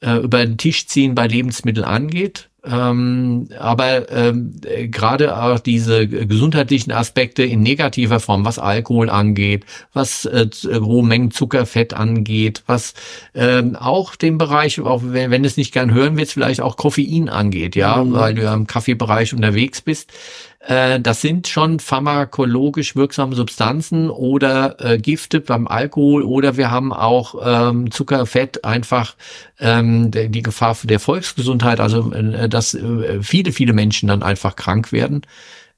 äh, 0.00 0.16
über 0.16 0.44
den 0.44 0.58
Tisch 0.58 0.86
ziehen 0.86 1.14
bei 1.14 1.26
Lebensmitteln 1.26 1.84
angeht. 1.84 2.49
Ähm, 2.64 3.48
aber 3.58 4.10
ähm, 4.10 4.52
gerade 4.90 5.42
auch 5.42 5.60
diese 5.60 6.06
gesundheitlichen 6.06 6.92
Aspekte 6.92 7.42
in 7.42 7.62
negativer 7.62 8.20
Form, 8.20 8.44
was 8.44 8.58
Alkohol 8.58 9.08
angeht, 9.08 9.64
was 9.94 10.26
äh, 10.26 10.48
hohe 10.66 11.04
Mengen 11.04 11.30
Zuckerfett 11.30 11.94
angeht, 11.94 12.62
was 12.66 12.94
ähm, 13.34 13.76
auch 13.76 14.14
den 14.14 14.36
Bereich, 14.36 14.80
auch 14.80 15.02
wenn, 15.04 15.30
wenn 15.30 15.42
du 15.42 15.46
es 15.46 15.56
nicht 15.56 15.72
gern 15.72 15.94
hören 15.94 16.16
willst, 16.16 16.34
vielleicht 16.34 16.60
auch 16.60 16.76
Koffein 16.76 17.28
angeht, 17.28 17.76
ja, 17.76 18.04
mhm. 18.04 18.12
weil 18.12 18.34
du 18.34 18.42
ja 18.42 18.52
im 18.52 18.66
Kaffeebereich 18.66 19.32
unterwegs 19.32 19.80
bist. 19.80 20.12
Äh, 20.60 21.00
das 21.00 21.22
sind 21.22 21.48
schon 21.48 21.80
pharmakologisch 21.80 22.94
wirksame 22.94 23.34
Substanzen 23.34 24.10
oder 24.10 24.76
äh, 24.78 24.98
Gifte 24.98 25.40
beim 25.40 25.66
Alkohol 25.66 26.22
oder 26.22 26.56
wir 26.58 26.70
haben 26.70 26.92
auch 26.92 27.34
ähm, 27.42 27.90
Zucker, 27.90 28.26
Fett, 28.26 28.64
einfach 28.64 29.16
ähm, 29.58 30.10
die 30.10 30.42
Gefahr 30.42 30.76
der 30.84 31.00
Volksgesundheit, 31.00 31.80
also 31.80 32.12
äh, 32.12 32.48
dass 32.48 32.74
äh, 32.74 33.22
viele, 33.22 33.52
viele 33.52 33.72
Menschen 33.72 34.08
dann 34.08 34.22
einfach 34.22 34.54
krank 34.54 34.92
werden. 34.92 35.22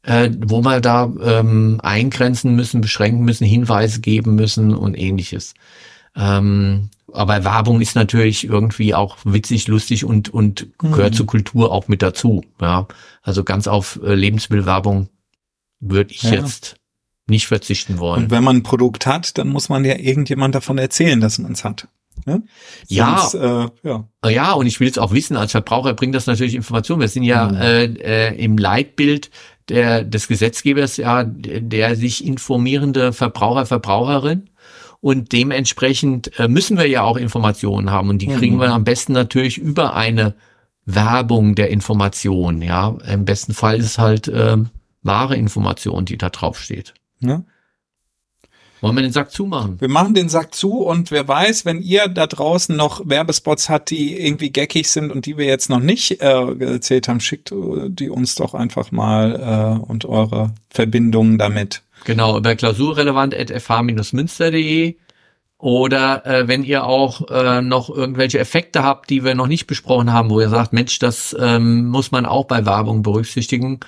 Äh, 0.05 0.31
wo 0.37 0.63
wir 0.63 0.81
da 0.81 1.13
ähm, 1.23 1.79
eingrenzen 1.81 2.57
müssen, 2.57 2.81
beschränken 2.81 3.25
müssen, 3.25 3.45
Hinweise 3.45 4.01
geben 4.01 4.35
müssen 4.35 4.75
und 4.75 4.99
ähnliches. 4.99 5.55
Ähm, 6.17 6.91
aber 7.13 7.45
Werbung 7.45 7.81
ist 7.81 7.95
natürlich 7.95 8.45
irgendwie 8.45 8.95
auch 8.95 9.19
witzig, 9.25 9.69
lustig 9.69 10.05
und, 10.05 10.33
und 10.33 10.69
gehört 10.79 11.13
mhm. 11.13 11.17
zur 11.17 11.27
Kultur 11.27 11.73
auch 11.73 11.89
mit 11.89 12.03
dazu. 12.03 12.43
Ja, 12.61 12.87
also 13.23 13.45
ganz 13.45 13.67
auf 13.67 14.01
äh, 14.03 14.15
Lebensmittelwerbung 14.15 15.09
würde 15.81 16.13
ich 16.13 16.23
ja. 16.23 16.35
jetzt 16.35 16.77
nicht 17.27 17.47
verzichten 17.47 17.99
wollen. 17.99 18.25
Und 18.25 18.31
wenn 18.31 18.45
man 18.45 18.57
ein 18.57 18.63
Produkt 18.63 19.07
hat, 19.07 19.39
dann 19.39 19.49
muss 19.49 19.69
man 19.69 19.85
ja 19.85 19.97
irgendjemand 19.97 20.55
davon 20.55 20.79
erzählen, 20.79 21.21
dass 21.21 21.39
man 21.39 21.53
es 21.53 21.65
hat. 21.65 21.89
Ne? 22.27 22.43
Ja, 22.89 23.19
Sonst, 23.19 23.35
äh, 23.35 23.69
ja. 23.89 24.09
Ja, 24.29 24.53
und 24.53 24.67
ich 24.67 24.81
will 24.81 24.87
jetzt 24.87 24.99
auch 24.99 25.13
wissen, 25.13 25.37
als 25.37 25.53
Verbraucher 25.53 25.95
bringt 25.95 26.15
das 26.15 26.27
natürlich 26.27 26.55
Informationen. 26.55 27.01
Wir 27.01 27.09
sind 27.09 27.23
ja 27.23 27.49
mhm. 27.49 27.57
äh, 27.57 27.85
äh, 27.85 28.45
im 28.45 28.59
Leitbild 28.59 29.31
der, 29.69 30.05
des 30.05 30.29
Gesetzgebers 30.29 30.97
ja 30.97 31.25
der 31.25 31.97
sich 31.97 32.25
informierende 32.25 33.13
Verbraucher, 33.13 33.67
Verbraucherin. 33.67 34.51
Und 35.03 35.33
dementsprechend 35.33 36.39
äh, 36.39 36.47
müssen 36.47 36.79
wir 36.79 36.87
ja 36.87 37.03
auch 37.03 37.17
Informationen 37.17 37.91
haben. 37.91 38.09
Und 38.09 38.23
die 38.23 38.29
kriegen 38.29 38.57
mhm. 38.57 38.61
wir 38.61 38.73
am 38.73 38.85
besten 38.85 39.13
natürlich 39.13 39.59
über 39.59 39.97
eine 39.97 40.35
Werbung 40.87 41.57
der 41.57 41.71
Information. 41.71 42.63
Ja, 42.63 42.97
im 43.09 43.25
besten 43.25 43.53
Fall 43.53 43.79
ist 43.79 43.87
es 43.87 43.99
halt 43.99 44.29
äh, 44.29 44.57
wahre 45.03 45.37
Information, 45.37 46.05
die 46.05 46.17
da 46.17 46.31
drauf 46.31 46.61
steht. 46.61 46.95
Ja. 47.19 47.43
Wollen 48.81 48.95
wir 48.95 49.03
den 49.03 49.13
Sack 49.13 49.33
zumachen? 49.33 49.81
Wir 49.81 49.89
machen 49.89 50.15
den 50.15 50.29
Sack 50.29 50.55
zu 50.55 50.85
und 50.85 51.11
wer 51.11 51.27
weiß, 51.27 51.65
wenn 51.65 51.83
ihr 51.83 52.07
da 52.07 52.29
draußen 52.29 52.77
noch 52.77 53.09
Werbespots 53.09 53.69
habt, 53.69 53.91
die 53.91 54.21
irgendwie 54.21 54.51
geckig 54.51 54.89
sind 54.89 55.11
und 55.11 55.27
die 55.27 55.37
wir 55.37 55.47
jetzt 55.47 55.69
noch 55.69 55.81
nicht 55.81 56.21
äh, 56.21 56.65
erzählt 56.65 57.09
haben, 57.09 57.19
schickt 57.19 57.53
die 57.53 58.09
uns 58.09 58.37
doch 58.37 58.55
einfach 58.55 58.93
mal 58.93 59.81
äh, 59.81 59.85
und 59.85 60.05
eure 60.05 60.55
Verbindungen 60.71 61.39
damit. 61.39 61.83
Genau, 62.05 62.39
über 62.39 62.55
klausurrelevant.fh-münster.de 62.55 64.97
oder 65.63 66.27
äh, 66.27 66.49
wenn 66.49 66.65
ihr 66.65 66.85
auch 66.85 67.31
äh, 67.31 67.63
noch 67.63 67.89
irgendwelche 67.89 68.41
Effekte 68.41 68.83
habt, 68.83 69.11
die 69.11 69.23
wir 69.23 69.37
noch 69.37 69.47
nicht 69.47 69.69
besprochen 69.69 70.13
haben, 70.13 70.29
wo 70.29 70.41
ihr 70.41 70.49
sagt, 70.49 70.73
Mensch, 70.73 70.99
das 70.99 71.37
ähm, 71.39 71.87
muss 71.87 72.11
man 72.11 72.27
auch 72.27 72.47
bei 72.47 72.67
Werbung 72.67 73.03
berücksichtigen. 73.03 73.79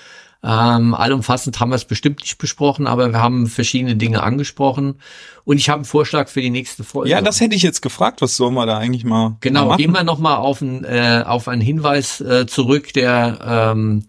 Ähm, 0.44 0.94
allumfassend 0.94 1.58
haben 1.58 1.70
wir 1.70 1.76
es 1.76 1.86
bestimmt 1.86 2.20
nicht 2.20 2.38
besprochen, 2.38 2.86
aber 2.86 3.10
wir 3.10 3.18
haben 3.18 3.48
verschiedene 3.48 3.96
Dinge 3.96 4.22
angesprochen. 4.22 5.00
Und 5.44 5.56
ich 5.56 5.68
habe 5.68 5.78
einen 5.78 5.84
Vorschlag 5.84 6.28
für 6.28 6.42
die 6.42 6.50
nächste 6.50 6.84
Folge. 6.84 7.10
Ja, 7.10 7.22
das 7.22 7.40
hätte 7.40 7.56
ich 7.56 7.62
jetzt 7.62 7.80
gefragt. 7.80 8.22
Was 8.22 8.36
sollen 8.36 8.54
wir 8.54 8.66
da 8.66 8.78
eigentlich 8.78 9.04
mal 9.04 9.36
Genau, 9.40 9.66
mal 9.66 9.76
gehen 9.76 9.90
wir 9.90 10.04
nochmal 10.04 10.36
auf, 10.36 10.60
ein, 10.60 10.84
äh, 10.84 11.24
auf 11.26 11.48
einen 11.48 11.62
Hinweis 11.62 12.20
äh, 12.20 12.46
zurück, 12.46 12.92
der 12.92 13.72
ähm, 13.74 14.04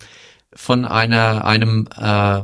von 0.54 0.86
einer, 0.86 1.46
einem 1.46 1.88
äh, 1.98 2.42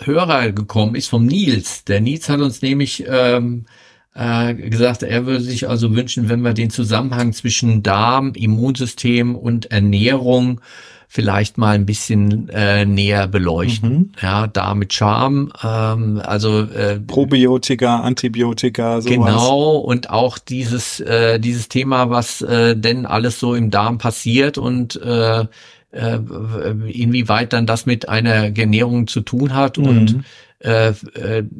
Hörer 0.00 0.52
gekommen 0.52 0.94
ist 0.94 1.08
vom 1.08 1.26
Nils. 1.26 1.84
Der 1.84 2.00
Nils 2.00 2.28
hat 2.28 2.40
uns 2.40 2.62
nämlich 2.62 3.04
ähm, 3.08 3.66
äh, 4.14 4.54
gesagt, 4.54 5.02
er 5.02 5.26
würde 5.26 5.42
sich 5.42 5.68
also 5.68 5.94
wünschen, 5.94 6.28
wenn 6.28 6.42
wir 6.42 6.54
den 6.54 6.70
Zusammenhang 6.70 7.32
zwischen 7.32 7.82
Darm, 7.82 8.32
Immunsystem 8.34 9.36
und 9.36 9.70
Ernährung 9.70 10.60
vielleicht 11.14 11.58
mal 11.58 11.76
ein 11.76 11.86
bisschen 11.86 12.48
äh, 12.48 12.84
näher 12.84 13.28
beleuchten. 13.28 13.92
Mhm. 13.92 14.12
Ja, 14.20 14.48
da 14.48 14.74
mit 14.74 14.92
Charme, 14.92 15.52
ähm, 15.62 16.20
also 16.24 16.62
äh, 16.62 16.98
Probiotika, 16.98 18.00
Antibiotika, 18.00 19.00
sowas. 19.00 19.14
Genau 19.14 19.76
und 19.76 20.10
auch 20.10 20.38
dieses 20.38 20.98
äh, 20.98 21.38
dieses 21.38 21.68
Thema, 21.68 22.10
was 22.10 22.42
äh, 22.42 22.76
denn 22.76 23.06
alles 23.06 23.38
so 23.38 23.54
im 23.54 23.70
Darm 23.70 23.98
passiert 23.98 24.58
und 24.58 25.00
äh, 25.02 25.44
äh, 25.94 26.18
inwieweit 26.90 27.52
dann 27.52 27.66
das 27.66 27.86
mit 27.86 28.08
einer 28.08 28.56
Ernährung 28.56 29.06
zu 29.06 29.20
tun 29.20 29.54
hat 29.54 29.78
mhm. 29.78 29.86
und 29.86 30.24
äh, 30.58 30.92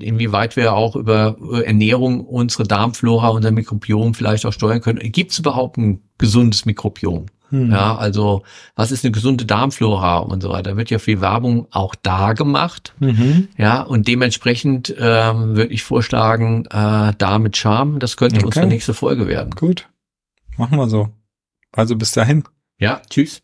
inwieweit 0.01 0.57
wir 0.57 0.72
auch 0.72 0.97
über 0.97 1.37
Ernährung 1.64 2.24
unsere 2.24 2.64
Darmflora, 2.64 3.28
unser 3.28 3.51
Mikrobiom 3.51 4.14
vielleicht 4.14 4.47
auch 4.47 4.53
steuern 4.53 4.80
können. 4.80 5.01
Gibt 5.12 5.32
es 5.32 5.39
überhaupt 5.39 5.76
ein 5.76 6.01
gesundes 6.16 6.64
Mikrobiom? 6.64 7.26
Mhm. 7.51 7.70
Ja, 7.70 7.97
also 7.97 8.43
was 8.74 8.91
ist 8.91 9.05
eine 9.05 9.12
gesunde 9.12 9.45
Darmflora 9.45 10.18
und 10.18 10.43
so 10.43 10.49
weiter? 10.49 10.70
Da 10.72 10.76
wird 10.76 10.91
ja 10.91 10.99
viel 10.99 11.20
Werbung 11.20 11.66
auch 11.70 11.95
da 11.95 12.32
gemacht. 12.32 12.95
Mhm. 12.99 13.49
Ja, 13.57 13.82
und 13.82 14.09
dementsprechend 14.09 14.95
ähm, 14.99 15.55
würde 15.55 15.72
ich 15.72 15.82
vorschlagen, 15.82 16.64
äh, 16.66 17.12
da 17.16 17.39
mit 17.39 17.57
Charme, 17.57 17.99
das 17.99 18.16
könnte 18.16 18.37
okay. 18.37 18.47
unsere 18.47 18.66
nächste 18.66 18.95
Folge 18.95 19.26
werden. 19.28 19.51
Gut, 19.51 19.89
machen 20.57 20.78
wir 20.78 20.89
so. 20.89 21.11
Also 21.72 21.97
bis 21.97 22.12
dahin. 22.12 22.45
Ja, 22.78 23.03
tschüss. 23.09 23.43